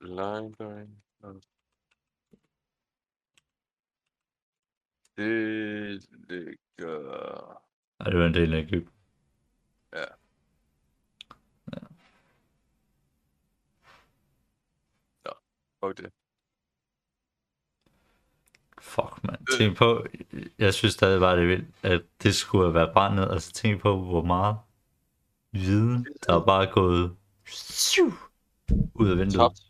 Library. 0.00 0.86
Det 5.16 6.08
ligger... 6.28 7.62
Ja, 8.00 8.10
det 8.10 8.18
var 8.18 8.26
en 8.26 8.34
del 8.34 8.54
af 8.54 8.58
Ægypten. 8.58 9.02
Fuck 15.80 15.98
det. 15.98 16.21
Fuck, 18.82 19.24
man. 19.24 19.36
Tænk 19.58 19.76
på, 19.76 20.06
jeg 20.58 20.74
synes 20.74 20.94
stadig 20.94 21.20
bare, 21.20 21.36
det 21.36 21.42
er 21.42 21.46
vildt, 21.46 21.64
at 21.82 22.02
det 22.22 22.34
skulle 22.34 22.64
have 22.64 22.74
været 22.74 22.90
brændt 22.92 23.16
ned. 23.16 23.30
Altså 23.30 23.52
tænk 23.52 23.80
på, 23.80 23.98
hvor 23.98 24.22
meget 24.22 24.56
viden, 25.52 26.06
der 26.26 26.40
er 26.40 26.44
bare 26.44 26.66
gået 26.66 27.16
ud 28.94 29.08
af 29.08 29.18
vinduet. 29.18 29.32
Tabt. 29.32 29.60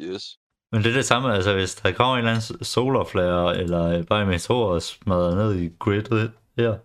Yes. 0.00 0.38
Men 0.72 0.82
det 0.82 0.90
er 0.90 0.94
det 0.94 1.04
samme, 1.04 1.34
altså 1.34 1.54
hvis 1.54 1.74
der 1.74 1.92
kommer 1.92 2.14
en 2.14 2.18
eller 2.18 2.30
anden 2.30 2.64
solarflare, 2.64 3.58
eller 3.58 4.02
bare 4.02 4.22
en 4.22 4.28
meteor 4.28 4.72
og 4.72 4.82
smadrer 4.82 5.34
ned 5.34 5.54
i 5.54 5.70
gridet 5.78 6.32
her. 6.56 6.78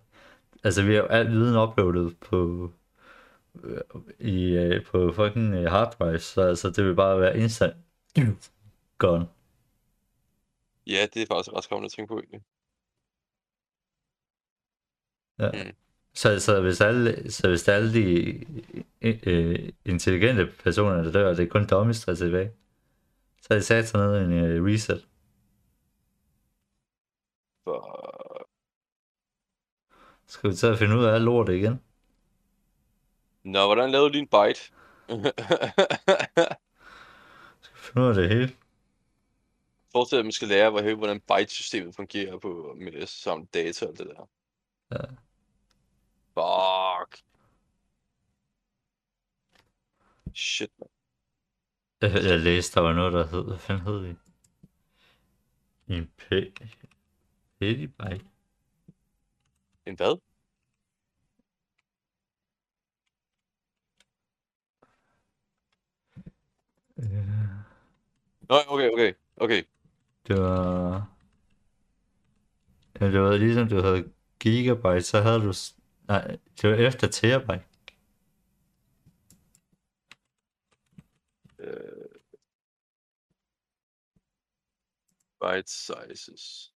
Altså 0.64 0.82
vi 0.82 0.94
har 0.94 1.02
jo 1.02 1.06
al 1.06 1.30
viden 1.30 1.56
uploadet 1.56 2.16
på, 2.30 2.70
øh, 3.64 3.80
i, 4.18 4.44
øh, 4.44 4.84
på 4.84 5.12
fucking 5.12 5.54
øh, 5.54 5.70
hard 5.70 5.96
drive, 5.98 6.18
så 6.18 6.42
altså 6.42 6.70
det 6.70 6.84
vil 6.84 6.94
bare 6.94 7.20
være 7.20 7.38
instant 7.38 7.74
gone. 8.98 9.26
Ja, 10.86 11.06
det 11.14 11.22
er 11.22 11.26
faktisk 11.26 11.52
ret 11.56 11.64
skræmmende 11.64 11.86
at 11.86 11.92
tænke 11.92 12.08
på, 12.08 12.18
egentlig. 12.18 12.42
Så, 16.14 16.40
så, 16.40 16.60
hvis 16.60 16.80
alle, 16.80 17.32
så 17.32 17.48
hvis 17.48 17.68
alle 17.68 17.94
de 17.94 18.44
øh, 19.02 19.72
intelligente 19.84 20.52
personer, 20.62 21.02
der 21.02 21.12
dør, 21.12 21.34
det 21.34 21.44
er 21.44 21.48
kun 21.48 21.66
dummies, 21.66 22.04
der 22.04 22.12
er 22.12 22.16
tilbage, 22.16 22.52
så 23.42 23.48
er 23.50 23.54
det 23.54 23.66
sat 23.66 23.88
sådan 23.88 24.06
noget 24.06 24.24
en 24.24 24.32
øh, 24.32 24.64
reset. 24.64 25.06
For... 27.64 28.48
Skal 30.26 30.50
vi 30.50 30.56
og 30.72 30.78
finde 30.78 30.96
ud 30.96 31.04
af 31.04 31.24
lortet 31.24 31.54
igen? 31.54 31.80
Nå, 33.44 33.66
hvordan 33.66 33.90
lavede 33.90 34.08
du 34.08 34.14
din 34.14 34.28
bite? 34.28 34.60
Skal 37.60 37.74
vi 37.74 37.78
finde 37.78 38.02
ud 38.02 38.08
af 38.08 38.14
det 38.14 38.28
hele? 38.28 38.61
Forestil 39.92 40.16
dig, 40.16 40.20
at 40.20 40.24
man 40.26 40.32
skal 40.32 40.48
lære, 40.48 40.70
hvor- 40.70 40.94
hvordan 40.94 41.20
byte-systemet 41.20 41.94
fungerer 41.96 42.38
på 42.38 42.74
med 42.80 43.06
samle 43.06 43.46
data 43.54 43.86
og 43.86 43.98
det 43.98 44.06
der. 44.06 44.28
Ja. 44.90 45.04
Fuck. 46.34 47.22
Shit, 50.34 50.70
man. 50.78 50.88
Jeg, 52.00 52.10
jeg 52.24 52.38
læste, 52.40 52.74
der 52.74 52.80
var 52.86 52.92
noget, 52.92 53.12
der 53.12 53.26
hed, 53.26 53.44
hvad 53.44 53.58
fanden 53.58 53.84
hed 53.86 54.02
det? 54.02 54.16
En 55.88 56.12
pe... 56.16 56.52
Pedibyte? 57.58 58.26
En 59.86 59.96
hvad? 59.96 60.18
Øh, 66.98 67.28
Nå, 68.48 68.56
okay, 68.68 68.88
okay, 68.90 69.14
okay. 69.36 69.64
Det 70.26 70.36
var... 70.42 71.08
Ja, 73.00 73.06
det 73.06 73.20
var 73.20 73.36
ligesom, 73.36 73.68
du 73.68 73.76
havde 73.82 74.12
gigabyte, 74.40 75.02
så 75.02 75.20
havde 75.20 75.40
du... 75.40 75.52
Nej, 76.08 76.38
det 76.62 76.70
var 76.70 76.76
efter 76.76 77.08
terabyte. 77.08 77.64
Øh... 81.58 82.22
Byte 85.40 85.70
sizes. 85.70 86.72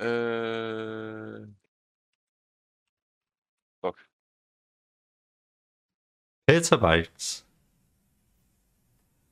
Øh... 0.00 1.48
Fuck. 3.80 4.08
Petabytes, 6.46 7.43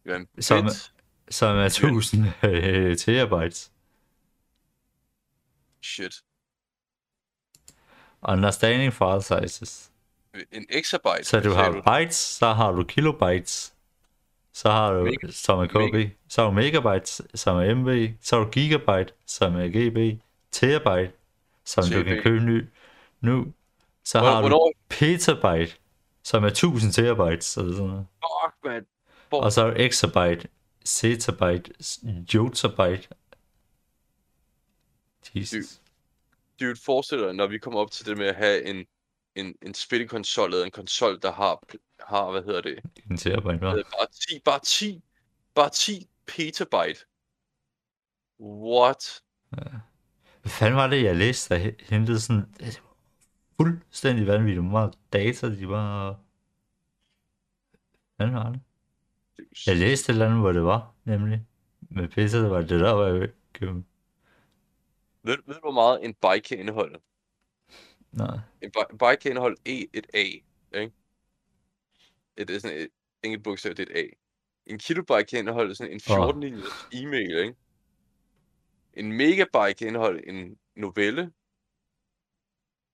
Ja, 0.07 0.17
en 0.17 0.43
Som- 0.43 0.65
bit. 0.65 0.93
som 1.31 1.57
er 1.57 1.65
1000 1.67 2.25
øh, 2.45 2.97
terabytes. 2.97 3.73
Shit. 5.83 6.15
Understanding 8.29 8.93
file 8.93 9.23
sizes. 9.23 9.91
En 10.53 10.67
exabyte. 10.71 11.25
Så 11.25 11.41
du 11.41 11.51
har 11.51 11.71
bytes, 11.99 12.17
så 12.17 12.47
har 12.53 12.73
du 12.73 12.85
kilobytes, 12.85 13.75
så 14.53 14.71
har 14.71 14.93
du, 14.93 15.07
Meg- 15.07 15.33
som 15.33 15.59
er 15.59 15.67
KB, 15.67 16.11
så 16.29 16.43
har 16.43 16.49
du 16.49 16.55
megabytes, 16.55 17.23
som 17.35 17.57
er 17.57 17.75
MB, 17.75 18.17
så 18.23 18.37
har 18.37 18.45
du 18.45 18.51
gigabyte, 18.51 19.13
som 19.27 19.57
er 19.57 19.69
GB, 19.69 20.21
terabyte, 20.53 21.13
som 21.65 21.85
du 21.85 22.03
kan 22.03 22.17
CB. 22.17 22.23
købe 22.23 22.45
ny 22.45 22.67
nu, 23.21 23.53
så 24.05 24.19
Hvornår- 24.19 24.35
har 24.35 24.43
du 24.43 24.49
hvornår- 24.49 24.73
petabyte, 24.89 25.77
som 26.25 26.45
er 26.45 26.49
1000 26.51 26.93
terabytes, 26.93 27.57
eller 27.57 27.73
sådan 27.73 27.87
noget. 27.91 28.07
Fuck, 28.23 28.55
man. 28.65 28.87
Hvor... 29.33 29.43
og 29.43 29.53
så 29.53 29.67
er 29.67 29.75
exabyte, 29.77 30.49
zettabyte, 30.87 31.73
jotabyte. 32.35 33.09
Jesus. 35.35 35.81
Dude, 36.61 36.77
forestil 36.85 37.19
dig, 37.19 37.33
når 37.33 37.47
vi 37.47 37.59
kommer 37.59 37.81
op 37.81 37.91
til 37.91 38.07
det 38.07 38.19
med 38.19 38.27
at 38.27 38.35
have 38.37 38.65
en, 38.65 38.87
en, 39.35 39.55
en 39.63 39.75
spilkonsol, 39.75 40.53
eller 40.53 40.65
en 40.65 40.71
konsol, 40.71 41.21
der 41.23 41.33
har, 41.33 41.63
har 42.01 42.31
hvad 42.31 42.43
hedder 42.43 42.61
det, 42.61 42.79
En 43.11 43.17
terabyte, 43.17 43.67
hva'? 43.67 43.77
øh, 43.79 43.85
bare 43.85 44.07
10, 44.29 44.39
bare 44.45 44.61
10, 44.61 45.03
bare 45.55 45.71
10 45.71 46.09
petabyte. 46.27 47.01
What? 48.41 49.23
Hvad 49.51 50.51
fanden 50.51 50.77
var 50.77 50.87
det, 50.87 51.03
jeg 51.03 51.17
læste, 51.17 51.55
der 51.55 51.61
he- 51.71 51.85
hentede 51.89 52.21
sådan... 52.21 52.55
Det 52.59 52.83
var 52.85 52.95
fuldstændig 53.57 54.27
vanvittigt 54.27 54.65
meget 54.65 54.95
data, 55.13 55.51
de 55.57 55.67
bare... 55.67 56.17
Hvad 58.17 58.27
var 58.31 58.51
det? 58.51 58.61
Jeg 59.67 59.77
læste 59.77 60.11
et 60.11 60.15
eller 60.15 60.27
andet, 60.27 60.41
hvor 60.41 60.53
det 60.53 60.65
var, 60.65 60.95
nemlig. 61.05 61.47
Med 61.81 62.09
pisse, 62.09 62.43
det 62.43 62.51
var 62.51 62.61
det 62.61 62.81
der, 62.81 62.93
var 62.93 63.07
jeg 63.07 63.23
ikke... 63.23 63.67
Ved, 65.23 65.37
ved 65.47 65.55
du, 65.55 65.61
hvor 65.61 65.73
meget 65.73 66.05
en 66.05 66.15
byte 66.15 66.41
kan 66.41 66.59
indeholde? 66.59 66.99
Nej. 68.13 68.39
En, 68.63 68.73
en 68.91 68.99
byte 68.99 69.17
kan 69.17 69.31
indeholde 69.31 69.57
E, 69.67 69.87
et 69.93 70.07
A, 70.15 70.19
ikke? 70.19 70.93
Et, 72.37 72.49
det 72.49 72.57
er 72.57 72.61
sådan 72.61 72.79
et 72.79 72.89
enkelt 73.23 73.45
bogstav, 73.45 73.73
det 73.73 73.89
er 73.89 73.93
et 73.95 73.99
A. 73.99 74.09
En 74.67 74.79
kilobyte 74.79 75.25
kan 75.25 75.39
indeholde 75.39 75.75
sådan 75.75 75.93
en 75.93 76.01
14 76.01 76.41
linjers 76.41 76.89
e-mail, 76.93 77.39
ikke? 77.39 77.55
En 78.95 79.13
megabyte 79.13 79.75
kan 79.79 79.87
indeholde 79.87 80.29
en 80.29 80.59
novelle. 80.77 81.33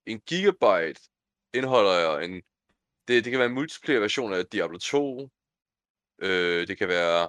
En 0.06 0.20
gigabyte 0.20 1.00
indeholder 1.54 2.18
en... 2.18 2.42
Det, 3.08 3.24
det 3.24 3.30
kan 3.30 3.38
være 3.38 3.48
en 3.48 3.54
multiplayer 3.54 4.00
version 4.00 4.32
af 4.32 4.46
Diablo 4.46 4.78
2. 4.78 5.30
Øh, 6.18 6.66
det 6.68 6.78
kan 6.78 6.88
være 6.88 7.28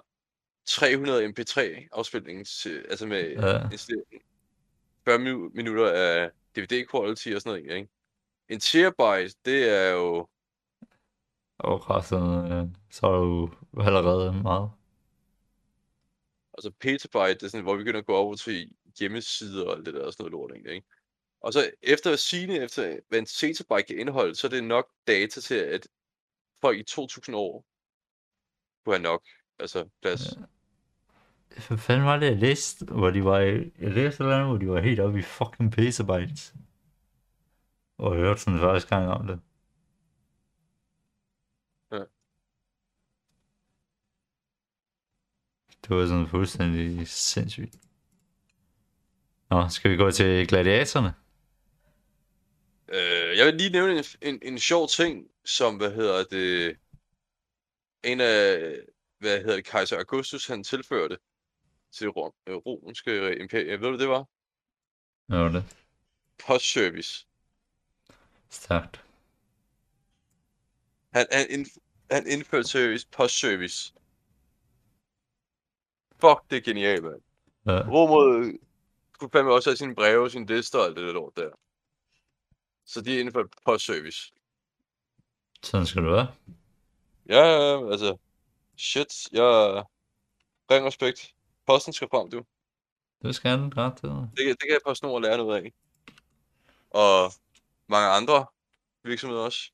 300 0.65 1.25
mp3 1.27 1.87
afspilning, 1.91 2.47
til- 2.47 2.85
altså 2.89 3.05
med 3.05 3.29
Ja. 3.31 3.69
installering. 3.71 4.23
40 5.05 5.17
minu- 5.17 5.51
minutter 5.55 5.91
af 5.91 6.31
DVD 6.55 6.85
quality 6.91 7.29
og 7.35 7.41
sådan 7.41 7.61
noget, 7.63 7.77
ikke? 7.77 7.89
En 8.49 8.59
terabyte, 8.59 9.35
det 9.45 9.69
er 9.69 9.89
jo... 9.91 10.27
Og 11.57 11.89
resten, 11.89 12.51
øh, 12.51 12.67
så 12.91 13.05
er 13.07 13.19
du 13.19 13.49
allerede 13.81 14.33
meget. 14.33 14.71
Altså 16.53 16.71
petabyte, 16.79 17.33
det 17.33 17.43
er 17.43 17.47
sådan, 17.47 17.63
hvor 17.63 17.75
vi 17.75 17.83
begynder 17.83 17.99
at 17.99 18.05
gå 18.05 18.15
over 18.15 18.35
til 18.35 18.71
hjemmesider 18.99 19.65
og 19.65 19.77
alt 19.77 19.85
det 19.85 19.93
der 19.93 20.05
og 20.05 20.13
sådan 20.13 20.31
noget 20.31 20.31
lort, 20.31 20.51
ikke? 20.73 20.85
Og 21.41 21.53
så 21.53 21.71
efter 21.81 22.11
at 22.13 22.19
sige 22.19 22.63
efter 22.63 22.99
hvad 23.09 23.19
en 23.19 23.25
zettabyte 23.25 23.83
kan 23.83 23.97
indeholde, 23.99 24.35
så 24.35 24.47
er 24.47 24.51
det 24.51 24.63
nok 24.63 24.87
data 25.07 25.41
til, 25.41 25.55
at 25.55 25.87
folk 26.61 26.79
i 26.79 26.83
2000 26.83 27.35
år 27.35 27.65
kunne 28.86 28.95
have 28.95 29.03
nok 29.03 29.23
altså 29.59 29.89
plads. 30.01 30.21
Ja. 30.38 30.41
Hvad 31.67 31.77
fanden 31.77 32.05
var 32.05 32.17
det, 32.17 32.25
jeg 32.25 32.38
læste, 32.38 32.86
hvor 32.86 33.09
de 33.09 33.25
var 33.25 33.39
i... 33.39 33.71
Jeg 33.80 33.91
læste 33.91 34.23
eller 34.23 34.36
andet, 34.36 34.49
hvor 34.49 34.57
de 34.57 34.69
var 34.69 34.82
helt 34.82 34.99
oppe 34.99 35.19
i 35.19 35.21
fucking 35.21 35.71
petabytes. 35.71 36.53
Og 37.97 38.15
jeg 38.15 38.23
hørte 38.23 38.41
sådan 38.41 38.59
første 38.59 38.95
gang 38.95 39.07
om 39.07 39.27
det. 39.27 39.39
Ja. 41.91 42.03
Det 45.84 45.95
var 45.95 46.07
sådan 46.07 46.27
fuldstændig 46.27 47.07
sindssygt. 47.07 47.75
Nå, 49.49 49.69
skal 49.69 49.91
vi 49.91 49.95
gå 49.95 50.11
til 50.11 50.47
gladiatorerne? 50.47 51.13
Øh, 52.88 53.38
jeg 53.38 53.45
vil 53.45 53.55
lige 53.55 53.69
nævne 53.69 53.97
en, 53.97 54.03
en, 54.21 54.39
en 54.41 54.59
sjov 54.59 54.88
ting, 54.88 55.27
som, 55.45 55.77
hvad 55.77 55.91
hedder 55.91 56.23
det, 56.23 56.77
en 58.04 58.22
af, 58.22 58.76
hvad 59.18 59.39
hedder 59.39 59.56
det, 59.56 59.66
kejser 59.66 59.97
Augustus, 59.97 60.47
han 60.47 60.64
tilførte 60.64 61.18
til 61.91 62.10
rom, 62.10 62.34
øh, 62.47 62.56
romerske 62.56 63.38
imperium. 63.39 63.82
Ved 63.82 63.88
du, 63.88 63.89
hvad 63.89 64.00
det 64.00 64.10
var? 64.10 64.26
Hvad 65.26 65.39
var 65.39 65.50
det? 65.50 65.64
Postservice. 66.47 67.28
Stærkt. 68.50 69.06
Han, 71.14 71.28
han, 71.32 71.45
indf- 71.45 72.08
han 72.12 72.28
indførte 72.28 72.68
service, 72.68 73.08
postservice. 73.12 73.93
Fuck, 76.12 76.50
det 76.50 76.58
er 76.58 76.62
genialt, 76.62 77.04
mand. 77.04 77.22
Ja. 77.66 77.89
Romerne 77.89 78.58
kunne 79.20 79.30
fandme 79.32 79.54
også 79.54 79.70
have 79.70 79.78
sine 79.78 79.95
breve, 79.95 80.30
sine 80.30 80.45
lister 80.45 80.80
og 80.80 80.86
alt 80.86 80.97
det 80.97 81.08
der 81.08 81.14
lort 81.14 81.36
der. 81.36 81.50
Så 82.86 83.02
de 83.02 83.20
indførte 83.20 83.50
postservice. 83.66 84.34
Sådan 85.64 85.86
skal 85.86 86.04
det 86.04 86.12
være. 86.12 86.34
Ja, 87.30 87.39
ja, 87.45 87.71
ja, 87.71 87.91
altså, 87.91 88.17
shit, 88.77 89.13
jeg 89.32 89.84
ring 90.71 90.86
respekt. 90.86 91.34
Posten 91.67 91.93
skal 91.93 92.07
frem, 92.11 92.32
du. 92.32 92.43
Det 93.21 93.36
skal 93.36 93.51
han 93.51 93.77
ret 93.77 93.97
til. 93.97 94.09
Det, 94.09 94.38
kan- 94.38 94.47
det 94.47 94.67
kan 94.69 94.80
PostNord 94.86 95.21
lære 95.21 95.38
noget 95.38 95.63
af. 95.63 95.73
Og 96.89 97.32
mange 97.88 98.07
andre 98.09 98.45
virksomheder 99.03 99.41
også. 99.41 99.71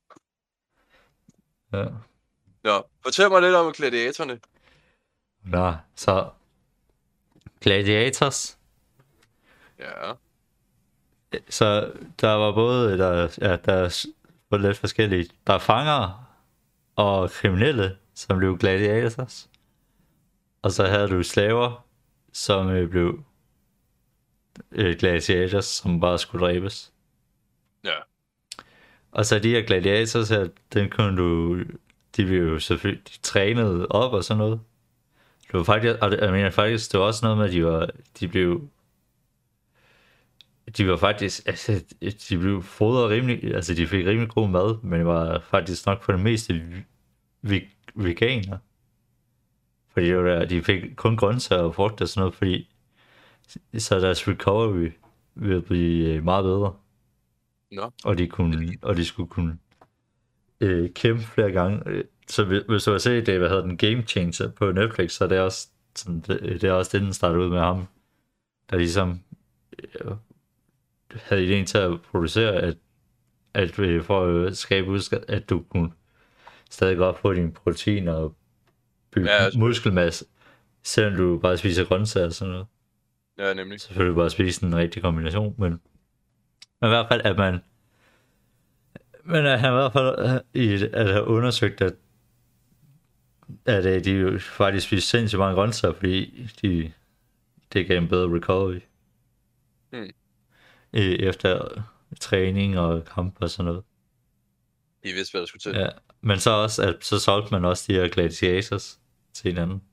Ja. 1.74 1.86
Nå, 2.64 2.84
fortæl 3.03 3.30
mig 3.30 3.41
lidt 3.41 3.56
om 3.56 3.74
gladiatorerne. 3.74 4.39
Nå, 5.43 5.74
så... 5.95 6.30
Gladiators. 7.62 8.58
Ja, 9.80 10.14
Så 11.49 11.93
der 12.22 12.32
var 12.34 12.51
både, 12.51 12.97
der, 12.97 13.38
ja, 13.41 13.56
der 13.56 14.08
var 14.49 14.58
lidt 14.58 14.78
forskellige. 14.78 15.30
Der 15.47 15.53
er 15.53 15.60
fangere 15.60 16.25
og 16.96 17.30
kriminelle, 17.32 17.98
som 18.14 18.38
blev 18.38 18.58
gladiators. 18.58 19.50
Og 20.62 20.72
så 20.72 20.86
havde 20.88 21.08
du 21.08 21.24
slaver, 21.24 21.86
som 22.34 22.70
øh, 22.70 22.89
blev 22.89 23.24
øh, 24.72 24.96
gladiators, 25.00 25.66
som 25.66 26.00
bare 26.00 26.20
skulle 26.20 26.46
dræbes. 26.46 26.93
ja, 27.84 27.93
Og 29.12 29.26
så 29.26 29.39
de 29.39 29.50
her 29.50 29.62
gladiators 29.62 30.30
her, 30.30 30.48
den 30.74 30.89
kunne 30.89 31.18
du, 31.18 31.60
de 32.18 32.26
blev 32.26 32.48
jo 32.48 32.60
selvfølgelig 32.60 33.08
de 33.08 33.18
trænede 33.22 33.88
op 33.88 34.14
og 34.14 34.24
sådan 34.24 34.38
noget. 34.38 34.60
Det 35.48 35.54
var 35.54 35.64
faktisk, 35.64 35.96
og 36.02 36.12
det, 36.12 36.20
jeg 36.22 36.32
mener 36.32 36.50
faktisk, 36.50 36.91
det 36.91 37.00
var 37.00 37.06
også 37.06 37.26
noget 37.26 37.38
med, 37.38 37.46
at 37.46 37.52
de 37.52 37.66
var, 37.66 37.89
de 38.20 38.28
blev, 38.28 38.70
de 40.78 40.88
var 40.88 40.98
faktisk, 40.98 41.48
altså, 41.48 41.96
de 42.30 42.38
blev 42.38 42.64
fodret 42.64 43.10
rimelig, 43.10 43.56
altså 43.56 43.74
de 43.74 43.88
fik 43.88 44.06
rimelig 44.06 44.30
god 44.30 44.50
mad, 44.50 44.84
men 44.84 45.00
det 45.00 45.06
var 45.06 45.40
faktisk 45.40 45.86
nok 45.86 46.02
på 46.02 46.12
det 46.12 46.20
meste 46.20 46.62
vi, 47.42 47.64
veganer. 47.96 48.58
Fordi 49.94 50.06
det 50.06 50.18
var 50.18 50.24
der, 50.24 50.46
de 50.46 50.64
fik 50.64 50.82
kun 50.96 51.18
grøntsager 51.18 51.62
og 51.62 51.76
frugt 51.76 52.02
og 52.02 52.08
sådan 52.08 52.22
noget, 52.22 52.36
fordi 52.36 52.70
så 53.78 54.00
deres 54.00 54.28
recovery 54.28 54.90
ville 55.36 55.62
blive 55.62 56.14
øh, 56.14 56.24
meget 56.24 56.44
bedre 56.44 56.74
nå, 57.72 57.92
og 58.04 58.18
de, 58.18 58.28
kunne, 58.28 58.78
og 58.82 58.98
de 58.98 59.06
skulle 59.06 59.30
kunne 59.30 59.58
øh, 60.62 60.90
kæmpe 60.94 61.24
flere 61.24 61.52
gange. 61.52 62.04
Så 62.28 62.44
hvis 62.44 62.84
du 62.84 62.92
har 62.92 62.98
set 62.98 63.26
det, 63.26 63.40
hvad 63.40 63.50
hedder 63.50 63.66
den, 63.66 63.78
Game 63.78 64.02
Changer 64.02 64.52
på 64.52 64.72
Netflix, 64.72 65.12
så 65.12 65.24
er 65.24 65.28
det 65.28 65.40
også, 65.40 65.68
sådan, 65.96 66.20
det, 66.20 66.42
det 66.42 66.64
er 66.64 66.72
også 66.72 66.98
det, 66.98 67.02
den 67.02 67.14
startede 67.14 67.40
ud 67.40 67.50
med 67.50 67.60
ham, 67.60 67.88
der 68.70 68.78
ligesom 68.78 69.20
øh, 69.80 70.12
havde 71.24 71.45
ideen 71.45 71.66
til 71.66 71.78
at 71.78 72.01
producere, 72.01 72.53
at, 72.53 72.78
at 73.53 73.80
øh, 73.80 74.03
for 74.03 74.45
at 74.45 74.57
skabe 74.57 74.88
udsk- 74.88 75.26
at 75.28 75.49
du 75.49 75.63
kunne 75.70 75.91
stadig 76.70 76.97
godt 76.97 77.18
få 77.20 77.34
dine 77.34 77.51
proteiner 77.51 78.13
og 78.13 78.36
bygge 79.11 79.30
Ja, 79.32 79.36
altså- 79.38 79.59
muskelmasse, 79.59 80.26
selvom 80.84 81.16
du 81.16 81.39
bare 81.39 81.57
spiser 81.57 81.86
grøntsager 81.86 82.26
og 82.26 82.34
sådan 82.34 82.51
noget 82.51 82.68
ja, 83.38 83.53
nemlig. 83.53 83.82
selvfølgelig 83.82 84.16
bare 84.16 84.30
spise 84.30 84.66
en 84.66 84.76
rigtig 84.76 85.01
kombination, 85.01 85.55
men, 85.57 85.70
men 86.82 86.88
i 86.88 86.93
hvert 86.93 87.07
fald, 87.07 87.22
at 87.26 87.38
man 87.38 87.59
men 89.28 89.45
at 89.45 89.59
han 89.59 89.72
i 89.72 89.76
hvert 89.76 89.93
fald 89.93 90.16
øh, 90.55 90.63
i, 90.63 90.88
at 90.93 91.07
have 91.11 91.24
undersøgt, 91.28 91.82
at, 91.82 91.93
at 93.66 93.86
øh, 93.86 94.03
de 94.05 94.39
faktisk 94.39 94.88
spiser 94.88 95.01
sindssygt 95.18 95.39
mange 95.39 95.55
grøntsager, 95.55 95.93
fordi 95.93 96.47
de, 96.61 96.91
det 97.74 97.88
gav 97.88 97.97
en 97.97 98.07
bedre 98.07 98.36
recovery. 98.36 98.80
Hmm. 99.91 100.09
Øh, 100.94 101.02
Efter 101.02 101.84
træning 102.20 102.80
og 102.80 103.06
kamp 103.06 103.36
og 103.42 103.50
sådan 103.50 103.66
noget. 103.66 103.84
De 105.04 105.14
vidste, 105.14 105.32
hvad 105.34 105.42
der 105.42 105.48
skulle 105.48 105.62
til. 105.62 105.76
Ja. 105.76 105.90
Men 106.22 106.40
så 106.40 106.50
også, 106.50 106.84
at 106.84 106.96
så 107.02 107.20
solgte 107.20 107.52
man 107.52 107.66
også 107.66 107.86
de 107.88 107.94
her 107.94 108.08
gladiators 108.08 109.00
til 109.34 109.52
hinanden. 109.52 109.84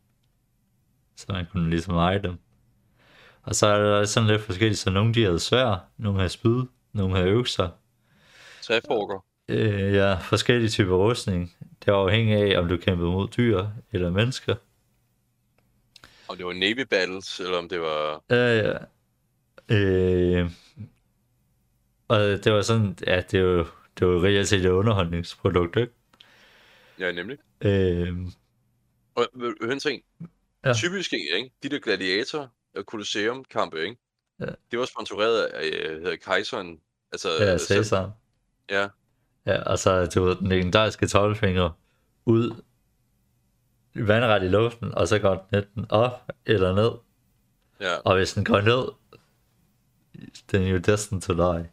Så 1.16 1.26
man 1.28 1.46
kunne 1.52 1.70
ligesom 1.70 1.94
eje 1.94 2.22
dem. 2.22 2.38
Og 3.42 3.54
så 3.54 3.66
er 3.66 3.78
der 3.78 4.04
sådan 4.04 4.28
lidt 4.28 4.42
forskelligt, 4.42 4.78
så 4.78 4.90
nogle 4.90 5.14
de 5.14 5.22
havde 5.22 5.38
svær, 5.38 5.88
nogle 5.96 6.18
havde 6.18 6.28
spyd, 6.28 6.62
nogle 6.92 7.16
havde 7.16 7.28
økser. 7.28 7.68
Træforker. 8.62 9.24
Øh, 9.48 9.94
ja, 9.94 10.14
forskellige 10.14 10.70
typer 10.70 10.96
rustning. 10.96 11.56
Det 11.84 11.92
var 11.92 11.98
afhængig 11.98 12.36
af, 12.36 12.58
om 12.58 12.68
du 12.68 12.76
kæmpede 12.76 13.10
mod 13.10 13.28
dyr 13.28 13.66
eller 13.92 14.10
mennesker. 14.10 14.54
Om 16.28 16.36
det 16.36 16.46
var 16.46 16.52
Navy 16.52 16.80
Battles, 16.90 17.40
eller 17.40 17.58
om 17.58 17.68
det 17.68 17.80
var... 17.80 18.22
Ja, 18.30 18.58
ja. 18.58 18.78
Øh, 19.72 20.50
og 22.08 22.18
det 22.20 22.52
var 22.52 22.62
sådan, 22.62 22.98
ja, 23.06 23.22
det 23.30 23.44
var 23.44 23.50
jo 23.50 23.66
det 23.98 24.06
var 24.06 24.24
reelt 24.24 24.48
set 24.48 24.64
et 24.64 24.70
underholdningsprodukt, 24.70 25.76
ikke? 25.76 25.92
Ja, 26.98 27.12
nemlig. 27.12 27.38
Øh, 27.60 28.16
Og 29.14 29.26
en 29.72 29.80
ting? 29.80 30.02
Ja. 30.64 30.72
Typisk 30.72 31.12
ikke? 31.12 31.50
De 31.62 31.68
der 31.68 31.78
gladiator 31.78 32.52
og 32.76 32.82
Colosseum 32.84 33.44
kampe, 33.44 33.82
ikke? 33.82 33.96
Ja. 34.40 34.46
Det 34.70 34.78
var 34.78 34.84
sponsoreret 34.84 35.42
af, 35.42 35.66
øh, 35.88 36.02
hedder 36.02 36.16
kejseren. 36.16 36.80
Altså, 37.12 37.28
Ja, 37.40 37.58
selv- 37.58 37.84
Cæsar. 37.84 38.12
Ja, 38.70 38.88
Ja, 39.46 39.62
og 39.62 39.78
så 39.78 40.06
du 40.06 40.24
ved, 40.24 40.36
den 40.36 40.48
legendariske 40.48 41.06
12-finger 41.06 41.70
ud 42.24 42.62
vandret 43.94 44.44
i 44.44 44.48
luften, 44.48 44.94
og 44.94 45.08
så 45.08 45.18
går 45.18 45.46
den 45.50 45.58
enten 45.58 45.86
op 45.88 46.30
eller 46.46 46.74
ned. 46.74 46.90
ja. 47.80 47.96
Og 47.96 48.16
hvis 48.16 48.32
den 48.34 48.44
går 48.44 48.60
ned, 48.60 48.84
den 50.50 50.62
er 50.62 50.68
jo 50.68 50.78
destined 50.78 51.22
to 51.22 51.32
die. 51.32 51.70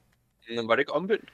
Men 0.55 0.67
var 0.67 0.75
det 0.75 0.79
ikke 0.79 0.93
omvendt? 0.93 1.29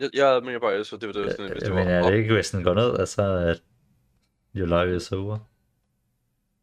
Jeg, 0.00 0.10
jeg 0.14 0.42
mener 0.42 0.58
bare, 0.58 0.84
så 0.84 0.96
det 0.96 1.06
var 1.06 1.12
det, 1.12 1.30
sådan, 1.30 1.52
hvis 1.52 1.62
det 1.62 1.74
Men 1.74 1.86
var 1.86 1.92
er 1.92 2.02
op. 2.04 2.12
det 2.12 2.18
ikke, 2.18 2.34
hvis 2.34 2.50
den 2.50 2.64
går 2.64 2.74
ned, 2.74 2.98
altså 2.98 3.22
at 3.22 3.62
your 4.56 4.66
life 4.66 4.96
is 4.96 5.12
over? 5.12 5.38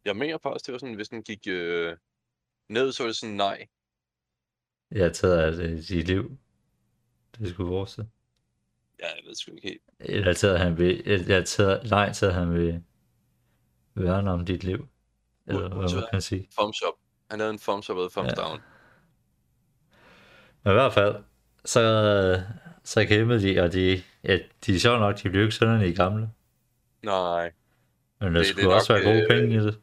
Jeg 0.04 0.16
mener 0.16 0.38
faktisk, 0.38 0.66
det 0.66 0.72
var 0.72 0.78
sådan, 0.78 0.94
hvis 0.94 1.08
den 1.08 1.22
gik 1.22 1.46
øh, 1.48 1.96
ned, 2.68 2.92
så 2.92 3.02
var 3.02 3.08
det 3.08 3.16
sådan 3.16 3.34
nej. 3.34 3.66
Jeg 4.90 5.12
taget 5.12 5.38
af 5.38 5.52
det, 5.52 5.88
dit 5.88 6.06
liv. 6.06 6.38
Det 7.38 7.50
skulle 7.50 7.68
fortsætte. 7.68 8.10
Ja, 9.00 9.06
jeg 9.06 9.22
ved 9.26 9.34
sgu 9.34 9.52
ikke 9.52 9.68
helt. 9.68 9.82
Eller 10.00 10.32
taget, 10.32 10.58
han 10.58 10.78
vil, 10.78 11.02
jeg 11.06 11.36
har 11.36 11.42
taget, 11.42 11.90
nej, 11.90 12.12
taget, 12.12 12.34
han 12.34 12.54
vil 12.54 12.82
værne 13.94 14.30
om 14.30 14.46
dit 14.46 14.64
liv. 14.64 14.88
Eller 15.46 15.68
hvad 15.68 15.94
man 15.94 16.04
kan 16.12 16.22
sige. 16.22 16.48
Thumbs 16.58 16.82
up. 16.82 16.94
Han 17.30 17.40
havde 17.40 17.50
en 17.52 17.58
thumbs 17.58 17.90
up 17.90 17.96
og 17.96 18.10
thumbs 18.12 18.30
Ja. 18.36 18.42
down. 18.42 18.60
Men 20.64 20.70
i 20.70 20.74
hvert 20.74 20.92
fald, 20.92 21.16
så, 21.64 22.42
så 22.84 23.04
kæmpede 23.04 23.42
de, 23.42 23.60
og 23.60 23.72
de, 23.72 24.02
ja, 24.24 24.38
de 24.66 24.74
er 24.74 24.78
sjovt 24.78 25.00
nok, 25.00 25.22
de 25.22 25.30
blev 25.30 25.42
ikke 25.42 25.54
sønderne 25.54 25.88
i 25.88 25.94
gamle. 25.94 26.30
Nej. 27.02 27.52
Men 28.20 28.26
der 28.26 28.30
Det- 28.32 28.38
det 28.38 28.46
skulle 28.46 28.74
også 28.74 28.92
nok, 28.92 29.04
være 29.04 29.12
gode 29.12 29.22
øh, 29.22 29.28
penge 29.30 29.56
i 29.56 29.60
det. 29.60 29.78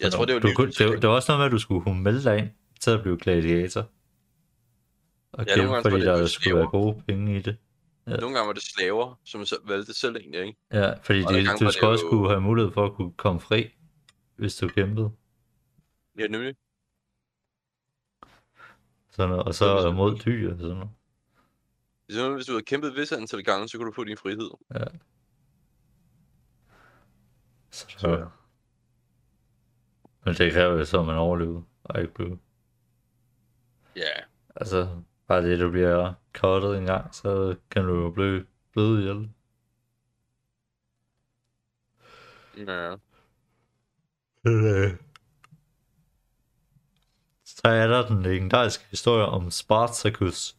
Jeg 0.00 0.12
tror, 0.12 0.24
det 0.24 0.34
var 0.34 0.40
du, 0.40 0.48
kunne, 0.56 0.70
det, 0.70 1.02
det 1.02 1.08
var 1.08 1.14
også 1.14 1.32
noget 1.32 1.38
med, 1.40 1.46
at 1.46 1.52
du 1.52 1.58
skulle 1.58 1.82
kunne 1.82 2.02
melde 2.02 2.24
dig 2.24 2.38
ind 2.38 2.48
til 2.80 2.90
at 2.90 3.02
blive 3.02 3.18
gladiator. 3.18 3.88
Og 5.32 5.46
Ja, 5.46 5.54
kæmpe, 5.54 5.74
fordi 5.82 5.96
det 5.96 6.04
der 6.06 6.18
var 6.20 6.26
skulle 6.26 6.56
være 6.56 6.66
gode 6.66 7.02
penge 7.08 7.36
i 7.36 7.40
det. 7.42 7.56
Ja. 8.06 8.16
Nogle 8.16 8.34
gange 8.36 8.46
var 8.46 8.52
det 8.52 8.62
slaver, 8.62 9.20
som 9.24 9.44
så 9.44 9.56
valgte 9.64 9.94
selv 9.94 10.16
egentlig, 10.16 10.40
ikke? 10.40 10.58
Ja, 10.72 10.92
fordi 11.02 11.22
Og 11.22 11.32
de, 11.32 11.40
du 11.46 11.56
skulle 11.56 11.68
det 11.72 11.82
også 11.82 12.04
jo- 12.04 12.10
kunne 12.10 12.28
have 12.28 12.40
mulighed 12.40 12.72
for 12.72 12.86
at 12.86 12.92
kunne 12.92 13.12
komme 13.12 13.40
fri, 13.40 13.70
hvis 14.36 14.56
du 14.56 14.68
kæmpede. 14.68 15.10
Ja, 16.18 16.26
nemlig. 16.26 16.54
Sådan 19.12 19.30
noget, 19.30 19.44
og 19.44 19.54
Så 19.54 19.74
hvis 19.74 19.96
mod 19.96 20.18
dyr 20.18 20.52
og 20.52 20.58
sådan 20.58 20.76
noget. 20.76 20.90
Sådan, 22.10 22.34
hvis 22.34 22.46
du 22.46 22.52
havde 22.52 22.64
kæmpet 22.64 22.96
visse 22.96 23.16
antal 23.16 23.44
gange, 23.44 23.68
så 23.68 23.78
kunne 23.78 23.86
du 23.86 23.92
få 23.92 24.04
din 24.04 24.16
frihed. 24.16 24.50
Så, 27.70 27.86
Så 27.98 28.08
ja. 28.08 28.16
så. 28.16 28.28
Men 30.24 30.34
det 30.34 30.52
kræver 30.52 30.72
jo 30.78 30.84
så, 30.84 31.00
at 31.00 31.06
man 31.06 31.16
overlever, 31.16 31.62
og 31.84 32.00
ikke 32.00 32.14
bliver... 32.14 32.36
Ja. 33.96 34.22
Altså, 34.56 35.02
bare 35.26 35.42
det, 35.42 35.60
du 35.60 35.70
bliver 35.70 36.14
cuttet 36.34 36.78
en 36.78 36.86
gang, 36.86 37.14
så 37.14 37.56
kan 37.70 37.84
du 37.84 37.94
jo 37.94 38.10
blive 38.10 38.46
blød 38.72 38.98
ihjel. 38.98 39.30
Ja. 42.56 42.96
Øh. 44.46 45.11
Så 47.64 47.70
er 47.70 47.86
der 47.86 48.06
den 48.06 48.22
legendariske 48.22 48.84
historie 48.90 49.24
om 49.26 49.50
Spartacus. 49.50 50.56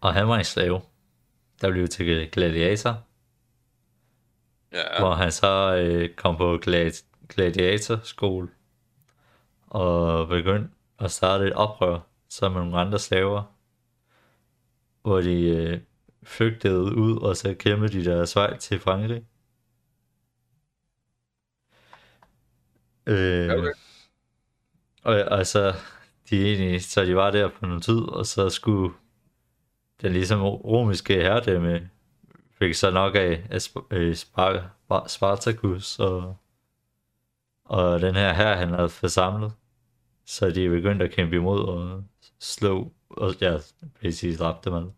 Og 0.00 0.14
han 0.14 0.28
var 0.28 0.36
en 0.38 0.44
slave, 0.44 0.80
der 1.60 1.70
blev 1.70 1.88
til 1.88 2.30
gladiator, 2.30 3.02
Ja. 4.72 4.98
hvor 5.00 5.14
han 5.14 5.32
så 5.32 5.76
øh, 5.76 6.14
kom 6.14 6.36
på 6.36 6.58
glad- 6.62 7.04
gladiatorskole 7.28 8.48
og 9.66 10.28
begyndte 10.28 10.70
at 10.98 11.10
starte 11.10 11.46
et 11.46 11.52
oprør 11.52 12.00
sammen 12.28 12.58
med 12.58 12.64
nogle 12.70 12.86
andre 12.86 12.98
slaver, 12.98 13.42
hvor 15.02 15.20
de 15.20 15.42
øh, 15.42 15.80
flygtede 16.22 16.80
ud, 16.96 17.20
og 17.22 17.36
så 17.36 17.54
kæmpede 17.54 17.92
de 17.92 18.04
deres 18.04 18.36
vej 18.36 18.56
til 18.58 18.80
Frankrig. 18.80 19.24
Øh, 23.06 23.50
okay 23.58 23.72
og 25.02 25.38
altså, 25.38 25.74
de 26.30 26.46
egentlig, 26.46 26.84
så 26.84 27.04
de 27.04 27.16
var 27.16 27.30
der 27.30 27.48
på 27.48 27.66
noget 27.66 27.82
tid, 27.82 28.00
og 28.00 28.26
så 28.26 28.50
skulle 28.50 28.94
den 30.02 30.12
ligesom 30.12 30.42
romiske 30.42 31.14
herredømme 31.14 31.90
fik 32.60 32.74
så 32.74 32.90
nok 32.90 33.14
af, 33.14 33.46
af 33.50 33.68
øh, 33.90 34.12
Spar- 34.14 34.62
Spar- 34.84 35.08
Spartacus 35.08 35.98
og, 35.98 36.36
og 37.64 38.00
den 38.00 38.14
her 38.14 38.32
her, 38.32 38.56
han 38.56 38.68
havde 38.68 38.88
forsamlet. 38.88 39.52
Så 40.26 40.50
de 40.50 40.68
begyndte 40.68 41.04
at 41.04 41.10
kæmpe 41.10 41.36
imod 41.36 41.68
og 41.68 42.04
slå, 42.40 42.92
og 43.10 43.34
ja, 43.40 43.58
præcis 44.00 44.38
dræbte 44.38 44.70
man. 44.70 44.90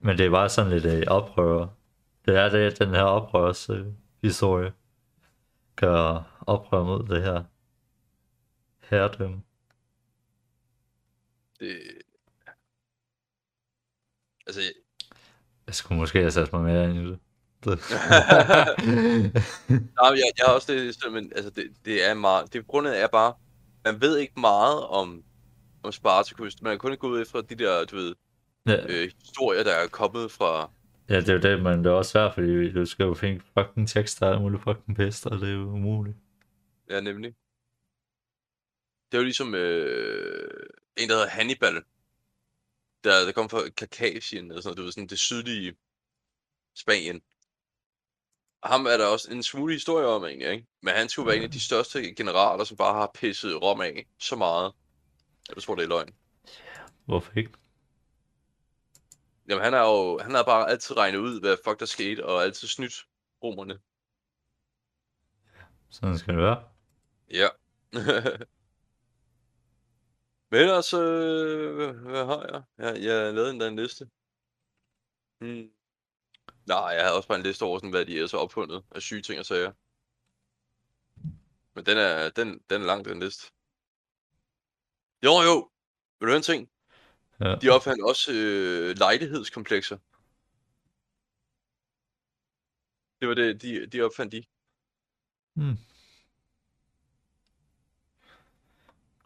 Men 0.00 0.18
det 0.18 0.32
var 0.32 0.48
sådan 0.48 0.72
lidt 0.72 0.84
øh, 0.84 1.02
oprør. 1.06 1.66
Det 2.24 2.36
er 2.36 2.48
det, 2.48 2.78
den 2.78 2.88
her 2.88 3.02
oprørs 3.02 3.70
øh, 3.70 3.86
historie 4.22 4.72
gør 5.76 6.35
oprør 6.46 6.84
mod 6.84 7.06
det 7.08 7.22
her 7.22 7.44
herredømme. 8.90 9.42
Det... 11.60 11.78
Altså, 14.46 14.60
jeg- 14.60 14.72
Jeg 15.66 15.74
skulle 15.74 15.98
måske 15.98 16.18
have 16.18 16.30
sat 16.30 16.52
mig 16.52 16.62
mere 16.62 16.90
ind 16.90 16.94
i 16.98 17.04
det. 17.10 17.18
det. 17.64 17.78
Nej, 19.70 20.10
jeg, 20.10 20.30
jeg 20.38 20.44
har 20.46 20.54
også 20.54 20.66
selv, 20.66 21.12
men 21.12 21.32
altså, 21.36 21.50
det, 21.50 21.64
det 21.84 22.08
er 22.10 22.14
meget, 22.14 22.52
det 22.52 22.66
grundet 22.66 23.02
er 23.02 23.06
bare, 23.12 23.34
man 23.84 24.00
ved 24.00 24.18
ikke 24.18 24.40
meget 24.40 24.86
om, 24.86 25.24
om 25.82 25.92
Spartacus, 25.92 26.62
man 26.62 26.72
er 26.72 26.76
kun 26.76 26.96
gået 26.96 27.20
ud 27.20 27.24
fra 27.24 27.40
de 27.40 27.54
der, 27.54 27.84
du 27.84 27.96
ved, 27.96 28.14
ja, 28.66 28.76
øh, 28.88 29.10
historier, 29.24 29.62
der 29.64 29.72
er 29.74 29.88
kommet 29.88 30.30
fra, 30.30 30.70
ja, 31.08 31.16
det 31.20 31.28
er 31.28 31.32
jo 31.32 31.38
det, 31.40 31.62
men 31.62 31.78
det 31.78 31.86
er 31.86 31.90
også 31.94 32.10
svært, 32.10 32.34
fordi 32.34 32.72
du 32.72 32.84
skal 32.86 33.04
jo 33.04 33.14
finde 33.14 33.40
fucking 33.58 33.88
tekster 33.88 34.26
og 34.26 34.32
alt 34.32 34.42
muligt 34.42 34.62
fucking 34.62 34.96
pester, 34.96 35.30
og 35.30 35.40
det 35.40 35.48
er 35.48 35.52
jo 35.54 35.70
umuligt. 35.70 36.16
Ja 36.90 37.00
nemlig. 37.00 37.34
Det 39.10 39.16
er 39.16 39.18
jo 39.18 39.24
ligesom 39.24 39.54
øh, 39.54 40.66
en, 40.96 41.08
der 41.08 41.14
hedder 41.14 41.28
Hannibal, 41.28 41.74
der, 43.04 43.24
der 43.24 43.32
kom 43.32 43.50
fra 43.50 43.68
Kakasien, 43.68 44.44
eller 44.44 44.60
sådan 44.60 44.68
noget, 44.68 44.78
du 44.78 44.82
ved, 44.82 44.92
sådan 44.92 45.08
det 45.08 45.18
sydlige 45.18 45.76
Spanien. 46.74 47.22
Og 48.62 48.68
ham 48.68 48.86
er 48.86 48.96
der 48.96 49.06
også 49.06 49.32
en 49.32 49.42
smule 49.42 49.72
historie 49.72 50.06
om 50.06 50.24
egentlig, 50.24 50.50
ikke? 50.50 50.66
Men 50.82 50.94
han 50.94 51.08
skulle 51.08 51.26
være 51.26 51.36
en 51.36 51.42
af 51.42 51.50
de 51.50 51.60
største 51.60 52.14
generaler, 52.14 52.64
som 52.64 52.76
bare 52.76 52.94
har 52.94 53.10
pisset 53.14 53.62
Rom 53.62 53.80
af 53.80 54.06
så 54.18 54.36
meget. 54.36 54.72
Jeg 55.48 55.62
tror, 55.62 55.74
det 55.74 55.82
er 55.82 55.88
løgn. 55.88 56.14
Hvorfor 57.04 57.32
ikke? 57.36 57.52
Jamen, 59.48 59.64
han 59.64 59.72
har 59.72 59.88
jo 59.88 60.18
han 60.18 60.34
har 60.34 60.42
bare 60.42 60.70
altid 60.70 60.96
regnet 60.96 61.18
ud, 61.18 61.40
hvad 61.40 61.56
fuck 61.64 61.80
der 61.80 61.86
skete, 61.86 62.26
og 62.26 62.42
altid 62.42 62.68
snydt 62.68 63.06
romerne. 63.42 63.78
Sådan 65.90 66.18
skal 66.18 66.34
det 66.34 66.42
være. 66.42 66.75
Ja. 67.30 67.48
Men 70.50 70.60
ellers, 70.60 70.94
øh, 70.94 71.74
hvad, 71.74 71.92
hvad 71.92 72.24
har 72.24 72.46
jeg? 72.52 72.62
Jeg, 72.78 73.02
jeg 73.02 73.34
lavede 73.34 73.50
endda 73.50 73.68
en 73.68 73.76
liste. 73.76 74.10
Hmm. 75.40 75.70
Nej, 76.66 76.78
jeg 76.78 77.02
havde 77.02 77.16
også 77.16 77.28
bare 77.28 77.38
en 77.38 77.44
liste 77.44 77.62
over, 77.62 77.78
sådan, 77.78 77.90
hvad 77.90 78.06
de 78.06 78.20
er 78.20 78.26
så 78.26 78.36
opfundet 78.36 78.84
af 78.90 79.02
syge 79.02 79.22
ting 79.22 79.40
og 79.40 79.46
sager. 79.46 79.72
Men 81.74 81.86
den 81.86 81.98
er, 81.98 82.30
den, 82.30 82.60
den 82.70 82.82
er 82.82 82.86
lang, 82.86 83.04
den 83.04 83.20
liste. 83.20 83.52
Jo, 85.24 85.30
jo. 85.30 85.70
Vil 86.18 86.26
du 86.26 86.30
høre 86.30 86.36
en 86.36 86.42
ting? 86.42 86.70
Ja. 87.40 87.56
De 87.62 87.68
opfandt 87.68 88.04
også 88.04 88.32
øh, 88.32 88.98
lejlighedskomplekser. 88.98 89.98
Det 93.20 93.28
var 93.28 93.34
det, 93.34 93.62
de, 93.62 93.86
de 93.86 94.02
opfandt 94.02 94.32
de. 94.32 94.44
Hmm. 95.54 95.76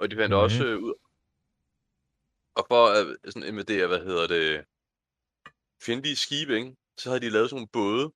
Og 0.01 0.11
de 0.11 0.16
fandt 0.16 0.34
Okay. 0.34 0.44
også 0.44 0.64
øh, 0.64 0.78
ud... 0.78 0.94
Og 2.55 2.66
for 2.68 2.86
at 2.86 3.32
sådan 3.32 3.48
invadere, 3.48 3.86
hvad 3.86 4.01
hedder 4.05 4.26
det... 4.26 4.64
Fjendtlige 5.82 6.16
skibe, 6.16 6.57
ikke? 6.57 6.76
Så 6.98 7.11
havde 7.11 7.20
de 7.20 7.30
lavet 7.30 7.51
sådan 7.51 7.57
nogle 7.57 7.68
både, 7.68 8.12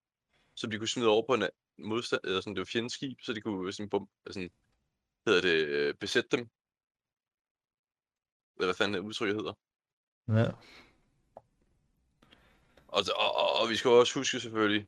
som 0.54 0.70
de 0.70 0.78
kunne 0.78 0.88
smide 0.88 1.08
over 1.08 1.26
på 1.26 1.34
en 1.34 1.48
modstand, 1.78 2.20
eller 2.24 2.40
sådan, 2.40 2.54
det 2.54 2.60
var 2.60 2.70
fjendskib, 2.72 3.18
så 3.22 3.32
de 3.32 3.40
kunne 3.40 3.72
sådan, 3.72 3.88
bum, 3.88 4.08
sådan 4.26 4.50
hedder 5.26 5.40
det, 5.40 5.66
øh, 5.66 5.94
besætte 5.94 6.28
dem. 6.36 6.40
Eller 8.56 8.66
hvad 8.66 8.74
fanden 8.74 9.00
udtrykket 9.00 9.36
hedder. 9.36 9.52
Ja. 10.28 10.50
Og, 12.88 13.02
og, 13.16 13.36
og, 13.36 13.60
og 13.60 13.70
vi 13.70 13.76
skal 13.76 13.90
også 13.90 14.14
huske 14.14 14.40
selvfølgelig, 14.40 14.86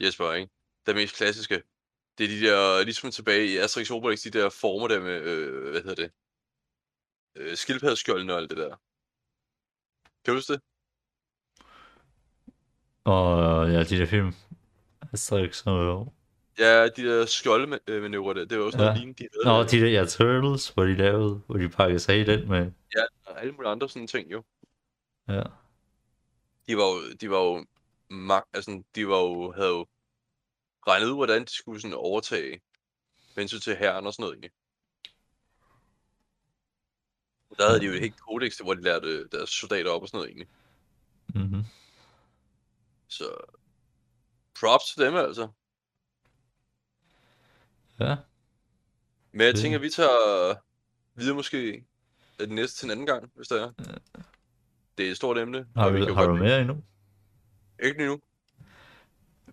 Jesper, 0.00 0.32
ikke? 0.32 0.50
Det 0.86 0.94
mest 0.94 1.16
klassiske. 1.16 1.62
Det 2.18 2.24
er 2.24 2.28
de 2.28 2.40
der, 2.40 2.84
ligesom 2.84 3.10
tilbage 3.10 3.46
i 3.46 3.56
Asterix 3.56 3.90
Obelix, 3.90 4.22
de 4.22 4.30
der 4.30 4.50
former 4.50 4.88
der 4.88 5.00
med, 5.00 5.20
øh, 5.22 5.70
hvad 5.70 5.82
hedder 5.82 5.94
det? 5.94 6.12
Øh, 7.38 7.56
skildpaddeskjoldene 7.56 8.32
og 8.32 8.38
alt 8.38 8.50
det 8.50 8.58
der. 8.58 8.76
Kan 10.24 10.34
du 10.34 10.34
huske 10.34 10.52
det? 10.52 10.62
Og 13.04 13.70
ja, 13.72 13.82
de 13.84 13.98
der 13.98 14.06
film. 14.06 14.32
Asterix 15.12 15.62
og... 15.66 16.14
Ja, 16.58 16.88
de 16.88 17.02
der 17.04 17.26
skjoldmanøvrer 17.26 18.32
der, 18.34 18.44
det 18.44 18.58
var 18.58 18.64
også 18.64 18.78
noget 18.78 18.90
Ja. 18.90 18.94
lignende, 18.96 19.24
de 19.24 19.28
havde. 19.32 19.58
Nå, 19.58 19.62
de 19.64 19.80
der 19.80 19.90
ja, 19.90 20.04
Turtles, 20.04 20.68
hvor 20.68 20.84
de 20.84 20.94
lavede, 20.96 21.34
hvor 21.46 21.56
de 21.56 21.68
pakkede 21.68 21.98
sig 22.00 22.14
helt 22.14 22.28
ind 22.28 22.44
med. 22.48 22.72
Ja, 22.96 23.02
og 23.26 23.40
alle 23.40 23.52
mulige 23.52 23.70
andre 23.70 23.88
sådan 23.88 24.06
ting 24.06 24.32
jo. 24.32 24.44
Ja. 25.28 25.42
De 26.66 26.76
var 26.76 26.82
jo, 26.84 27.12
de 27.20 27.30
var 27.30 27.38
jo, 27.38 27.66
mag, 28.10 28.42
altså, 28.52 28.82
de 28.94 29.08
var 29.08 29.18
jo, 29.18 29.52
havde 29.52 29.68
jo 29.68 29.86
regnet 30.86 31.06
ud, 31.06 31.14
hvordan 31.14 31.44
de 31.44 31.54
skulle 31.56 31.80
sådan 31.80 31.94
overtage 31.94 32.60
hensyn 33.36 33.58
til 33.60 33.76
herren 33.76 34.06
og 34.06 34.12
sådan 34.14 34.22
noget 34.22 34.34
egentlig. 34.34 34.50
Der 37.58 37.66
havde 37.68 37.80
de 37.80 37.86
jo 37.86 37.92
et 37.92 38.00
helt 38.00 38.20
kodex, 38.20 38.58
hvor 38.58 38.74
de 38.74 38.82
lærte 38.82 39.28
deres 39.28 39.50
soldater 39.50 39.90
op 39.90 40.02
og 40.02 40.08
sådan 40.08 40.18
noget 40.18 40.28
egentlig. 40.28 40.48
Mm-hmm. 41.34 41.64
Så 43.08 43.24
props 44.60 44.84
til 44.94 45.04
dem 45.04 45.14
altså. 45.16 45.48
Ja. 48.00 48.16
Men 49.32 49.40
jeg 49.40 49.52
Det- 49.54 49.60
tænker, 49.62 49.78
vi 49.78 49.90
tager 49.90 50.54
videre 51.14 51.34
måske 51.34 51.84
af 52.38 52.46
den 52.46 52.54
næste 52.54 52.78
til 52.78 52.86
en 52.86 52.90
anden 52.90 53.06
gang, 53.06 53.32
hvis 53.34 53.48
der 53.48 53.66
er. 53.66 53.72
Det 54.98 55.06
er 55.06 55.10
et 55.10 55.16
stort 55.16 55.38
emne. 55.38 55.66
Har, 55.76 55.90
vi 55.90 56.04
vi, 56.06 56.12
har 56.12 56.26
du 56.26 56.34
mere 56.36 56.60
endnu? 56.60 56.82
Ikke 57.82 58.06
nu. 58.06 58.20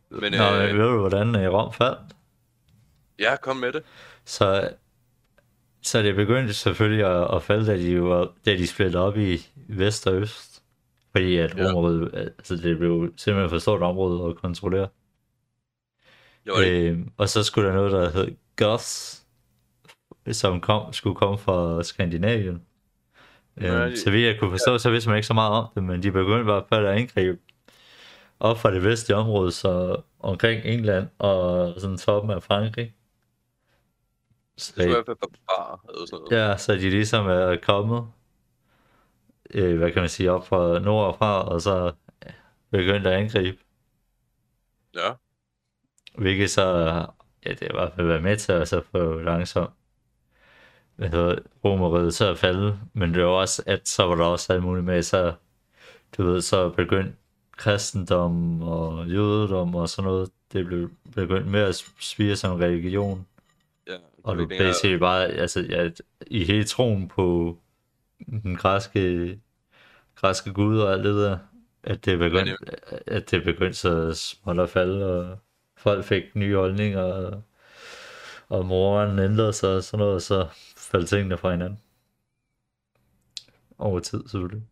Men 0.10 0.32
Nå, 0.32 0.44
øh, 0.56 0.78
ved 0.78 0.84
du, 0.86 1.00
hvordan 1.00 1.36
øh, 1.36 1.52
Rom 1.54 1.74
faldt? 1.74 2.16
ja, 3.20 3.36
kom 3.42 3.58
med 3.58 3.74
det. 3.74 3.84
Så, 4.26 4.74
så 5.86 6.02
det 6.02 6.16
begyndte 6.16 6.54
selvfølgelig 6.54 7.06
at, 7.06 7.36
at 7.36 7.44
falde, 7.44 7.66
da 7.66 7.78
de, 7.78 8.02
var, 8.04 8.32
da 8.46 8.52
de 8.58 8.68
splittede 8.68 9.04
op 9.04 9.18
i 9.18 9.38
vest 9.68 10.08
og 10.08 10.14
øst. 10.16 10.64
Fordi 11.12 11.38
at 11.38 11.58
Ja. 11.58 11.64
Romerriget, 11.74 12.12
altså 12.38 12.56
det 12.56 12.78
blev 12.78 13.14
simpelthen 13.18 13.50
for 13.50 13.58
stort 13.58 13.82
område 13.82 14.30
at 14.30 14.36
kontrollere. 14.36 14.88
Ikke. 16.64 16.90
Øh, 16.90 17.00
og 17.18 17.30
så 17.30 17.44
skulle 17.44 17.68
der 17.70 17.76
noget, 17.76 17.92
der 17.92 18.10
hed 18.12 18.36
Goths, 18.56 19.26
som 20.32 20.62
kom, 20.62 20.94
skulle 20.94 21.16
komme 21.16 21.38
fra 21.38 21.84
Skandinavien. 21.84 22.62
Ja, 23.62 23.86
Øh, 23.86 23.92
de- 23.92 23.98
så 24.00 24.12
vidt 24.12 24.26
jeg 24.26 24.40
kunne 24.40 24.52
forstå, 24.52 24.78
så 24.78 24.90
vidste 24.92 25.10
man 25.10 25.18
ikke 25.18 25.28
så 25.28 25.34
meget 25.34 25.52
om 25.54 25.68
det, 25.76 25.84
men 25.84 26.04
de 26.04 26.12
begyndte 26.12 26.40
i 26.42 26.44
hvert 26.44 26.64
fald 26.70 26.86
at 26.86 26.94
angribe 26.96 27.38
op 28.40 28.58
fra 28.60 28.72
det 28.74 28.84
vestlige 28.84 29.18
område, 29.18 29.52
så 29.52 30.02
omkring 30.20 30.66
England 30.66 31.08
og 31.20 31.74
sådan 31.82 31.98
toppen 31.98 32.32
af 32.32 32.44
Frankrig. 32.44 32.94
Så, 34.58 34.74
barbar 34.78 35.86
eller 35.90 36.06
sådan 36.06 36.26
noget. 36.32 36.50
ja, 36.50 36.58
så 36.58 36.74
de 36.74 36.90
ligesom 36.90 37.28
er 37.28 37.58
kommet, 37.64 38.08
øh, 39.54 39.78
hvad 39.78 39.92
kan 39.92 40.02
man 40.02 40.10
sige, 40.10 40.32
op 40.32 40.48
fra 40.48 40.80
nordfra, 40.80 41.48
og 41.48 41.62
så 41.62 41.94
begyndt 42.72 43.08
at 43.08 43.14
angribe. 43.14 43.58
Ja. 44.96 45.14
Hvilket 46.18 46.50
så, 46.50 46.62
ja, 47.46 47.50
det 47.50 47.60
har 47.60 47.70
i 47.70 47.74
hvert 47.74 47.94
fald 47.96 48.08
været 48.08 48.24
med 48.24 48.38
til 48.38 48.52
at 48.52 48.68
så 48.68 48.82
få 48.92 49.20
langsomt, 49.20 49.70
hvad 50.96 51.10
hedder 51.10 51.36
romeriet 51.64 52.14
til 52.14 52.24
at 52.24 52.38
falde, 52.38 52.80
men 52.94 53.14
det 53.14 53.24
var 53.24 53.30
også, 53.30 53.64
at 53.66 53.88
så 53.88 54.04
var 54.08 54.16
der 54.16 54.26
også 54.26 54.54
alt 54.54 54.64
muligt 54.64 54.86
med, 54.86 55.02
så, 55.04 55.34
du 56.18 56.24
ved, 56.24 56.42
så 56.42 56.70
begyndte 56.70 57.16
kristendom 57.58 58.62
og 58.62 59.08
jødedom 59.08 59.76
og 59.76 59.90
sådan 59.90 60.12
noget, 60.12 60.32
det 60.54 60.66
blev 60.66 60.92
begyndt 61.16 61.48
med 61.48 61.62
at 61.62 61.76
spire 62.00 62.36
som 62.36 62.58
religion, 62.58 63.28
og 64.26 64.38
du 64.38 64.48
basically 64.48 64.98
bare, 64.98 65.28
altså, 65.28 65.62
ja, 65.62 65.90
i 66.28 66.44
hele 66.44 66.64
troen 66.64 67.08
på 67.08 67.58
den 68.28 68.56
græske, 68.56 69.40
græske 70.16 70.54
gud 70.54 70.80
og 70.80 70.94
alt 70.94 71.04
det 71.04 71.16
der, 71.16 71.38
at 71.84 72.06
det 72.06 72.20
begyndte, 72.20 72.58
at 73.08 73.32
det 73.32 73.44
begyndte 73.44 73.74
så 73.74 74.14
småt 74.14 74.60
at 74.60 74.70
falde, 74.70 75.06
og 75.06 75.38
folk 75.78 76.06
fik 76.06 76.24
nye 76.36 76.56
holdninger, 76.56 77.02
og, 77.02 77.44
og 78.50 78.66
moren 78.66 79.20
ændrede 79.20 79.54
sig 79.54 79.76
og 79.76 79.84
sådan 79.84 80.00
noget, 80.00 80.16
og 80.16 80.22
så 80.22 80.48
faldt 80.78 81.10
tingene 81.10 81.38
fra 81.38 81.52
hinanden. 81.52 81.80
Over 83.78 84.00
tid, 84.00 84.28
selvfølgelig. 84.28 84.68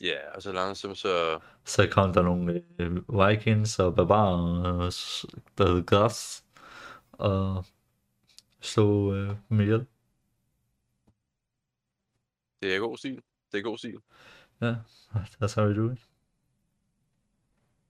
Ja, 0.00 0.18
og 0.34 0.42
så 0.42 0.52
langsomt 0.52 0.98
så... 0.98 1.38
Så 1.64 1.88
kom 1.90 2.12
der 2.12 2.22
nogle 2.22 2.62
øh, 2.78 3.28
vikings 3.28 3.78
og 3.78 3.94
barbarer, 3.94 4.90
der 5.58 5.68
hed 5.74 5.86
Goths, 5.86 6.44
og 7.12 7.64
slog 8.60 9.14
øh, 9.14 9.36
dem 9.48 9.60
ihjel. 9.60 9.86
Det 12.62 12.74
er 12.76 12.78
god 12.78 12.96
stil. 12.98 13.22
Det 13.52 13.58
er 13.58 13.62
god 13.62 13.78
stil. 13.78 13.98
Ja, 14.60 14.74
that's 15.42 15.54
how 15.54 15.66
we 15.68 15.76
do 15.76 15.90
it. 15.92 15.98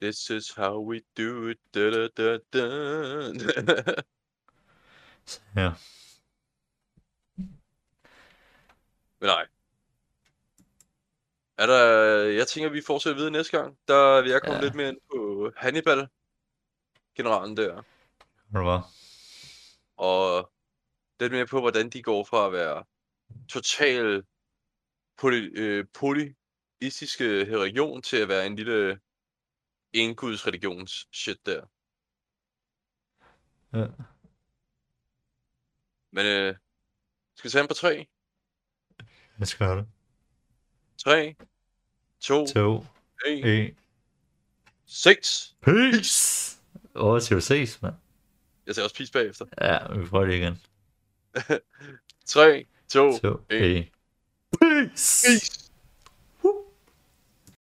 This 0.01 0.31
is 0.31 0.51
how 0.55 0.91
we 0.91 1.01
do 1.17 1.47
it. 1.49 1.59
Da, 1.75 1.91
da, 1.91 2.09
da, 2.09 2.39
da. 2.53 4.03
Så, 5.25 5.41
ja. 5.57 5.73
Men 9.21 9.27
nej. 9.29 9.47
Er 11.59 11.67
der... 11.67 11.85
Jeg 12.25 12.47
tænker, 12.49 12.71
vi 12.71 12.83
fortsætter 12.87 13.17
videre 13.17 13.31
næste 13.31 13.59
gang. 13.59 13.79
Der 13.89 14.23
vil 14.23 14.31
jeg 14.31 14.43
komme 14.43 14.57
Ja. 14.57 14.63
lidt 14.63 14.75
mere 14.75 14.89
ind 14.89 14.99
på 15.11 15.51
Hannibal. 15.57 16.09
Generalen 17.15 17.57
der. 17.57 17.83
Hvad? 18.49 18.81
Og 19.97 20.51
lidt 21.21 21.33
mere 21.33 21.47
på, 21.47 21.61
hvordan 21.61 21.91
de 21.91 22.03
går 22.03 22.25
fra 22.25 22.47
at 22.47 22.53
være 22.53 22.85
total 23.49 24.25
poly, 25.17 25.59
øh, 25.59 25.87
polyistiske 25.95 27.59
religion 27.59 28.03
til 28.03 28.17
at 28.17 28.29
være 28.29 28.47
en 28.47 28.57
lille 28.57 29.01
enguds 29.93 30.47
religions 30.47 31.09
shit 31.13 31.47
der. 31.47 31.65
Ja. 33.73 33.87
Men 36.11 36.27
øh, 36.27 36.55
skal 37.35 37.49
vi 37.49 37.53
tage 37.53 37.63
den 37.63 37.69
på 37.69 37.75
3? 37.75 38.07
Jeg 39.39 39.47
skal 39.49 39.67
have 39.67 39.79
det. 39.79 39.89
3, 40.99 41.35
2, 42.21 42.47
2, 42.47 42.85
1, 43.27 43.45
1. 43.45 43.77
6. 44.87 45.57
Peace! 45.61 46.59
Over 46.95 47.21
til 47.21 47.43
ses, 47.43 47.83
mand. 47.83 47.95
Jeg 48.67 48.75
ser 48.75 48.83
også 48.83 48.97
peace 48.97 49.13
bagefter. 49.13 49.47
Ja, 49.61 49.99
vi 49.99 50.07
prøver 50.07 50.25
det 50.25 50.35
igen. 50.35 50.63
3, 52.27 52.67
2, 52.89 53.21
2, 53.21 53.45
en. 53.51 53.91
1. 54.61 54.91
Peace! 54.91 55.23
peace. 55.23 55.68